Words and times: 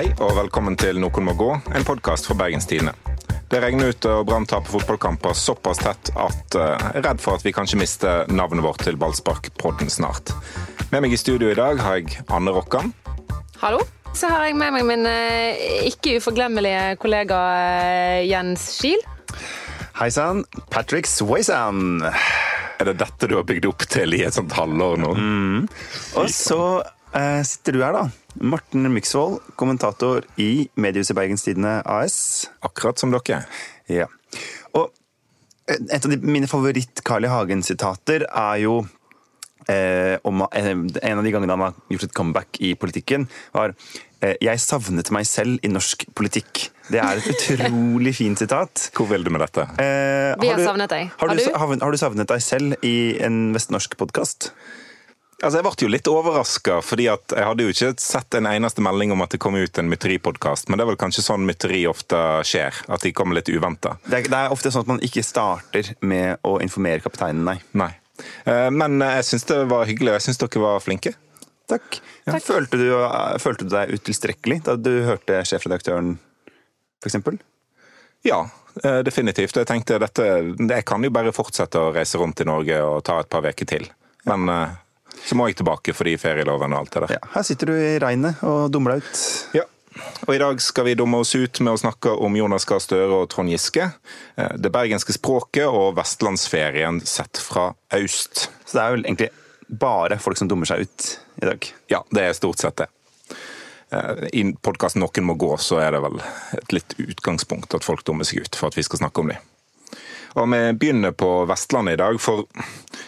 Hei 0.00 0.14
og 0.24 0.30
velkommen 0.32 0.78
til 0.80 0.96
Noen 0.96 1.26
må 1.26 1.34
gå, 1.36 1.46
en 1.76 1.82
podkast 1.84 2.24
fra 2.24 2.32
Bergenstidene. 2.40 2.94
Det 3.52 3.58
regner 3.60 3.90
ut 3.92 4.06
og 4.08 4.22
Brann 4.30 4.46
taper 4.48 4.72
fotballkamper 4.72 5.34
såpass 5.36 5.82
tett 5.82 6.08
at 6.16 6.54
jeg 6.56 6.86
er 6.88 7.04
redd 7.04 7.18
for 7.20 7.36
at 7.36 7.44
vi 7.44 7.52
kanskje 7.52 7.76
mister 7.82 8.30
navnet 8.32 8.64
vårt 8.64 8.80
til 8.86 8.96
Ballsparkpodden 8.96 9.92
snart. 9.92 10.32
Med 10.88 11.04
meg 11.04 11.12
i 11.12 11.18
studio 11.20 11.50
i 11.52 11.58
dag 11.58 11.82
har 11.84 11.98
jeg 11.98 12.22
Anne 12.32 12.54
Rokkan. 12.56 12.94
Hallo. 13.60 13.82
Så 14.16 14.30
har 14.32 14.46
jeg 14.46 14.56
med 14.56 14.72
meg 14.78 14.86
min 14.88 15.04
uh, 15.04 15.84
ikke 15.90 16.16
uforglemmelige 16.16 16.96
kollega 17.02 17.42
uh, 17.50 18.22
Jens 18.24 18.70
Kiel. 18.80 19.04
Hei 20.00 20.08
sann, 20.16 20.46
Patrick 20.72 21.10
Swayzan. 21.12 22.00
Er 22.80 22.88
det 22.88 22.96
dette 23.04 23.28
du 23.28 23.36
har 23.36 23.44
bygd 23.52 23.68
opp 23.68 23.84
til 23.84 24.16
i 24.16 24.24
et 24.24 24.40
sånt 24.40 24.56
halvår 24.56 24.96
nå? 25.04 25.12
Mm. 25.20 25.68
Og 26.16 26.32
så 26.32 26.62
sitter 27.44 27.74
du 27.76 27.84
her, 27.84 28.00
da. 28.00 28.08
Morten 28.34 28.86
Myksvold, 28.94 29.40
kommentator 29.58 30.24
i 30.40 30.68
Mediehuset 30.74 31.16
Bergenstidene 31.18 31.80
AS. 31.84 32.48
Akkurat 32.62 32.98
som 32.98 33.12
dere. 33.14 33.42
Ja. 33.90 34.06
Og 34.78 34.90
et 35.70 36.04
av 36.04 36.10
de, 36.10 36.18
mine 36.22 36.48
favoritt-Carl 36.50 37.26
I. 37.26 37.30
Hagen-sitater 37.30 38.26
er 38.26 38.62
jo 38.64 38.80
eh, 39.70 40.16
om 40.26 40.44
eh, 40.50 40.70
En 40.70 41.20
av 41.20 41.24
de 41.24 41.32
gangene 41.34 41.54
han 41.54 41.66
har 41.68 41.78
gjort 41.92 42.08
et 42.08 42.16
comeback 42.16 42.60
i 42.64 42.74
politikken, 42.74 43.28
var 43.54 43.74
eh, 44.20 44.36
'Jeg 44.40 44.62
savnet 44.62 45.10
meg 45.14 45.26
selv 45.26 45.58
i 45.62 45.70
norsk 45.70 46.06
politikk'. 46.14 46.68
Det 46.90 46.98
er 46.98 47.20
et 47.20 47.30
utrolig 47.34 48.14
fint 48.18 48.38
sitat. 48.38 48.90
Hvor 48.96 49.10
vil 49.10 49.24
du 49.24 49.30
med 49.30 49.44
dette? 49.46 49.66
Eh, 49.78 50.34
Vi 50.40 50.50
har, 50.50 50.58
du, 50.58 50.66
savnet 50.66 50.90
deg. 50.90 51.10
Har, 51.16 51.28
har, 51.28 51.36
du, 51.36 51.80
har, 51.84 51.90
du, 51.90 51.98
savnet 51.98 52.28
deg 52.28 52.42
selv 52.42 52.78
i 52.86 53.16
en 53.22 53.50
vestnorsk 53.54 53.96
podkast? 54.00 54.52
Altså, 55.40 55.56
Jeg 55.56 55.64
ble 55.64 55.86
jo 55.86 55.88
litt 55.88 56.08
overraska, 56.10 56.80
fordi 56.84 57.06
at 57.08 57.32
jeg 57.32 57.46
hadde 57.48 57.64
jo 57.64 57.72
ikke 57.72 57.94
sett 58.02 58.36
en 58.36 58.48
eneste 58.50 58.84
melding 58.84 59.14
om 59.14 59.24
at 59.24 59.32
det 59.32 59.40
kom 59.40 59.56
ut 59.56 59.78
en 59.80 59.88
mytteripodkast. 59.88 60.68
Men 60.68 60.76
det 60.76 60.84
er 60.84 60.90
vel 60.92 61.00
kanskje 61.00 61.24
sånn 61.24 61.46
mytteri 61.48 61.80
ofte 61.88 62.18
skjer, 62.44 62.82
at 62.92 63.06
de 63.06 63.14
kommer 63.16 63.38
litt 63.38 63.48
uventa. 63.48 63.96
Det, 64.04 64.26
det, 64.28 64.36
er 64.36 64.52
ofte 64.52 64.72
sånn 64.72 64.84
at 64.84 64.92
man 64.92 65.02
ikke 65.06 65.24
starter 65.24 65.94
med 66.04 66.44
å 66.44 66.58
informere 66.60 67.00
kapteinen, 67.04 67.46
nei. 67.48 67.56
nei. 67.72 67.88
Eh, 68.44 68.68
men 68.74 69.00
jeg 69.00 69.28
syns 69.30 69.48
det 69.48 69.62
var 69.70 69.88
hyggelig, 69.88 70.12
og 70.12 70.18
jeg 70.18 70.26
syns 70.28 70.42
dere 70.42 70.64
var 70.66 70.84
flinke. 70.84 71.14
Takk. 71.70 72.00
Ja. 72.26 72.34
Takk. 72.34 72.44
Følte, 72.44 72.80
du, 72.80 72.90
følte, 73.40 73.64
du, 73.64 73.72
deg 73.72 73.94
utilstrekkelig 73.96 74.60
da 74.66 74.76
du 74.76 74.92
hørte 75.06 75.40
sjefredaktøren, 75.48 76.18
f.eks.? 77.00 77.16
Ja, 78.28 78.42
eh, 78.84 79.00
definitivt. 79.06 79.56
Jeg 79.56 79.68
tenkte 79.70 79.96
dette 80.02 80.26
Jeg 80.26 80.84
kan 80.84 81.00
jo 81.00 81.12
bare 81.14 81.32
fortsette 81.32 81.80
å 81.80 81.92
reise 81.96 82.20
rundt 82.20 82.42
i 82.44 82.48
Norge 82.48 82.76
og 82.84 83.00
ta 83.08 83.22
et 83.22 83.32
par 83.32 83.46
uker 83.48 83.72
til. 83.72 83.88
Men 84.28 84.50
ja. 84.50 84.60
Eh, 84.68 84.78
så 85.26 85.36
må 85.36 85.48
jeg 85.48 85.60
tilbake 85.60 85.94
fordi 85.96 86.16
ferieloven 86.20 86.74
og 86.74 86.84
alt 86.84 86.94
det 86.94 87.02
der. 87.04 87.18
Ja, 87.18 87.28
her 87.34 87.46
sitter 87.46 87.72
du 87.72 87.76
i 87.76 87.98
regnet 88.02 88.40
og 88.46 88.70
dummer 88.72 88.96
deg 88.96 89.04
ut. 89.04 89.26
Ja. 89.58 89.66
Og 90.26 90.34
I 90.34 90.38
dag 90.38 90.60
skal 90.62 90.86
vi 90.86 90.94
dumme 90.94 91.18
oss 91.20 91.34
ut 91.34 91.60
med 91.60 91.74
å 91.74 91.80
snakke 91.80 92.12
om 92.14 92.36
Jonas 92.38 92.64
Gahr 92.68 92.80
Støre 92.82 93.22
og 93.22 93.28
Trond 93.32 93.50
Giske. 93.50 93.90
Eh, 94.38 94.52
det 94.56 94.70
bergenske 94.72 95.16
språket 95.16 95.66
og 95.66 95.96
vestlandsferien 95.98 97.02
sett 97.02 97.40
fra 97.42 97.72
øst. 97.98 98.46
Så 98.64 98.78
det 98.78 98.84
er 98.84 98.94
vel 98.94 99.06
egentlig 99.08 99.30
bare 99.70 100.18
folk 100.22 100.38
som 100.38 100.48
dummer 100.50 100.68
seg 100.70 100.86
ut 100.86 101.10
i 101.42 101.46
dag? 101.46 101.66
Ja, 101.90 102.02
det 102.10 102.26
er 102.26 102.38
stort 102.38 102.62
sett 102.62 102.80
det. 102.80 102.88
Eh, 103.90 104.26
I 104.32 104.44
podkasten 104.62 105.02
'Noen 105.02 105.26
må 105.26 105.34
gå' 105.34 105.58
så 105.58 105.80
er 105.82 105.92
det 105.92 106.02
vel 106.06 106.20
et 106.58 106.72
litt 106.72 106.94
utgangspunkt 106.98 107.74
at 107.74 107.84
folk 107.84 108.04
dummer 108.04 108.24
seg 108.24 108.46
ut, 108.46 108.56
for 108.56 108.70
at 108.70 108.78
vi 108.78 108.86
skal 108.86 109.02
snakke 109.02 109.20
om 109.20 109.34
dem. 109.34 109.38
Og 110.38 110.46
Vi 110.52 110.60
begynner 110.78 111.10
på 111.10 111.44
Vestlandet 111.50 111.94
i 111.94 111.96
dag. 111.96 112.20
for 112.20 112.46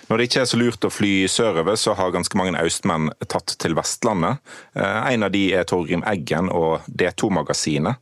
Når 0.09 0.17
det 0.17 0.25
ikke 0.29 0.41
er 0.41 0.51
så 0.51 0.59
lurt 0.59 0.85
å 0.85 0.91
fly 0.91 1.29
sørover, 1.29 1.77
så 1.77 1.95
har 1.95 2.11
ganske 2.11 2.37
mange 2.37 2.59
austmenn 2.59 3.11
tatt 3.29 3.55
til 3.59 3.75
Vestlandet. 3.75 4.39
Eh, 4.75 5.13
en 5.15 5.23
av 5.23 5.31
de 5.31 5.53
er 5.55 5.65
Torgrim 5.65 6.03
Eggen 6.05 6.51
og 6.51 6.81
D2-magasinet. 6.89 7.97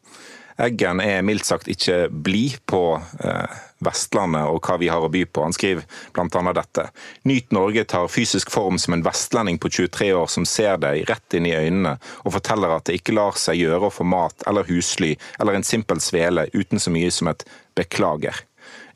Eggen 0.60 1.00
er 1.00 1.22
mildt 1.24 1.46
sagt 1.48 1.68
ikke 1.72 2.08
blid 2.10 2.58
på 2.68 3.00
eh, 3.24 3.60
Vestlandet 3.84 4.50
og 4.50 4.60
hva 4.66 4.76
vi 4.80 4.90
har 4.92 5.04
å 5.04 5.08
by 5.12 5.22
på. 5.24 5.44
Han 5.46 5.56
skriver 5.56 5.86
bl.a. 6.12 6.52
dette. 6.56 6.88
Nyt 7.28 7.54
Norge 7.56 7.84
tar 7.88 8.10
fysisk 8.12 8.50
form 8.52 8.76
som 8.78 8.96
en 8.96 9.04
vestlending 9.04 9.60
på 9.62 9.70
23 9.70 10.10
år 10.16 10.28
som 10.28 10.44
ser 10.48 10.76
deg 10.82 11.06
rett 11.08 11.38
inn 11.38 11.48
i 11.48 11.56
øynene 11.56 11.96
og 12.24 12.34
forteller 12.36 12.76
at 12.76 12.90
det 12.90 13.00
ikke 13.00 13.16
lar 13.16 13.40
seg 13.40 13.62
gjøre 13.62 13.88
å 13.88 13.94
få 13.94 14.04
mat 14.04 14.44
eller 14.50 14.68
husly 14.68 15.14
eller 15.38 15.56
en 15.56 15.66
simpel 15.66 16.02
svele 16.04 16.48
uten 16.52 16.82
så 16.82 16.92
mye 16.92 17.12
som 17.14 17.32
et 17.32 17.46
beklager. 17.78 18.44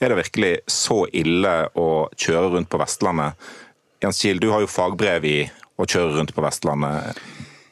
Er 0.01 0.11
det 0.11 0.21
virkelig 0.23 0.55
så 0.71 1.05
ille 1.15 1.55
å 1.79 1.89
kjøre 2.19 2.55
rundt 2.57 2.71
på 2.73 2.81
Vestlandet? 2.81 3.39
Jens 4.03 4.21
Kiel, 4.21 4.41
du 4.43 4.51
har 4.53 4.65
jo 4.65 4.71
fagbrev 4.71 5.27
i 5.29 5.39
å 5.81 5.87
kjøre 5.89 6.19
rundt 6.19 6.35
på 6.35 6.45
Vestlandet. 6.45 7.21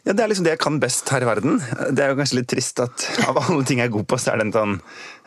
Ja, 0.03 0.13
Det 0.13 0.25
er 0.25 0.31
liksom 0.33 0.47
det 0.47 0.57
jeg 0.57 0.63
kan 0.65 0.81
best 0.83 1.09
her 1.15 1.23
i 1.23 1.29
verden. 1.29 1.61
Det 1.95 2.03
er 2.03 2.11
jo 2.11 2.19
kanskje 2.19 2.41
litt 2.41 2.51
trist 2.51 2.81
at 2.83 3.05
av 3.29 3.39
alle 3.39 3.63
ting 3.69 3.79
jeg 3.79 3.91
er 3.91 3.95
god 3.95 4.09
på, 4.11 4.19
så 4.19 4.33
er 4.33 4.41
det 4.41 4.49
en 4.49 4.57
sånn 4.57 4.75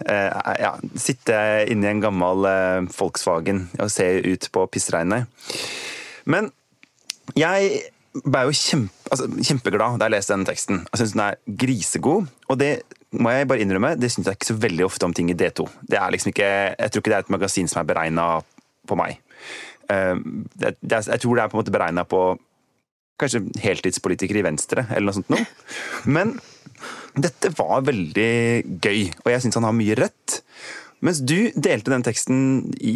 eh, 0.04 0.42
ja, 0.60 0.74
Sitte 1.00 1.38
inni 1.72 1.88
en 1.88 2.04
gammel 2.04 2.48
eh, 2.50 2.90
Volkswagen 2.98 3.70
og 3.80 3.92
se 3.94 4.10
ut 4.26 4.50
på 4.52 4.66
pissregnet. 4.74 5.32
Men 6.28 6.52
jeg 7.40 7.86
ble 8.26 8.44
jo 8.48 8.56
kjempe, 8.56 9.10
altså, 9.12 9.30
kjempeglad 9.48 10.00
da 10.00 10.10
jeg 10.10 10.16
leste 10.18 10.36
denne 10.36 10.50
teksten. 10.50 10.84
Jeg 10.92 11.02
syns 11.02 11.16
den 11.16 11.24
er 11.26 11.40
grisegod. 11.64 12.30
Og 12.52 12.60
det 12.60 12.72
må 13.20 13.32
jeg 13.34 13.48
bare 13.50 13.64
innrømme, 13.64 13.94
det 14.00 14.12
syns 14.14 14.30
jeg 14.30 14.38
ikke 14.38 14.52
så 14.52 14.58
veldig 14.60 14.86
ofte 14.88 15.08
om 15.08 15.14
ting 15.16 15.30
i 15.32 15.38
D2. 15.38 15.68
Det 15.90 16.00
er 16.00 16.12
liksom 16.14 16.32
ikke, 16.32 16.50
Jeg 16.76 16.92
tror 16.92 17.04
ikke 17.04 17.14
det 17.14 17.18
er 17.18 17.26
et 17.26 17.36
magasin 17.36 17.70
som 17.72 17.82
er 17.82 17.90
beregna 17.90 18.26
på 18.88 18.98
meg. 19.00 19.20
Ehm, 19.94 20.46
jeg 20.62 20.76
tror 20.82 21.36
det 21.36 21.44
er 21.44 21.52
på 21.52 21.58
en 21.58 21.62
måte 21.62 21.74
beregna 21.74 22.06
på 22.08 22.22
kanskje 23.22 23.46
heltidspolitikere 23.64 24.42
i 24.42 24.46
Venstre, 24.46 24.86
eller 24.92 25.10
noe 25.10 25.18
sånt 25.20 25.32
noe. 25.32 25.46
Men 26.18 26.36
dette 27.16 27.54
var 27.56 27.86
veldig 27.88 28.34
gøy, 28.84 29.06
og 29.24 29.32
jeg 29.32 29.46
syns 29.46 29.60
han 29.60 29.68
har 29.68 29.78
mye 29.78 29.96
rett. 30.00 30.42
Mens 31.06 31.22
du 31.24 31.52
delte 31.56 31.94
den 31.94 32.04
teksten 32.06 32.40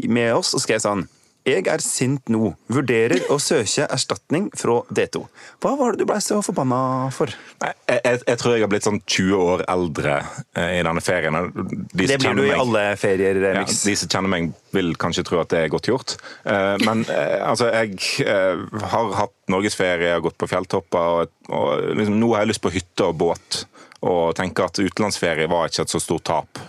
med 0.09 0.33
oss 0.33 0.53
og 0.57 0.63
skrev 0.63 0.81
sånn 0.83 1.05
jeg 1.47 1.65
er 1.71 1.81
sint 1.83 2.29
nå. 2.31 2.51
Vurderer 2.71 3.29
å 3.31 3.37
søke 3.41 3.87
erstatning 3.87 4.49
fra 4.57 4.79
D2. 4.91 5.21
Hva 5.63 5.73
var 5.79 5.95
det 5.95 6.03
du 6.03 6.09
ble 6.09 6.19
så 6.23 6.39
forbanna 6.45 7.09
for? 7.15 7.31
Jeg, 7.63 7.77
jeg, 7.87 8.19
jeg, 8.27 8.39
tror 8.41 8.55
jeg 8.55 8.65
har 8.65 8.71
blitt 8.71 8.87
sånn 8.87 8.99
20 9.05 9.45
år 9.45 9.63
eldre 9.71 10.17
eh, 10.57 10.79
i 10.79 10.83
denne 10.85 11.03
ferien. 11.03 11.39
De 11.55 12.09
det 12.09 12.19
blir 12.21 12.35
du 12.37 12.43
i 12.43 12.49
meg, 12.51 12.59
alle 12.59 12.83
ferier, 12.99 13.39
ja, 13.55 13.63
De 13.63 13.95
som 13.99 14.11
kjenner 14.11 14.33
meg, 14.35 14.51
vil 14.75 14.93
kanskje 14.99 15.25
tro 15.27 15.41
at 15.41 15.51
det 15.53 15.63
er 15.63 15.73
godt 15.73 15.89
gjort. 15.89 16.15
Uh, 16.45 16.75
men 16.85 17.03
uh, 17.09 17.49
altså, 17.49 17.69
jeg 17.73 17.97
uh, 18.27 18.65
har 18.93 19.13
hatt 19.23 19.35
norgesferie, 19.51 20.19
gått 20.23 20.37
på 20.39 20.49
fjelltopper, 20.49 21.23
og, 21.23 21.35
og 21.49 21.99
liksom, 21.99 22.17
nå 22.21 22.33
har 22.33 22.45
jeg 22.45 22.53
lyst 22.53 22.65
på 22.65 22.73
hytte 22.73 23.09
og 23.09 23.19
båt 23.19 23.63
og 23.99 24.31
tenker 24.31 24.69
at 24.69 24.79
utenlandsferie 24.79 25.49
var 25.51 25.67
ikke 25.67 25.83
et 25.83 25.91
så 25.91 25.99
stort 25.99 26.23
tap 26.29 26.59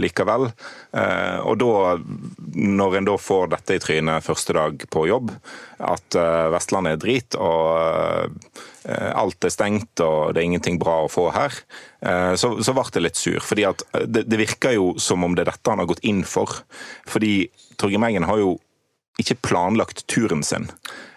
likevel. 0.00 0.46
Og 1.44 1.58
da, 1.60 1.72
når 2.56 2.96
en 2.96 3.08
da 3.10 3.16
får 3.20 3.50
dette 3.52 3.76
i 3.76 3.82
trynet 3.84 4.24
første 4.24 4.56
dag 4.56 4.86
på 4.88 5.02
jobb, 5.10 5.34
at 5.84 6.16
Vestlandet 6.54 6.96
er 6.96 7.02
drit 7.02 7.36
og 7.36 8.40
alt 8.86 9.44
er 9.44 9.52
stengt 9.52 10.00
og 10.04 10.34
det 10.34 10.40
er 10.40 10.46
ingenting 10.46 10.78
bra 10.80 11.00
å 11.04 11.10
få 11.10 11.26
her, 11.34 11.54
så, 12.38 12.52
så 12.62 12.74
ble 12.76 12.84
jeg 12.94 13.02
litt 13.02 13.18
sur. 13.18 13.40
fordi 13.42 13.64
at 13.66 13.82
det, 14.06 14.22
det, 14.30 14.38
virker 14.38 14.76
jo 14.76 14.92
som 15.02 15.26
om 15.26 15.34
det 15.34 15.42
er 15.44 15.50
dette 15.50 15.72
han 15.72 15.82
har 15.82 15.88
gått 15.90 16.04
inn 16.06 16.22
for. 16.24 16.60
Fordi 17.10 17.48
Torgeir 17.76 18.00
Mengen 18.00 18.28
har 18.30 18.38
jo 18.38 18.54
ikke 19.18 19.40
planlagt 19.48 20.06
turen 20.06 20.44
sin. 20.46 20.70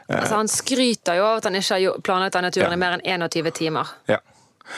Altså, 0.10 0.36
han 0.36 0.50
skryter 0.52 1.20
jo 1.20 1.28
av 1.28 1.40
at 1.40 1.48
han 1.48 1.58
ikke 1.60 1.78
har 1.78 2.04
planlagt 2.04 2.36
denne 2.36 2.52
turen 2.52 2.74
ja. 2.74 2.78
i 2.78 2.82
mer 2.82 2.98
enn 2.98 3.28
21 3.30 3.54
timer. 3.62 3.94
Ja. 4.12 4.20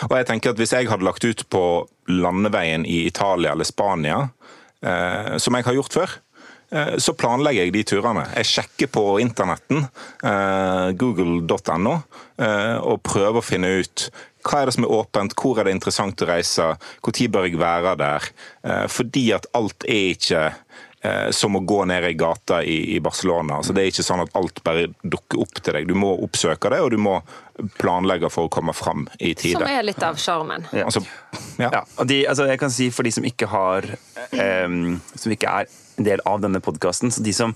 Og 0.08 0.16
jeg 0.18 0.28
tenker 0.30 0.54
at 0.54 0.62
Hvis 0.62 0.74
jeg 0.74 0.90
hadde 0.90 1.06
lagt 1.06 1.26
ut 1.26 1.46
på 1.54 1.64
landeveien 2.10 2.86
i 2.86 3.04
Italia 3.08 3.54
eller 3.54 3.68
Spania, 3.68 4.30
eh, 4.84 5.38
som 5.38 5.56
jeg 5.56 5.68
har 5.68 5.78
gjort 5.78 5.98
før, 5.98 6.16
eh, 6.16 6.33
så 6.98 7.14
planlegger 7.14 7.68
jeg 7.68 7.74
de 7.76 7.84
turene. 7.86 8.26
Jeg 8.40 8.50
sjekker 8.50 8.92
på 8.94 9.04
internetten, 9.22 9.86
eh, 10.26 10.92
google.no, 10.98 11.98
eh, 12.42 12.78
og 12.82 13.04
prøver 13.06 13.42
å 13.42 13.46
finne 13.46 13.76
ut 13.82 14.08
hva 14.44 14.60
er 14.60 14.68
det 14.68 14.74
som 14.76 14.84
er 14.84 14.92
åpent, 14.92 15.36
hvor 15.40 15.60
er 15.60 15.70
det 15.70 15.76
interessant 15.78 16.20
å 16.20 16.28
reise, 16.28 16.66
når 17.06 17.20
bør 17.32 17.46
jeg 17.48 17.60
være 17.62 17.94
der? 18.02 18.26
Eh, 18.68 18.88
fordi 18.92 19.30
at 19.38 19.48
alt 19.56 19.86
er 19.88 20.10
ikke 20.18 20.50
Eh, 21.04 21.32
som 21.36 21.58
å 21.58 21.60
gå 21.60 21.82
ned 21.84 22.06
i 22.08 22.14
gata 22.16 22.62
i, 22.64 22.96
i 22.96 23.00
Barcelona. 23.04 23.58
Altså, 23.60 23.74
det 23.76 23.82
er 23.82 23.90
ikke 23.92 24.06
sånn 24.08 24.22
at 24.24 24.30
alt 24.40 24.62
bare 24.64 24.86
dukker 25.04 25.42
opp 25.44 25.60
til 25.60 25.76
deg. 25.76 25.90
Du 25.90 25.98
må 26.00 26.14
oppsøke 26.24 26.72
det, 26.72 26.80
og 26.80 26.94
du 26.94 26.96
må 26.96 27.18
planlegge 27.76 28.30
for 28.32 28.48
å 28.48 28.52
komme 28.52 28.72
fram 28.72 29.04
i 29.20 29.34
tide. 29.36 29.58
Som 29.58 29.68
er 29.68 29.84
litt 29.84 30.00
av 30.00 30.16
sjarmen. 30.22 30.64
Ja. 30.72 30.86
Altså, 30.88 31.04
ja. 31.60 31.74
ja 31.76 31.84
de, 32.08 32.22
altså, 32.32 32.48
jeg 32.48 32.62
kan 32.62 32.72
si 32.72 32.88
for 32.96 33.04
de 33.04 33.12
som 33.18 33.28
ikke 33.28 33.50
har 33.52 33.90
um, 34.64 34.96
Som 35.12 35.36
ikke 35.36 35.52
er 35.52 35.76
en 35.98 36.08
del 36.08 36.24
av 36.30 36.42
denne 36.44 36.62
podkasten, 36.64 37.12
så 37.14 37.24
de 37.26 37.34
som 37.36 37.56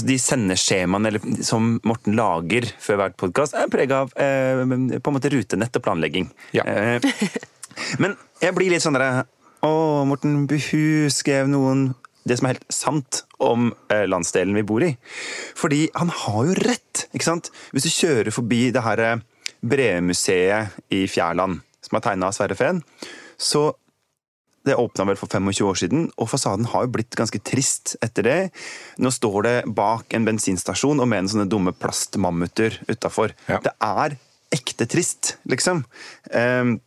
de 0.00 0.16
sender 0.20 0.58
skjemaene 0.58 1.18
som 1.46 1.76
Morten 1.86 2.16
lager 2.18 2.66
før 2.82 3.00
hver 3.02 3.16
podkast, 3.20 3.56
er 3.58 3.70
prega 3.72 4.04
av 4.04 4.14
eh, 4.20 4.62
på 4.64 5.12
en 5.12 5.16
måte 5.16 5.32
rutenett 5.34 5.78
og 5.78 5.84
planlegging. 5.84 6.30
Ja. 6.56 6.66
Eh, 6.66 7.04
men 8.02 8.16
jeg 8.42 8.56
blir 8.56 8.74
litt 8.74 8.84
sånn 8.84 8.98
derre 8.98 9.26
Å, 9.64 10.04
Morten 10.06 10.44
Buhu 10.50 11.10
skrev 11.12 11.48
noen 11.50 11.92
det 12.24 12.38
som 12.38 12.48
er 12.48 12.56
helt 12.56 12.72
sant 12.72 13.22
om 13.42 13.70
eh, 13.92 14.06
landsdelen 14.08 14.56
vi 14.56 14.64
bor 14.66 14.84
i. 14.84 14.94
Fordi 15.56 15.86
han 15.96 16.12
har 16.24 16.48
jo 16.48 16.56
rett! 16.64 17.06
ikke 17.12 17.26
sant? 17.26 17.50
Hvis 17.72 17.86
du 17.86 17.92
kjører 17.92 18.32
forbi 18.32 18.68
det 18.72 18.84
her 18.84 19.02
eh, 19.04 19.22
bremuseet 19.64 20.92
i 20.92 21.04
Fjærland, 21.10 21.60
som 21.84 21.98
er 21.98 22.04
tegna 22.04 22.30
av 22.30 22.36
Sverre 22.36 22.56
Fehn. 22.58 22.80
Så 23.40 23.72
det 24.64 24.76
åpna 24.80 25.04
vel 25.10 25.18
for 25.20 25.28
25 25.28 25.66
år 25.68 25.78
siden, 25.78 26.04
og 26.16 26.30
fasaden 26.32 26.68
har 26.72 26.86
jo 26.86 26.94
blitt 26.96 27.16
ganske 27.18 27.40
trist 27.44 27.94
etter 28.04 28.24
det. 28.24 28.38
Nå 29.02 29.12
står 29.12 29.38
det 29.44 29.56
bak 29.76 30.16
en 30.16 30.24
bensinstasjon 30.24 31.02
og 31.04 31.10
med 31.10 31.24
en 31.24 31.32
sånne 31.34 31.48
dumme 31.52 31.74
plastmammuter 31.76 32.78
utafor. 32.88 33.34
Ja. 33.50 33.60
Det 33.64 33.74
er 33.84 34.16
ekte 34.54 34.86
trist, 34.88 35.34
liksom. 35.50 35.84
Um, 36.32 36.78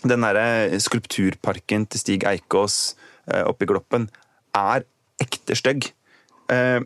den 0.00 0.24
derre 0.24 0.80
skulpturparken 0.80 1.84
til 1.90 2.00
Stig 2.00 2.24
Eikås 2.28 2.94
uh, 3.28 3.44
oppe 3.50 3.66
i 3.66 3.70
Gloppen 3.70 4.08
er 4.56 4.86
ekte 5.20 5.58
stygg. 5.58 5.90
Uh, 6.48 6.80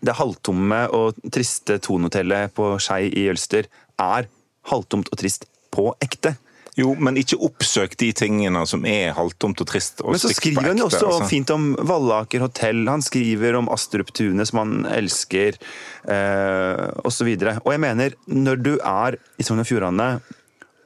det 0.00 0.16
halvtomme 0.16 0.86
og 0.96 1.20
triste 1.28 1.76
Thon-hotellet 1.84 2.54
på 2.56 2.72
Skei 2.80 3.10
i 3.10 3.26
Jølster 3.26 3.68
er 4.00 4.30
halvtomt 4.70 5.12
og 5.12 5.20
trist 5.20 5.44
på 5.74 5.90
ekte. 6.00 6.38
Jo, 6.76 6.90
men 7.00 7.16
ikke 7.16 7.38
oppsøk 7.40 7.94
de 8.00 8.10
tingene 8.16 8.60
som 8.68 8.84
er 8.88 9.14
halvtomt 9.16 9.62
og 9.64 9.68
trist. 9.70 10.02
Og 10.04 10.12
Men 10.12 10.20
så 10.20 10.28
skriver 10.36 10.68
han 10.68 10.80
jo 10.80 10.90
også 10.90 11.06
altså. 11.08 11.28
fint 11.30 11.52
om 11.54 11.70
Vallaker 11.88 12.44
hotell, 12.44 12.82
han 12.90 13.04
skriver 13.04 13.56
om 13.56 13.70
Astrup 13.72 14.12
Tunet 14.12 14.50
som 14.50 14.60
han 14.60 14.74
elsker, 14.92 15.56
eh, 16.04 16.82
osv. 17.08 17.30
Og, 17.32 17.62
og 17.64 17.70
jeg 17.72 17.82
mener, 17.86 18.18
når 18.28 18.60
du 18.60 18.74
er 18.76 19.16
i 19.40 19.46
Sogn 19.46 19.64
og 19.64 19.70
Fjordane 19.70 20.10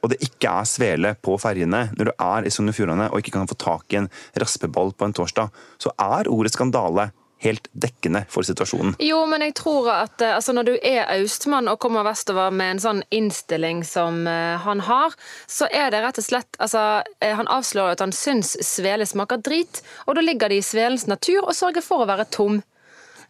og 0.01 0.09
det 0.09 0.21
ikke 0.25 0.49
er 0.49 0.65
svele 0.65 1.11
på 1.21 1.35
ferjene, 1.37 1.83
når 1.93 2.09
du 2.09 2.13
er 2.15 2.47
i 2.47 2.51
Sogn 2.53 2.71
og 2.71 2.77
Fjordane 2.77 3.09
og 3.11 3.21
ikke 3.21 3.35
kan 3.35 3.49
få 3.49 3.57
tak 3.61 3.93
i 3.93 3.99
en 3.99 4.09
raspeball 4.41 4.95
på 4.97 5.07
en 5.07 5.13
torsdag, 5.13 5.51
så 5.81 5.93
er 5.93 6.29
ordet 6.31 6.55
skandale 6.55 7.11
helt 7.41 7.67
dekkende 7.73 8.23
for 8.29 8.45
situasjonen. 8.45 8.95
Jo, 9.01 9.23
men 9.29 9.41
jeg 9.45 9.55
tror 9.57 9.89
at 9.93 10.21
eh, 10.21 10.35
altså, 10.37 10.53
når 10.53 10.67
du 10.69 10.73
er 10.77 11.09
austmann 11.17 11.69
og 11.71 11.79
kommer 11.81 12.05
vestover 12.05 12.53
med 12.53 12.75
en 12.75 12.83
sånn 12.83 13.01
innstilling 13.13 13.81
som 13.87 14.21
uh, 14.29 14.61
han 14.61 14.83
har, 14.85 15.15
så 15.49 15.69
er 15.73 15.89
det 15.93 16.03
rett 16.05 16.21
og 16.21 16.27
slett 16.27 16.59
altså, 16.61 17.01
eh, 17.19 17.33
Han 17.37 17.49
avslører 17.49 17.95
at 17.95 18.03
han 18.03 18.13
syns 18.15 18.53
svele 18.65 19.07
smaker 19.09 19.41
drit, 19.41 19.81
og 20.05 20.17
da 20.17 20.25
ligger 20.25 20.53
det 20.53 20.61
i 20.61 20.65
svelens 20.65 21.07
natur 21.09 21.47
å 21.47 21.57
sørge 21.57 21.81
for 21.85 22.03
å 22.03 22.09
være 22.09 22.29
tom. 22.33 22.61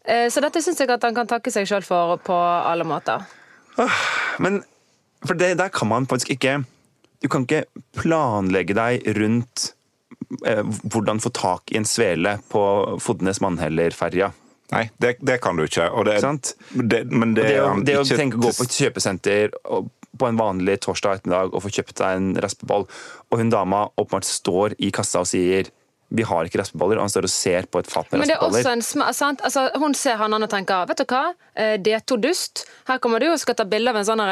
Uh, 0.04 0.28
så 0.28 0.44
dette 0.44 0.64
syns 0.64 0.82
jeg 0.82 0.92
at 0.92 1.08
han 1.08 1.16
kan 1.16 1.30
takke 1.30 1.54
seg 1.54 1.70
sjøl 1.70 1.86
for 1.86 2.18
på 2.26 2.36
alle 2.36 2.88
måter. 2.88 3.24
Men 4.44 4.60
for 5.24 5.38
det, 5.40 5.56
der 5.62 5.72
kan 5.72 5.88
man 5.88 6.08
faktisk 6.10 6.34
ikke 6.34 6.64
Du 7.22 7.30
kan 7.30 7.46
ikke 7.46 7.64
planlegge 7.96 8.74
deg 8.76 9.06
rundt 9.16 9.72
hvordan 10.84 11.20
få 11.24 11.32
tak 11.36 11.72
i 11.72 11.80
en 11.82 11.88
svele 11.88 12.38
på 12.52 12.62
Fodnes 13.04 13.42
Mannheller-ferja. 13.44 14.32
Nei, 14.72 14.86
det, 15.04 15.18
det 15.20 15.42
kan 15.44 15.58
du 15.60 15.66
ikke. 15.66 15.90
Og 15.92 16.06
det, 16.08 16.22
Sant? 16.24 16.54
det, 16.72 17.04
men 17.12 17.34
det, 17.36 17.50
Det, 17.50 17.58
å, 17.60 17.74
det 17.84 17.98
å 18.00 18.06
tenke 18.08 18.40
å 18.40 18.46
gå 18.46 18.54
på 18.56 18.68
et 18.68 18.78
kjøpesenter 18.80 19.58
og 19.68 19.92
på 20.22 20.28
en 20.28 20.40
vanlig 20.40 20.78
torsdag 20.86 21.20
ettermiddag 21.20 21.54
og 21.56 21.64
få 21.66 21.72
kjøpt 21.72 22.02
seg 22.02 22.18
en 22.20 22.32
raspeball, 22.44 22.88
og 23.32 23.40
hun 23.40 23.52
dama 23.52 23.86
åpenbart 23.96 24.28
står 24.28 24.76
i 24.80 24.92
kassa 24.96 25.24
og 25.24 25.30
sier 25.32 25.72
vi 26.12 26.26
har 26.28 26.44
ikke 26.44 26.60
raspeballer, 26.60 27.00
og 27.00 27.06
han 27.06 27.12
står 27.14 27.24
og 27.24 27.32
ser 27.32 27.68
på 27.72 27.80
et 27.80 27.88
fat 27.88 28.10
med 28.12 28.20
Men 28.20 28.28
det 28.28 28.36
er 28.36 28.42
også 28.44 28.74
en 28.74 28.82
sant? 29.16 29.44
Altså, 29.48 29.70
Hun 29.80 29.94
ser 29.96 30.18
han 30.20 30.36
an 30.36 30.44
og 30.44 30.52
tenker 30.52 30.90
vet 30.90 31.00
du 31.00 31.06
hva, 31.08 31.22
det 31.80 31.94
er 31.96 32.04
to 32.04 32.18
Dust. 32.20 32.66
Her 32.90 33.00
kommer 33.00 33.24
du 33.24 33.30
og 33.30 33.40
skal 33.40 33.56
ta 33.56 33.64
bilde 33.64 33.94
av 33.94 34.02
en 34.02 34.08
sånn 34.10 34.24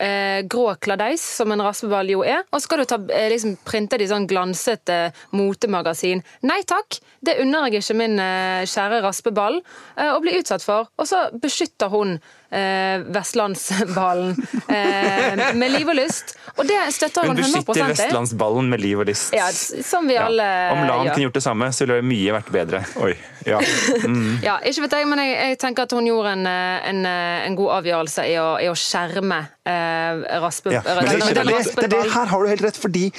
eh, 0.00 0.42
grå 0.48 0.74
kladeis, 0.82 1.22
som 1.36 1.52
en 1.52 1.62
raspeball 1.64 2.10
jo 2.12 2.22
er. 2.26 2.42
Og 2.52 2.60
så 2.60 2.66
skal 2.68 2.82
du 2.82 2.84
ta, 2.90 2.98
eh, 3.12 3.28
liksom, 3.32 3.56
printe 3.64 3.98
det 3.98 4.06
i 4.06 4.12
sånn 4.12 4.26
glansete 4.30 5.12
motemagasin. 5.36 6.22
Nei 6.46 6.60
takk, 6.68 6.98
det 7.24 7.38
unner 7.42 7.68
jeg 7.70 7.82
ikke 7.82 7.96
min 7.98 8.18
eh, 8.22 8.64
kjære 8.68 9.02
raspeball 9.04 9.60
eh, 9.96 10.10
å 10.12 10.18
bli 10.22 10.36
utsatt 10.40 10.62
for. 10.66 10.90
Og 11.00 11.08
så 11.08 11.26
beskytter 11.42 11.88
hun 11.92 12.18
eh, 12.52 13.00
Vestlandsballen 13.16 14.36
eh, 14.68 15.54
med 15.56 15.72
liv 15.72 15.88
og 15.88 15.96
lyst. 15.98 16.36
Og 16.56 16.64
det 16.68 16.78
støtter 16.94 17.26
Hun 17.26 17.36
hun 17.36 17.42
beskytter. 17.42 17.88
Vestlandsballen 17.94 18.70
med 18.70 18.80
liv 18.84 19.00
og 19.02 19.08
lyst. 19.10 19.32
Ja, 19.36 19.48
som 19.52 20.06
vi 20.08 20.14
Ja. 20.16 20.26
alle 20.26 20.46
Om 20.72 20.84
LAN 20.86 21.06
gjør. 21.06 21.12
kunne 21.14 21.26
gjort 21.26 21.34
det 21.40 21.42
samme, 21.44 21.72
så 21.72 21.84
ville 21.84 21.98
det 22.00 22.04
mye 22.08 22.32
vært 22.38 22.52
bedre. 22.54 22.84
Oi, 23.02 23.12
ja. 23.46 23.60
Ja, 24.46 24.58
ikke 24.64 24.86
vet 24.86 24.92
jeg, 25.00 25.06
men 25.10 25.18
jeg, 25.20 25.34
jeg 25.50 25.58
tenker 25.58 25.82
at 25.86 25.92
hun 25.92 26.06
gjorde 26.08 26.32
en, 26.36 26.46
en, 26.46 27.04
en 27.06 27.56
god 27.58 27.74
avgjørelse 27.80 28.24
i 28.30 28.36
å, 28.40 28.48
i 28.62 28.68
å 28.70 28.74
skjerme 28.78 29.42
raspe, 29.66 30.72
Ja, 30.74 30.82
men 30.86 31.04
det, 31.10 31.18
det, 31.34 31.44
det, 31.44 31.86
det, 31.90 32.02
her 32.12 32.26
har 32.30 32.42
du 32.42 32.48
helt 32.50 32.64
rett, 32.64 32.76
fordi 32.78 33.12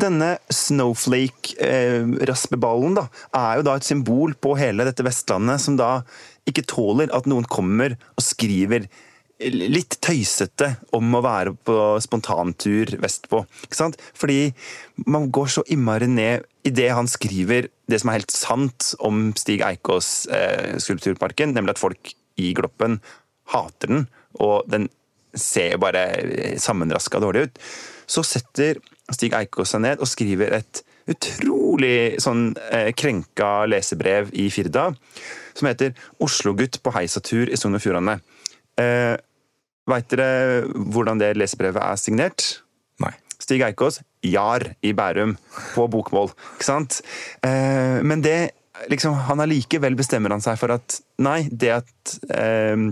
denne 0.00 0.38
snowflake-raspeballen 0.52 2.94
da, 2.96 3.04
er 3.36 3.56
jo 3.60 3.66
da 3.68 3.74
et 3.76 3.88
symbol 3.88 4.34
på 4.34 4.56
hele 4.60 4.84
dette 4.88 5.06
Vestlandet 5.06 5.60
som 5.64 5.74
da 5.80 5.90
ikke 6.48 6.66
tåler 6.68 7.08
at 7.16 7.26
noen 7.30 7.46
kommer 7.48 7.90
og 8.16 8.22
skriver 8.24 8.82
litt 9.44 9.98
tøysete 10.04 10.68
om 10.94 11.14
å 11.16 11.20
være 11.24 11.52
på 11.66 11.76
spontantur 12.02 12.86
vestpå. 13.02 13.44
Ikke 13.66 13.76
sant? 13.76 13.96
Fordi 14.16 14.52
man 15.10 15.30
går 15.34 15.48
så 15.56 15.62
innmari 15.74 16.08
ned 16.10 16.44
i 16.64 16.70
det 16.72 16.90
han 16.94 17.08
skriver, 17.10 17.68
det 17.90 17.98
som 18.00 18.08
er 18.10 18.18
helt 18.20 18.34
sant 18.34 18.94
om 19.04 19.32
Stig 19.36 19.60
Eikås 19.66 20.26
eh, 20.32 20.78
skulpturparken, 20.80 21.52
nemlig 21.56 21.72
at 21.74 21.82
folk 21.82 22.02
i 22.40 22.52
Gloppen 22.56 23.00
hater 23.52 23.88
den, 23.90 24.06
og 24.40 24.56
den 24.70 24.88
ser 25.38 25.78
bare 25.82 26.04
sammenraska 26.60 27.20
dårlig 27.22 27.48
ut. 27.48 27.62
Så 28.06 28.24
setter 28.26 28.80
Stig 29.12 29.34
Eikås 29.36 29.74
seg 29.74 29.84
ned 29.84 30.02
og 30.02 30.10
skriver 30.10 30.54
et 30.60 30.82
utrolig 31.10 32.16
sånn 32.22 32.54
eh, 32.72 32.90
krenka 32.96 33.66
lesebrev 33.68 34.30
i 34.40 34.48
Firda, 34.52 34.88
som 35.52 35.68
heter 35.68 35.92
'Oslo-gutt 36.18 36.80
på 36.80 36.94
heisatur 36.96 37.52
i 37.52 37.60
Sogn 37.60 37.76
og 37.76 37.84
Fjordane'. 37.84 38.20
Eh, 38.80 39.16
Veit 39.84 40.08
dere 40.08 40.64
hvordan 40.64 41.20
det 41.20 41.34
lesebrevet 41.36 41.82
er 41.84 41.98
signert? 42.00 42.44
Nei. 43.04 43.12
Stig 43.36 43.60
Eikås, 43.66 43.98
Jar 44.24 44.70
i 44.80 44.94
Bærum, 44.96 45.34
på 45.74 45.84
bokmål. 45.92 46.30
Ikke 46.56 46.64
sant? 46.64 47.02
Eh, 47.44 48.00
men 48.00 48.22
det 48.24 48.54
liksom, 48.88 49.14
Han 49.28 49.42
allikevel 49.44 49.94
bestemmer 49.98 50.32
han 50.32 50.40
seg 50.44 50.56
for 50.60 50.72
at 50.74 51.00
nei, 51.20 51.44
det 51.50 51.72
at 51.82 52.14
eh, 52.30 52.72
eh, 52.72 52.86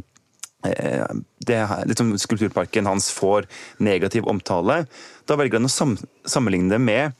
det, 0.62 1.58
her- 1.68 1.84
liksom, 1.90 2.14
Skulpturparken 2.18 2.86
hans 2.86 3.10
får 3.14 3.46
negativ 3.82 4.26
omtale, 4.30 4.84
da 5.26 5.36
velger 5.40 5.58
han 5.60 5.66
å 5.66 5.72
sam 5.72 5.96
sammenligne 6.24 6.70
det 6.76 6.80
med 6.82 7.12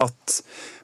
at 0.00 0.40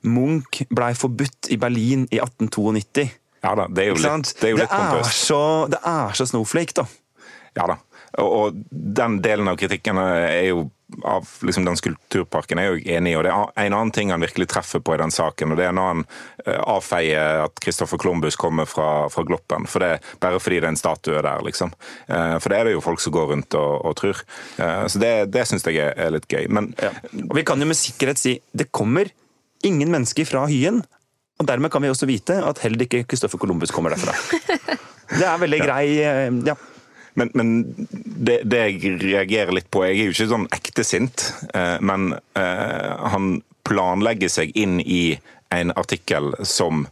Munch 0.06 0.62
blei 0.72 0.92
forbudt 0.96 1.50
i 1.52 1.58
Berlin 1.60 2.06
i 2.10 2.20
1892. 2.22 3.08
Ja 3.44 3.54
da, 3.58 3.66
det 3.68 3.84
er 3.84 3.90
jo 3.92 3.98
litt, 4.00 4.32
det 4.40 4.48
er 4.48 4.54
jo 4.54 4.60
litt 4.62 4.70
det, 4.72 5.02
er 5.02 5.10
så, 5.14 5.40
det 5.70 5.80
er 5.86 6.16
så 6.18 6.26
snowflake, 6.30 6.76
da. 6.78 6.86
Ja 7.56 7.66
da. 7.70 7.76
Og, 8.22 8.30
og 8.38 8.60
den 8.70 9.18
delen 9.24 9.48
av 9.50 9.58
kritikken 9.60 9.98
er 10.00 10.46
jo 10.50 10.66
av 11.02 11.26
liksom 11.42 11.64
den 11.66 11.76
skulpturparken 11.76 12.60
er 12.62 12.68
jeg 12.68 12.76
jo 12.76 12.94
enig 12.96 13.10
i. 13.12 13.16
og 13.18 13.24
Det 13.26 13.32
er 13.32 13.66
en 13.66 13.74
annen 13.74 13.90
ting 13.94 14.12
han 14.14 14.22
virkelig 14.22 14.46
treffer 14.52 14.78
på 14.84 14.94
i 14.94 15.00
den 15.00 15.10
saken, 15.10 15.50
og 15.52 15.58
det 15.58 15.66
er 15.66 15.74
når 15.74 15.88
han 15.90 16.02
eh, 16.46 16.60
avfeier 16.62 17.42
at 17.44 17.58
Christopher 17.62 17.98
Columbus 17.98 18.38
kommer 18.38 18.68
fra, 18.70 19.08
fra 19.10 19.24
Gloppen. 19.26 19.66
For 19.66 19.82
det, 19.82 19.96
bare 20.22 20.38
fordi 20.42 20.60
det 20.62 20.68
er 20.68 20.74
en 20.76 20.78
statue 20.78 21.18
der, 21.26 21.42
liksom. 21.46 21.74
Eh, 22.06 22.36
For 22.38 22.52
det 22.52 22.60
er 22.60 22.68
det 22.70 22.76
jo 22.76 22.84
folk 22.84 23.02
som 23.02 23.16
går 23.16 23.32
rundt 23.32 23.56
og, 23.58 23.72
og 23.90 23.96
tror. 23.98 24.22
Eh, 24.62 24.84
Så 24.92 25.02
det, 25.02 25.12
det 25.34 25.46
syns 25.50 25.66
jeg 25.66 25.82
er, 25.90 26.10
litt 26.14 26.28
gøy. 26.30 26.46
Men 26.48 26.70
Ja. 26.82 26.92
Og 27.26 27.34
vi 27.38 27.42
kan 27.46 27.58
jo 27.60 27.66
med 27.66 27.78
sikkerhet 27.78 28.20
si 28.22 28.36
det 28.54 28.70
kommer 28.70 29.10
ingen 29.66 29.90
mennesker 29.90 30.24
fra 30.28 30.46
Hyen. 30.46 30.84
Og 31.40 31.48
dermed 31.50 31.72
kan 31.74 31.82
vi 31.82 31.90
også 31.90 32.06
vite 32.08 32.38
at 32.46 32.62
heller 32.62 32.86
ikke 32.86 33.02
Kristoffer 33.10 33.38
Columbus 33.42 33.74
kommer 33.74 33.90
derfra. 33.92 34.14
Det 35.18 35.22
er 35.22 35.38
veldig 35.38 35.58
grei 35.62 35.84
ja. 36.46 36.54
Men, 37.16 37.30
men 37.32 37.52
det, 38.28 38.42
det 38.44 38.58
jeg 38.60 38.96
reagerer 39.00 39.54
litt 39.56 39.70
på 39.72 39.86
Jeg 39.86 39.96
er 39.96 40.10
jo 40.10 40.14
ikke 40.14 40.28
sånn 40.34 40.50
ekte 40.52 40.84
sint, 40.84 41.30
eh, 41.56 41.78
men 41.80 42.10
eh, 42.36 42.92
han 43.12 43.38
planlegger 43.66 44.30
seg 44.30 44.52
inn 44.58 44.78
i 44.84 45.16
en 45.54 45.72
artikkel 45.80 46.34
som 46.44 46.84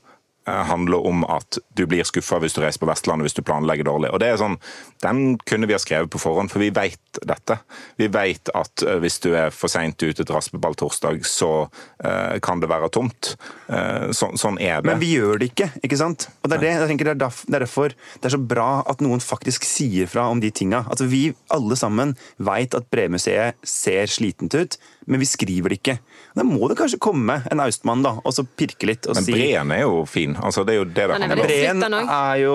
handler 0.44 1.06
om 1.06 1.22
at 1.24 1.58
du 1.76 1.86
blir 1.88 2.04
skuffa 2.04 2.36
hvis 2.42 2.56
du 2.56 2.60
reiser 2.60 2.82
på 2.82 2.88
Vestlandet 2.90 3.28
hvis 3.28 3.36
du 3.38 3.42
planlegger 3.46 3.86
dårlig. 3.88 4.10
Og 4.12 4.20
det 4.20 4.28
er 4.28 4.40
sånn, 4.40 4.58
Den 5.04 5.38
kunne 5.44 5.68
vi 5.68 5.74
ha 5.76 5.80
skrevet 5.80 6.10
på 6.12 6.20
forhånd, 6.20 6.50
for 6.52 6.62
vi 6.62 6.70
vet 6.72 7.18
dette. 7.28 7.58
Vi 8.00 8.08
vet 8.12 8.48
at 8.56 8.84
eh, 8.84 8.98
hvis 9.02 9.18
du 9.20 9.34
er 9.36 9.52
for 9.52 9.72
seint 9.72 10.00
ute 10.00 10.24
til 10.24 10.34
raspeballtorsdag, 10.34 11.20
så 11.28 11.50
uh, 11.68 12.36
kan 12.44 12.62
det 12.62 12.70
være 12.70 12.88
tomt. 12.94 13.34
Uh, 13.68 14.08
så, 14.16 14.30
sånn 14.40 14.56
er 14.62 14.80
det. 14.80 14.88
Men 14.88 15.02
vi 15.02 15.12
gjør 15.14 15.42
det 15.42 15.50
ikke, 15.52 15.68
ikke 15.84 16.00
sant? 16.00 16.28
Og 16.42 16.48
det 16.48 16.58
er, 16.58 16.64
det, 16.64 16.72
jeg 16.72 16.90
tenker 16.92 17.10
det 17.10 17.14
er 17.16 17.24
er 17.24 17.64
derfor 17.64 17.94
det 17.94 18.28
er 18.28 18.34
så 18.34 18.40
bra 18.40 18.68
at 18.88 19.04
noen 19.04 19.22
faktisk 19.22 19.66
sier 19.68 20.08
fra 20.10 20.26
om 20.32 20.40
de 20.42 20.50
tinga. 20.54 20.84
Altså, 20.88 21.08
vi 21.10 21.26
alle 21.54 21.76
sammen 21.78 22.16
veit 22.36 22.76
at 22.76 22.88
Bremuseet 22.92 23.60
ser 23.66 24.10
slitent 24.10 24.56
ut, 24.56 24.78
men 25.06 25.20
vi 25.20 25.28
skriver 25.28 25.73
det 25.73 25.78
ikke. 25.80 25.96
Da 26.37 26.44
må 26.46 26.68
det 26.70 26.76
kanskje 26.78 27.00
komme 27.02 27.38
en 27.52 27.62
austmann 27.64 28.04
da, 28.04 28.14
og 28.23 28.34
så 28.37 28.44
pirke 28.46 28.88
litt 28.88 29.08
og 29.08 29.18
Men 29.18 29.26
si 29.26 29.34
Breen 29.37 29.73
er 29.75 29.82
jo 29.84 30.04
fin. 30.08 30.37
altså 30.37 30.64
Det 30.64 30.75
er 30.75 30.80
jo 30.80 30.87
det 30.88 30.94
det 30.94 31.04
er 31.04 31.14
handler 31.18 31.42
om. 31.42 31.49
Breen 31.49 31.99
er 32.02 32.37
jo 32.42 32.54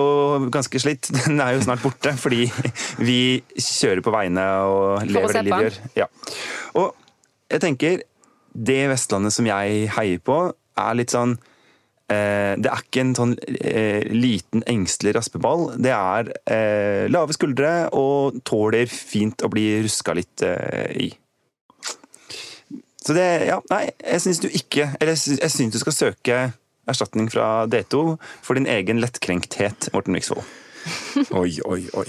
ganske 0.53 0.81
slitt. 0.81 1.11
Den 1.19 1.41
er 1.43 1.55
jo 1.57 1.65
snart 1.67 1.83
borte, 1.85 2.15
fordi 2.17 2.47
vi 3.01 3.19
kjører 3.55 4.01
på 4.05 4.13
veiene 4.15 4.47
og 4.69 5.05
lever 5.09 5.35
det 5.35 5.45
livet 5.45 5.59
vi 5.59 5.69
gjør. 5.69 5.79
Ja. 6.03 6.09
Og 6.79 6.95
jeg 7.49 7.63
tenker, 7.65 8.01
det 8.53 8.81
Vestlandet 8.91 9.33
som 9.35 9.47
jeg 9.49 9.85
heier 9.95 10.25
på, 10.25 10.41
er 10.79 10.97
litt 10.97 11.13
sånn 11.13 11.35
eh, 12.09 12.55
Det 12.57 12.69
er 12.69 12.83
ikke 12.83 13.03
en 13.03 13.15
sånn 13.17 13.33
eh, 13.59 14.05
liten, 14.13 14.63
engstelig 14.69 15.15
raspeball. 15.19 15.69
Det 15.81 15.93
er 15.95 16.33
eh, 16.49 17.05
lave 17.11 17.35
skuldre 17.35 17.73
og 17.97 18.41
tåler 18.47 18.89
fint 18.89 19.45
å 19.45 19.51
bli 19.51 19.67
ruska 19.85 20.15
litt 20.17 20.45
eh, 20.45 20.89
i. 21.07 21.09
Så 23.05 23.15
det, 23.15 23.27
ja, 23.47 23.59
nei, 23.71 23.85
jeg 24.03 24.21
syns 24.25 24.41
du 24.43 24.49
ikke 24.51 24.89
Eller 24.99 25.15
jeg 25.15 25.51
syns 25.53 25.71
du 25.71 25.79
skal 25.79 25.95
søke 25.95 26.39
erstatning 26.89 27.29
fra 27.31 27.67
D2 27.69 28.17
for 28.41 28.57
din 28.57 28.67
egen 28.67 28.99
lettkrenkthet, 28.99 29.91
Morten 29.93 30.17
Wiksvold. 30.17 30.43
Oi, 31.37 31.59
oi, 31.65 31.83
oi. 31.93 32.05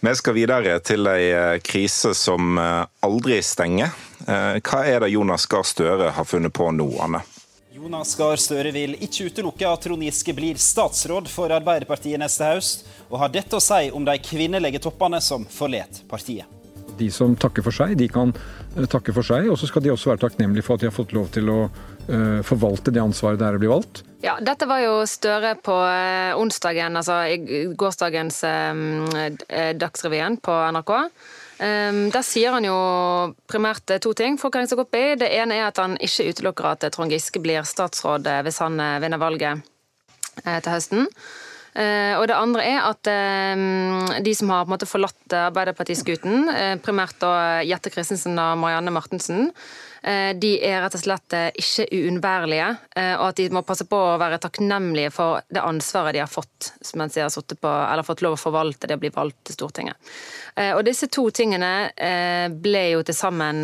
Vi 0.00 0.12
skal 0.18 0.34
videre 0.36 0.78
til 0.84 1.08
ei 1.08 1.30
eh, 1.30 1.58
krise 1.64 2.12
som 2.16 2.58
eh, 2.58 2.82
aldri 3.06 3.38
stenger. 3.44 3.94
Eh, 4.26 4.58
hva 4.60 4.82
er 4.84 5.04
det 5.04 5.12
Jonas 5.14 5.46
Gahr 5.48 5.64
Støre 5.64 6.10
har 6.16 6.28
funnet 6.28 6.52
på 6.52 6.68
nå, 6.74 6.88
Anne? 7.00 7.22
Jonas 7.72 8.12
Gahr 8.18 8.36
Støre 8.40 8.74
vil 8.76 8.98
ikke 9.00 9.30
utelukke 9.30 9.68
at 9.70 9.86
Trond 9.86 10.04
Giske 10.04 10.34
blir 10.36 10.60
statsråd 10.60 11.30
for 11.32 11.52
Arbeiderpartiet 11.54 12.20
neste 12.20 12.50
høst, 12.50 12.88
og 13.08 13.22
har 13.22 13.32
dette 13.32 13.56
å 13.56 13.62
si 13.64 13.92
om 13.94 14.04
de 14.04 14.18
kvinnelige 14.20 14.82
toppene 14.84 15.22
som 15.24 15.46
forlater 15.48 16.04
partiet. 16.10 16.59
De 17.00 17.08
som 17.14 17.34
takker 17.38 17.64
for 17.64 17.74
seg, 17.74 17.96
de 17.98 18.08
kan 18.12 18.32
takke 18.90 19.14
for 19.16 19.26
seg, 19.26 19.48
og 19.50 19.58
så 19.58 19.68
skal 19.70 19.84
de 19.84 19.92
også 19.94 20.12
være 20.12 20.24
takknemlige 20.26 20.66
for 20.66 20.76
at 20.76 20.84
de 20.84 20.90
har 20.90 20.94
fått 20.94 21.14
lov 21.16 21.30
til 21.34 21.50
å 21.50 21.58
uh, 21.66 22.40
forvalte 22.46 22.92
det 22.94 23.02
ansvaret 23.02 23.40
det 23.40 23.48
er 23.48 23.58
å 23.58 23.62
bli 23.62 23.70
valgt. 23.70 24.02
Ja, 24.20 24.36
dette 24.44 24.68
var 24.68 24.82
jo 24.84 25.00
Støre 25.08 25.54
på 25.58 25.74
uh, 25.74 26.36
onsdagen, 26.38 26.98
altså 27.00 27.22
i 27.32 27.64
gårsdagens 27.74 28.42
Dagsrevyen 29.80 30.38
på 30.44 30.56
NRK. 30.76 30.92
Der 31.60 32.24
sier 32.24 32.54
han 32.54 32.64
jo 32.64 32.76
primært 33.50 33.90
to 34.00 34.14
ting. 34.16 34.38
folk 34.40 34.56
har 34.56 34.64
seg 34.70 34.80
opp 34.80 34.96
i. 34.96 35.16
Det 35.20 35.28
ene 35.28 35.58
er 35.58 35.66
at 35.66 35.76
han 35.82 35.98
ikke 36.00 36.30
utelukker 36.32 36.70
at 36.70 36.86
Trond 36.94 37.12
Giske 37.12 37.42
blir 37.42 37.66
statsråd 37.68 38.30
hvis 38.46 38.62
han 38.64 38.80
vinner 39.02 39.20
valget 39.20 39.60
til 40.40 40.70
høsten. 40.72 41.10
Uh, 41.70 42.18
og 42.18 42.24
det 42.30 42.38
andre 42.38 42.64
er 42.66 42.80
at 42.88 43.10
uh, 43.10 44.16
de 44.24 44.34
som 44.34 44.50
har 44.50 44.64
på 44.64 44.70
en 44.70 44.74
måte 44.74 44.90
forlatt 44.90 45.36
Arbeiderpartiskuten, 45.46 46.50
uh, 46.50 46.74
primært 46.82 47.20
da 47.22 47.60
Jette 47.66 47.92
Christensen 47.94 48.38
og 48.42 48.58
Marianne 48.62 48.94
Martensen, 48.94 49.52
Eh, 50.02 50.36
de 50.36 50.54
er 50.64 50.80
rett 50.80 50.94
og 50.96 51.02
slett 51.02 51.34
eh, 51.36 51.50
ikke 51.60 51.84
uunnværlige, 51.92 52.68
eh, 52.96 53.12
og 53.18 53.26
at 53.26 53.40
de 53.40 53.48
må 53.52 53.60
passe 53.68 53.84
på 53.88 53.98
å 54.00 54.16
være 54.20 54.38
takknemlige 54.40 55.12
for 55.12 55.44
det 55.52 55.60
ansvaret 55.60 56.16
de 56.16 56.22
har 56.22 56.30
fått 56.30 56.70
mens 56.96 57.16
de 57.16 57.24
har 57.24 57.56
på, 57.60 57.74
fått 58.08 58.24
lov 58.24 58.38
å 58.38 58.40
forvalte 58.40 58.88
det 58.88 58.96
å 58.96 59.02
bli 59.02 59.12
valgt 59.12 59.42
til 59.48 59.58
Stortinget. 59.58 60.10
Og 60.74 60.82
disse 60.84 61.06
to 61.12 61.22
tingene 61.34 61.90
ble 62.60 62.82
jo 62.90 63.04
til 63.06 63.16
sammen 63.16 63.62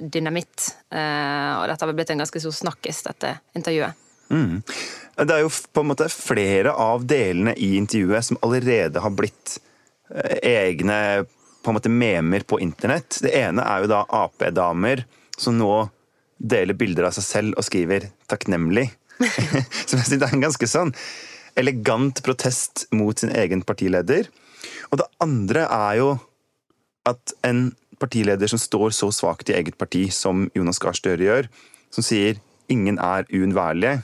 dynamitt, 0.00 0.68
og 0.94 1.66
dette 1.68 1.84
har 1.84 1.96
blitt 1.96 2.14
en 2.14 2.22
ganske 2.22 2.44
stor 2.44 2.56
snakkis, 2.62 3.02
dette 3.08 3.34
intervjuet. 3.58 4.03
Mm. 4.34 4.62
Det 5.14 5.30
er 5.30 5.44
jo 5.44 5.52
på 5.72 5.84
en 5.84 5.90
måte 5.92 6.10
flere 6.10 6.74
av 6.74 7.06
delene 7.06 7.54
i 7.54 7.76
intervjuet 7.78 8.26
som 8.26 8.40
allerede 8.42 9.02
har 9.02 9.14
blitt 9.14 9.58
egne 10.42 11.24
på 11.64 11.70
en 11.70 11.78
måte 11.78 11.92
memer 11.92 12.44
på 12.44 12.60
internett. 12.60 13.20
Det 13.22 13.32
ene 13.38 13.64
er 13.64 13.84
jo 13.84 13.92
da 13.94 14.02
Ap-damer 14.12 15.04
som 15.38 15.56
nå 15.58 15.86
deler 16.38 16.76
bilder 16.76 17.08
av 17.08 17.14
seg 17.16 17.24
selv 17.24 17.58
og 17.58 17.64
skriver 17.64 18.10
'takknemlig'. 18.28 18.90
som 19.88 19.98
jeg 20.00 20.08
synes 20.08 20.22
er 20.26 20.34
en 20.34 20.44
ganske 20.44 20.68
sånn 20.68 20.90
elegant 21.56 22.18
protest 22.26 22.84
mot 22.92 23.18
sin 23.18 23.30
egen 23.30 23.62
partileder. 23.62 24.28
Og 24.90 24.98
det 25.00 25.08
andre 25.22 25.68
er 25.70 26.00
jo 26.00 26.08
at 27.08 27.34
en 27.46 27.68
partileder 28.02 28.50
som 28.50 28.58
står 28.58 28.90
så 28.96 29.10
svakt 29.14 29.48
i 29.48 29.56
eget 29.56 29.78
parti 29.78 30.08
som 30.12 30.48
Jonas 30.56 30.80
Gahr 30.82 30.96
Støre 30.98 31.22
gjør, 31.22 31.48
som 31.94 32.04
sier 32.04 32.40
'ingen 32.68 32.98
er 32.98 33.24
uunnværlige', 33.30 34.02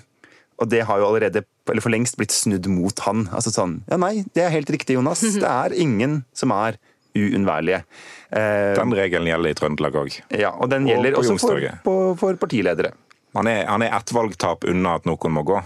og 0.60 0.68
det 0.68 0.84
har 0.88 1.00
jo 1.00 1.08
allerede 1.08 1.42
eller 1.70 1.84
for 1.84 1.92
lengst 1.92 2.18
blitt 2.18 2.34
snudd 2.34 2.66
mot 2.70 3.04
han. 3.06 3.26
Altså 3.34 3.52
sånn 3.54 3.80
Ja, 3.90 3.98
nei, 4.00 4.24
det 4.36 4.44
er 4.44 4.54
helt 4.54 4.70
riktig, 4.72 4.98
Jonas. 4.98 5.22
Det 5.40 5.48
er 5.48 5.74
ingen 5.78 6.22
som 6.36 6.52
er 6.54 6.78
uunnværlige. 7.16 7.82
Eh, 8.30 8.72
den 8.78 8.94
regelen 8.94 9.30
gjelder 9.30 9.52
i 9.52 9.58
Trøndelag 9.58 9.96
òg. 9.98 10.18
Ja, 10.38 10.52
og 10.54 10.70
den 10.70 10.86
gjelder 10.88 11.16
og 11.16 11.24
også 11.24 11.38
for, 11.42 11.66
på, 11.84 11.94
for, 12.20 12.38
partiledere. 12.42 12.92
Han 13.38 13.50
er, 13.50 13.64
han 13.70 13.82
er 13.86 13.94
ett 13.96 14.12
valgtap 14.14 14.66
unna 14.70 14.96
at 14.98 15.06
noen 15.08 15.34
må 15.34 15.42
gå? 15.46 15.58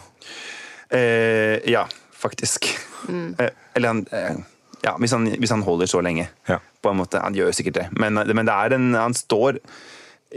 Eh, 0.94 1.58
ja, 1.70 1.84
faktisk. 2.16 2.68
Mm. 3.08 3.34
Eh, 3.40 3.52
eller 3.76 3.92
han 3.92 4.04
eh, 4.12 4.42
Ja, 4.84 4.94
hvis 5.00 5.14
han, 5.16 5.28
hvis 5.40 5.52
han, 5.52 5.64
holder 5.64 5.88
så 5.88 6.02
lenge. 6.04 6.28
Ja. 6.48 6.60
På 6.84 6.92
en 6.92 7.00
måte. 7.00 7.20
Han 7.24 7.36
gjør 7.36 7.52
sikkert 7.56 7.78
det, 7.80 7.86
men, 7.96 8.20
men 8.20 8.44
det 8.44 8.54
er 8.54 8.76
en, 8.76 8.90
han 9.00 9.16
står 9.16 9.60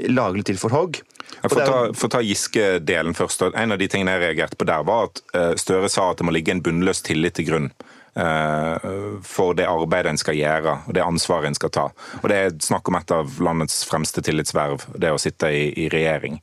laglig 0.09 0.45
til 0.49 0.59
for 0.61 0.73
hogg. 0.73 1.01
For 1.43 1.59
å 1.59 1.67
ta, 1.67 2.07
ta 2.17 2.23
Giske-delen 2.23 3.15
først. 3.17 3.43
En 3.51 3.75
av 3.75 3.79
de 3.81 3.89
tingene 3.91 4.15
jeg 4.15 4.23
reagerte 4.23 4.57
på 4.59 4.67
der, 4.69 4.85
var 4.87 5.09
at 5.09 5.21
eh, 5.35 5.53
Støre 5.59 5.89
sa 5.91 6.11
at 6.11 6.21
det 6.21 6.27
må 6.27 6.33
ligge 6.35 6.53
en 6.53 6.63
bunnløs 6.63 7.03
tillit 7.05 7.37
til 7.37 7.49
grunn 7.51 7.71
Eh, 8.17 8.77
for 9.21 9.53
det 9.53 9.67
arbeidet 9.69 10.09
en 10.09 10.17
skal 10.17 10.33
gjøre 10.39 10.71
og 10.87 10.93
det 10.97 11.03
ansvaret 11.05 11.51
en 11.51 11.57
skal 11.57 11.69
ta. 11.73 11.85
Og 12.23 12.29
Det 12.29 12.37
er 12.37 12.55
snakk 12.65 12.89
om 12.89 12.97
et 12.97 13.13
av 13.13 13.37
landets 13.45 13.83
fremste 13.85 14.23
tillitsverv, 14.25 14.87
det 14.97 15.11
å 15.13 15.21
sitte 15.21 15.51
i, 15.53 15.67
i 15.85 15.85
regjering. 15.93 16.39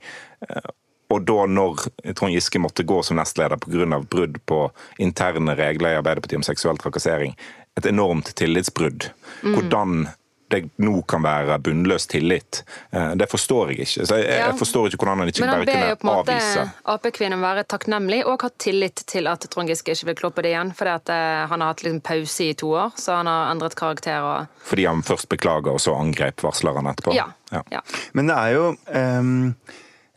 Eh, 0.46 0.70
og 1.11 1.26
da 1.26 1.46
når 1.50 1.82
Trond 2.14 2.32
Giske 2.32 2.62
måtte 2.62 2.87
gå 2.87 3.00
som 3.02 3.18
nestleder 3.18 3.58
pga. 3.58 3.99
brudd 4.00 4.38
på 4.46 4.70
interne 4.99 5.56
regler 5.58 5.94
i 5.94 5.99
Arbeiderpartiet 5.99 6.38
om 6.38 6.46
seksuell 6.46 6.78
trakassering, 6.78 7.34
et 7.76 7.87
enormt 7.87 8.34
tillitsbrudd. 8.38 9.11
Mm. 9.42 9.54
Hvordan 9.54 10.08
det 10.48 10.60
nå 10.76 11.02
kan 11.08 11.22
være 11.24 11.56
bunnløs 11.64 12.06
tillit. 12.06 12.62
Eh, 12.90 13.12
det 13.18 13.26
forstår 13.30 13.72
jeg 13.72 13.84
ikke. 13.84 14.06
Så 14.06 14.18
jeg, 14.18 14.26
ja. 14.28 14.46
jeg 14.46 14.58
forstår 14.58 14.88
ikke 14.88 15.00
hvordan 15.02 15.22
han 15.22 15.32
ikke 15.32 15.46
bare 15.46 15.66
kunne 15.66 15.74
avvise. 15.74 15.74
Men 15.74 15.74
han 15.74 15.86
ber 15.86 15.92
jo 15.92 16.00
på 16.00 16.08
en 16.08 16.18
måte 16.18 16.94
Ap-kvinnen 16.94 17.44
være 17.44 17.64
takknemlig 17.74 18.20
og 18.28 18.44
ha 18.44 18.50
tillit 18.60 19.04
til 19.10 19.30
at 19.30 19.46
Trond 19.52 19.72
Giske 19.72 19.96
ikke 19.96 20.10
vil 20.10 20.18
kloppe 20.20 20.44
det 20.44 20.52
igjen. 20.52 20.74
Fordi 20.76 20.94
at 20.94 21.14
eh, 21.14 21.44
han 21.50 21.64
har 21.64 21.72
hatt 21.72 21.84
liksom 21.86 22.02
pause 22.04 22.48
i 22.50 22.58
to 22.60 22.74
år, 22.74 22.92
så 23.00 23.20
han 23.20 23.30
har 23.30 23.54
endret 23.54 23.78
karakter. 23.78 24.28
Og... 24.28 24.60
Fordi 24.68 24.88
han 24.90 25.04
først 25.06 25.30
beklager, 25.32 25.72
og 25.72 25.82
så 25.82 25.96
angrep 25.98 26.44
varsleren 26.44 26.90
etterpå? 26.92 27.16
Ja. 27.16 27.30
ja. 27.54 27.64
ja. 27.72 27.80
Men 28.12 28.30
det 28.30 28.36
er 28.40 28.58
jo 28.58 28.68
um, 28.74 29.54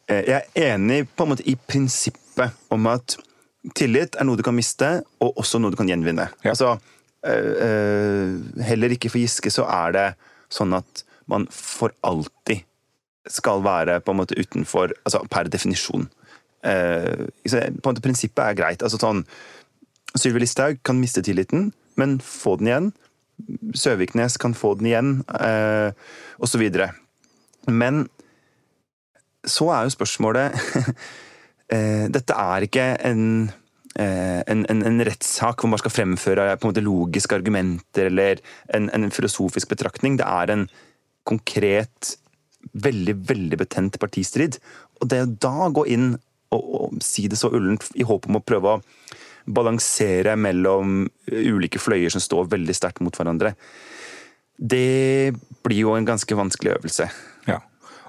Jeg 0.07 0.43
er 0.55 0.75
enig 0.75 1.05
på 1.15 1.25
en 1.25 1.34
måte 1.34 1.48
i 1.48 1.55
prinsippet 1.60 2.53
om 2.72 2.86
at 2.91 3.17
tillit 3.75 4.15
er 4.15 4.27
noe 4.27 4.39
du 4.39 4.46
kan 4.46 4.55
miste, 4.55 5.01
og 5.24 5.39
også 5.41 5.60
noe 5.60 5.74
du 5.74 5.79
kan 5.79 5.89
gjenvinne. 5.89 6.29
Ja. 6.43 6.53
Altså, 6.53 6.77
heller 7.27 8.93
ikke 8.96 9.10
for 9.12 9.19
Giske 9.19 9.51
så 9.51 9.65
er 9.67 9.96
det 9.96 10.07
sånn 10.53 10.75
at 10.77 11.03
man 11.27 11.48
for 11.51 11.91
alltid 12.07 12.63
skal 13.27 13.63
være 13.63 14.00
på 14.00 14.13
en 14.13 14.22
måte 14.22 14.38
utenfor 14.39 14.93
altså 15.03 15.24
Per 15.31 15.50
definisjon. 15.51 16.07
Uh, 16.65 17.27
på 17.43 17.57
en 17.60 17.81
måte 17.86 18.03
Prinsippet 18.03 18.43
er 18.43 18.57
greit. 18.57 18.84
altså 18.84 19.00
sånn 19.01 19.25
Sylvi 20.17 20.41
Listhaug 20.41 20.79
kan 20.88 21.00
miste 21.00 21.22
tilliten, 21.22 21.72
men 21.96 22.17
få 22.24 22.55
den 22.57 22.72
igjen. 22.72 22.88
Søviknes 23.75 24.38
kan 24.41 24.55
få 24.57 24.74
den 24.79 24.88
igjen, 24.89 25.12
uh, 25.29 25.91
osv. 26.41 26.63
Men 27.67 28.07
så 29.46 29.69
er 29.75 29.86
jo 29.86 29.93
spørsmålet 29.93 30.55
uh, 30.55 32.07
Dette 32.15 32.34
er 32.34 32.65
ikke 32.65 32.88
en 33.05 33.51
Eh, 33.51 33.66
en, 33.98 34.63
en, 34.70 34.84
en 34.86 35.04
rettssak 35.08 35.63
hvor 35.63 35.72
man 35.72 35.82
skal 35.82 35.94
fremføre 35.94 36.51
på 36.58 36.68
en 36.68 36.72
måte 36.74 36.86
logiske 36.86 37.34
argumenter 37.38 38.12
eller 38.12 38.42
en, 38.75 38.92
en 38.94 39.10
filosofisk 39.13 39.72
betraktning. 39.74 40.20
Det 40.20 40.27
er 40.27 40.54
en 40.54 40.68
konkret, 41.27 42.13
veldig 42.77 43.16
veldig 43.30 43.60
betent 43.63 44.00
partistrid. 44.01 44.60
Og 45.01 45.10
det 45.12 45.24
å 45.24 45.32
da 45.48 45.70
gå 45.74 45.88
inn 45.94 46.12
og, 46.54 46.62
og 46.62 47.01
si 47.04 47.27
det 47.32 47.39
så 47.39 47.51
ullent 47.51 47.89
i 47.98 48.06
håp 48.08 48.30
om 48.30 48.39
å 48.39 48.46
prøve 48.46 48.77
å 48.77 48.84
balansere 49.48 50.36
mellom 50.39 51.06
ulike 51.32 51.80
fløyer 51.80 52.12
som 52.12 52.24
står 52.24 52.50
veldig 52.51 52.75
sterkt 52.75 53.04
mot 53.04 53.16
hverandre, 53.16 53.54
det 54.58 55.34
blir 55.63 55.84
jo 55.86 55.96
en 55.96 56.08
ganske 56.08 56.36
vanskelig 56.36 56.75
øvelse. 56.77 57.08
Ja, 57.48 57.62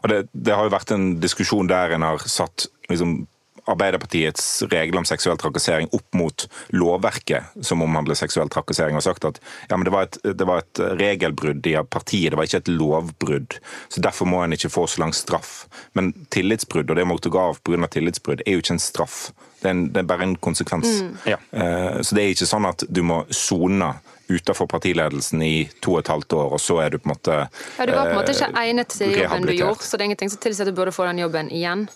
og 0.03 0.11
det, 0.11 0.23
det 0.33 0.55
har 0.57 0.67
jo 0.67 0.75
vært 0.75 0.95
en 0.95 1.11
diskusjon 1.23 1.69
der 1.71 1.95
en 1.95 2.07
har 2.07 2.25
satt 2.27 2.67
liksom 2.91 3.21
Arbeiderpartiets 3.69 4.47
regler 4.71 5.03
om 5.03 5.07
seksuell 5.09 5.39
trakassering 5.41 5.91
opp 5.93 6.17
mot 6.17 6.47
lovverket 6.75 7.65
som 7.65 7.83
omhandler 7.85 8.19
seksuell 8.19 8.51
trakassering, 8.53 8.97
og 8.97 9.05
sagt 9.05 9.27
at 9.29 9.41
ja, 9.69 9.77
det 9.77 9.93
var, 9.95 10.09
et, 10.09 10.19
det, 10.25 10.47
var 10.49 10.65
et, 10.65 10.83
regelbrudd 11.01 11.67
i 11.69 11.77
partiet, 11.91 12.33
det 12.33 12.41
var 12.41 12.49
ikke 12.49 12.63
et 12.65 12.73
lovbrudd. 12.73 13.59
så 13.89 14.05
Derfor 14.05 14.31
må 14.31 14.43
en 14.45 14.57
ikke 14.57 14.73
få 14.73 14.87
så 14.89 15.03
lang 15.05 15.15
straff. 15.17 15.67
Men 15.99 16.13
tillitsbrudd, 16.35 16.91
og 16.91 16.99
det 16.99 17.07
måtte 17.09 17.33
gå 17.33 17.41
av 17.41 17.61
pga. 17.65 17.91
tillitsbrudd, 17.93 18.45
er 18.47 18.57
jo 18.57 18.65
ikke 18.65 18.79
en 18.79 18.83
straff. 18.83 19.19
Det 19.61 19.67
er, 19.67 19.75
en, 19.75 19.89
det 19.93 20.03
er 20.03 20.11
bare 20.11 20.29
en 20.29 20.37
konsekvens. 20.37 21.01
Mm. 21.03 21.17
Ja. 21.35 21.41
Uh, 21.53 21.99
så 22.03 22.15
det 22.15 22.25
er 22.25 22.37
ikke 22.37 22.49
sånn 22.49 22.69
at 22.69 22.87
du 22.89 23.03
må 23.07 23.25
sone 23.35 23.97
utenfor 24.29 24.69
partiledelsen 24.69 25.43
i 25.43 25.69
to 25.81 25.95
og 25.97 26.03
et 26.03 26.11
halvt 26.13 26.37
år, 26.37 26.53
og 26.57 26.61
så 26.61 26.83
er 26.85 26.93
du 26.93 26.99
på 27.01 27.09
en 27.09 27.15
måte 27.15 27.37
Ja, 27.39 27.87
Du 27.87 27.95
var 27.95 28.11
på 28.11 28.13
en 28.13 28.21
måte 28.21 28.35
ikke 28.35 28.51
eh, 28.51 28.61
egnet 28.67 28.93
til 28.93 29.15
jobben 29.17 29.49
du 29.49 29.55
gjorde, 29.57 29.87
så 29.87 29.97
det 29.97 30.05
er 30.05 30.11
ingenting 30.11 30.33
som 30.35 30.43
tilsier 30.43 30.69
at 30.69 30.73
du 30.73 30.77
burde 30.77 30.93
få 30.93 31.09
den 31.09 31.23
jobben 31.23 31.49
igjen? 31.49 31.87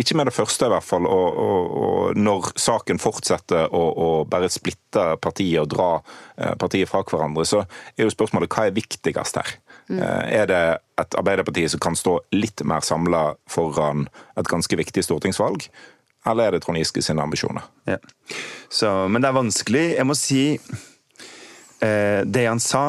Ikke 0.00 0.16
med 0.18 0.26
det 0.26 0.34
første, 0.34 0.66
i 0.66 0.72
hvert 0.72 0.86
fall. 0.86 1.06
Og, 1.06 1.36
og, 1.38 1.74
og 1.84 2.18
når 2.18 2.50
saken 2.58 2.98
fortsetter 3.02 3.70
å, 3.70 4.24
bare 4.30 4.50
splitte 4.50 5.04
partiet 5.22 5.62
og 5.62 5.70
dra 5.70 5.90
eh, 6.00 6.54
partiet 6.58 6.90
fra 6.90 7.04
hverandre, 7.06 7.46
så 7.46 7.62
er 7.94 8.06
jo 8.06 8.14
spørsmålet 8.14 8.50
hva 8.50 8.66
er 8.66 8.74
viktigst 8.74 9.38
her? 9.38 9.54
Mm. 9.88 10.00
Eh, 10.00 10.22
er 10.40 10.50
det 10.50 10.62
et 11.00 11.18
Arbeiderparti 11.20 11.66
som 11.70 11.82
kan 11.82 11.98
stå 11.98 12.16
litt 12.34 12.64
mer 12.66 12.82
samla 12.86 13.34
foran 13.50 14.08
et 14.40 14.50
ganske 14.50 14.78
viktig 14.82 15.04
stortingsvalg? 15.06 15.68
Eller 16.26 16.48
er 16.48 16.56
det 16.56 16.64
Trond 16.64 16.80
Giske 16.80 17.02
sine 17.04 17.22
ambisjoner? 17.22 17.66
Ja. 17.86 18.00
Så, 18.72 18.90
men 19.12 19.22
det 19.22 19.30
er 19.30 19.36
vanskelig. 19.36 19.84
Jeg 19.98 20.08
må 20.08 20.16
si 20.18 20.44
eh, 21.84 22.20
Det 22.24 22.46
han 22.48 22.62
sa, 22.62 22.84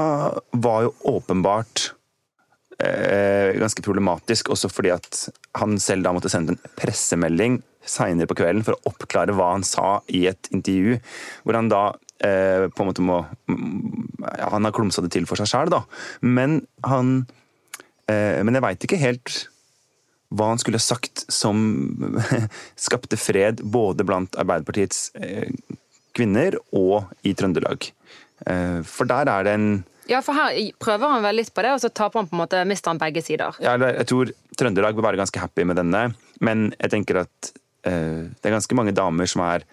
var 0.56 0.88
jo 0.88 0.96
åpenbart 1.18 1.92
ganske 2.76 3.84
problematisk, 3.86 4.50
også 4.52 4.68
fordi 4.68 4.90
at 4.92 5.20
han 5.56 5.78
selv 5.80 6.04
da 6.04 6.12
måtte 6.12 6.28
sende 6.32 6.56
en 6.56 6.74
pressemelding 6.76 7.62
seinere 7.90 8.30
på 8.30 8.38
kvelden 8.40 8.66
for 8.66 8.76
å 8.76 8.92
oppklare 8.92 9.36
hva 9.36 9.54
han 9.54 9.66
sa 9.66 10.00
i 10.12 10.26
et 10.30 10.50
intervju, 10.54 10.98
hvor 11.46 11.58
han 11.58 11.72
da 11.72 11.84
eh, 12.26 12.68
på 12.68 12.84
en 12.84 12.90
måte 12.90 13.06
må 13.06 13.22
ja, 13.46 14.50
Han 14.54 14.66
har 14.66 14.76
klumsa 14.76 15.04
det 15.06 15.14
til 15.16 15.28
for 15.30 15.40
seg 15.40 15.52
sjæl, 15.52 15.74
da. 15.74 15.84
Men 16.22 16.64
han 16.86 17.18
eh, 18.10 18.42
Men 18.44 18.58
jeg 18.58 18.66
veit 18.66 18.88
ikke 18.88 19.02
helt 19.02 19.44
hva 20.36 20.50
han 20.50 20.60
skulle 20.60 20.82
sagt 20.82 21.22
som 21.32 21.60
skapte 22.88 23.18
fred 23.20 23.62
både 23.62 24.04
blant 24.08 24.36
Arbeiderpartiets 24.42 25.12
eh, 25.22 25.52
kvinner 26.18 26.58
og 26.76 27.12
i 27.28 27.36
Trøndelag. 27.38 27.86
Eh, 28.50 28.80
for 28.84 29.08
der 29.08 29.30
er 29.32 29.46
det 29.46 29.54
en 29.56 29.70
Ja, 30.08 30.20
for 30.22 30.38
her 30.38 30.54
prøver 30.82 31.10
han 31.16 31.24
vel 31.26 31.40
litt 31.42 31.54
på 31.56 31.64
det, 31.66 31.72
og 31.74 31.82
så 31.82 31.90
taper 31.90 32.22
han 32.22 32.28
på 32.30 32.36
en 32.38 32.42
måte, 32.44 32.60
mister 32.70 32.92
han 32.94 33.00
begge 33.02 33.24
sider. 33.26 33.56
ja, 33.64 33.76
Jeg 33.78 34.06
tror 34.12 34.32
Trøndelag 34.58 34.96
vil 34.96 35.04
være 35.04 35.18
ganske 35.20 35.40
happy 35.42 35.66
med 35.66 35.76
denne, 35.82 36.04
men 36.46 36.68
jeg 36.80 36.92
tenker 36.94 37.24
at 37.26 37.52
uh, 37.88 38.30
det 38.30 38.46
er 38.46 38.54
ganske 38.56 38.78
mange 38.78 38.94
damer 38.96 39.26
som 39.28 39.42
er 39.48 39.66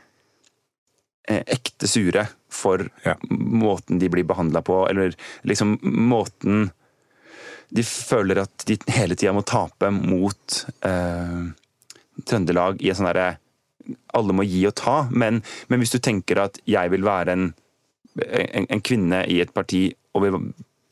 uh, 1.30 1.42
ekte 1.46 1.88
sure 1.90 2.26
for 2.52 2.86
Ja. 3.04 3.14
måten 3.30 3.98
de 4.00 4.08
blir 4.12 4.24
behandla 4.28 4.60
på, 4.62 4.82
eller 4.90 5.14
liksom 5.48 5.78
måten 5.82 6.70
De 7.72 7.82
føler 7.82 8.42
at 8.42 8.64
de 8.68 8.76
hele 8.92 9.16
tida 9.16 9.32
må 9.32 9.40
tape 9.48 9.88
mot 9.90 10.58
eh, 10.84 11.46
Trøndelag 12.28 12.82
i 12.84 12.90
en 12.92 12.98
sånn 12.98 13.08
derre 13.08 13.38
Alle 14.12 14.34
må 14.36 14.44
gi 14.44 14.66
og 14.68 14.74
ta, 14.76 15.06
men, 15.10 15.40
men 15.72 15.80
hvis 15.80 15.94
du 15.94 15.98
tenker 16.04 16.42
at 16.44 16.60
jeg 16.68 16.92
vil 16.92 17.02
være 17.08 17.32
en, 17.32 17.46
en, 18.20 18.66
en 18.68 18.84
kvinne 18.84 19.22
i 19.30 19.40
et 19.42 19.52
parti 19.54 19.86
og 20.12 20.26
vil 20.26 20.38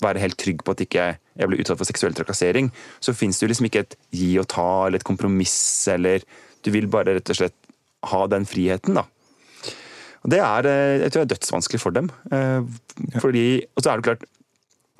være 0.00 0.22
helt 0.22 0.38
trygg 0.40 0.62
på 0.64 0.72
at 0.74 0.82
ikke 0.84 1.06
jeg 1.40 1.48
blir 1.48 1.60
utsatt 1.62 1.80
for 1.80 1.88
seksuell 1.88 2.16
trakassering, 2.16 2.70
så 3.04 3.14
fins 3.16 3.38
det 3.38 3.46
jo 3.46 3.50
liksom 3.52 3.68
ikke 3.68 3.84
et 3.84 3.96
gi 4.16 4.30
og 4.40 4.48
ta 4.52 4.68
eller 4.86 5.00
et 5.00 5.08
kompromiss 5.08 5.56
eller 5.92 6.24
Du 6.60 6.68
vil 6.68 6.90
bare 6.92 7.14
rett 7.16 7.30
og 7.32 7.36
slett 7.38 7.56
ha 8.10 8.26
den 8.28 8.44
friheten, 8.44 8.98
da. 8.98 9.06
Og 10.20 10.28
det 10.28 10.40
er, 10.44 10.66
eh, 10.68 11.00
jeg 11.00 11.12
tror 11.12 11.22
det 11.22 11.30
er 11.30 11.34
dødsvanskelig 11.34 11.80
for 11.80 11.96
dem. 11.96 12.10
Eh, 12.30 12.60
Fordi, 13.20 13.64
og 13.76 13.82
så 13.82 13.90
er 13.90 13.96
det 13.96 14.04
klart, 14.04 14.24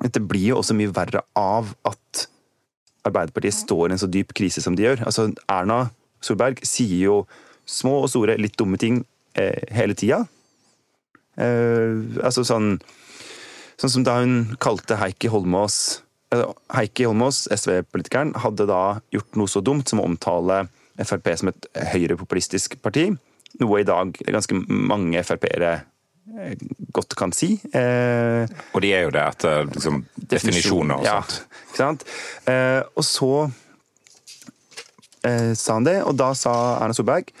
dette 0.01 0.23
blir 0.25 0.47
jo 0.49 0.57
også 0.57 0.73
mye 0.73 0.89
verre 0.89 1.21
av 1.37 1.75
at 1.85 2.25
Arbeiderpartiet 3.05 3.53
står 3.53 3.89
i 3.89 3.93
en 3.93 4.01
så 4.01 4.09
dyp 4.09 4.33
krise 4.33 4.61
som 4.61 4.75
de 4.75 4.83
gjør. 4.87 5.05
Altså, 5.05 5.29
Erna 5.49 5.91
Solberg 6.21 6.61
sier 6.65 6.97
jo 7.05 7.27
små 7.65 8.03
og 8.03 8.09
store, 8.09 8.37
litt 8.41 8.57
dumme 8.57 8.77
ting 8.81 9.03
eh, 9.37 9.61
hele 9.73 9.93
tida. 9.93 10.23
Eh, 11.37 12.19
altså 12.23 12.43
sånn 12.47 12.73
Sånn 13.81 13.89
som 13.95 14.03
da 14.05 14.19
hun 14.19 14.51
kalte 14.61 14.97
Heikki 14.99 15.29
Holmås 15.33 16.01
Heikki 16.71 17.07
Holmås, 17.09 17.47
SV-politikeren, 17.51 18.35
hadde 18.39 18.67
da 18.69 18.99
gjort 19.11 19.35
noe 19.39 19.49
så 19.51 19.59
dumt 19.65 19.89
som 19.89 19.99
å 19.99 20.05
omtale 20.07 20.61
Frp 21.01 21.27
som 21.39 21.49
et 21.49 21.65
høyrepopulistisk 21.91 22.77
parti. 22.83 23.07
Noe 23.59 23.81
i 23.81 23.87
dag 23.87 24.13
ganske 24.21 24.55
mange 24.69 25.23
Frp-ere 25.27 25.71
eh, 26.37 26.53
godt 26.93 27.17
kan 27.19 27.33
si. 27.35 27.55
Eh, 27.73 28.45
Og 28.71 28.79
de 28.85 28.93
er 28.95 29.07
jo 29.07 29.11
det 29.15 29.25
etter 29.25 29.65
liksom, 29.73 30.03
definisjoner 30.35 31.01
og 31.01 31.09
ja, 31.09 31.17
sånt. 31.25 31.57
ikke 31.71 31.81
sant? 31.81 32.05
Eh, 32.53 32.79
og 32.95 33.03
så 33.07 33.31
eh, 35.27 35.51
sa 35.57 35.79
han 35.79 35.87
det, 35.89 35.97
og 36.05 36.15
da 36.21 36.31
sa 36.37 36.55
Erna 36.77 36.95
Solberg 36.95 37.33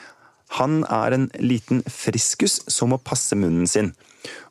han 0.57 0.81
er 0.91 1.15
en 1.15 1.27
liten 1.39 1.83
friskus 1.87 2.59
som 2.71 2.91
må 2.91 2.99
passe 3.03 3.37
munnen 3.39 3.69
sin. 3.69 3.93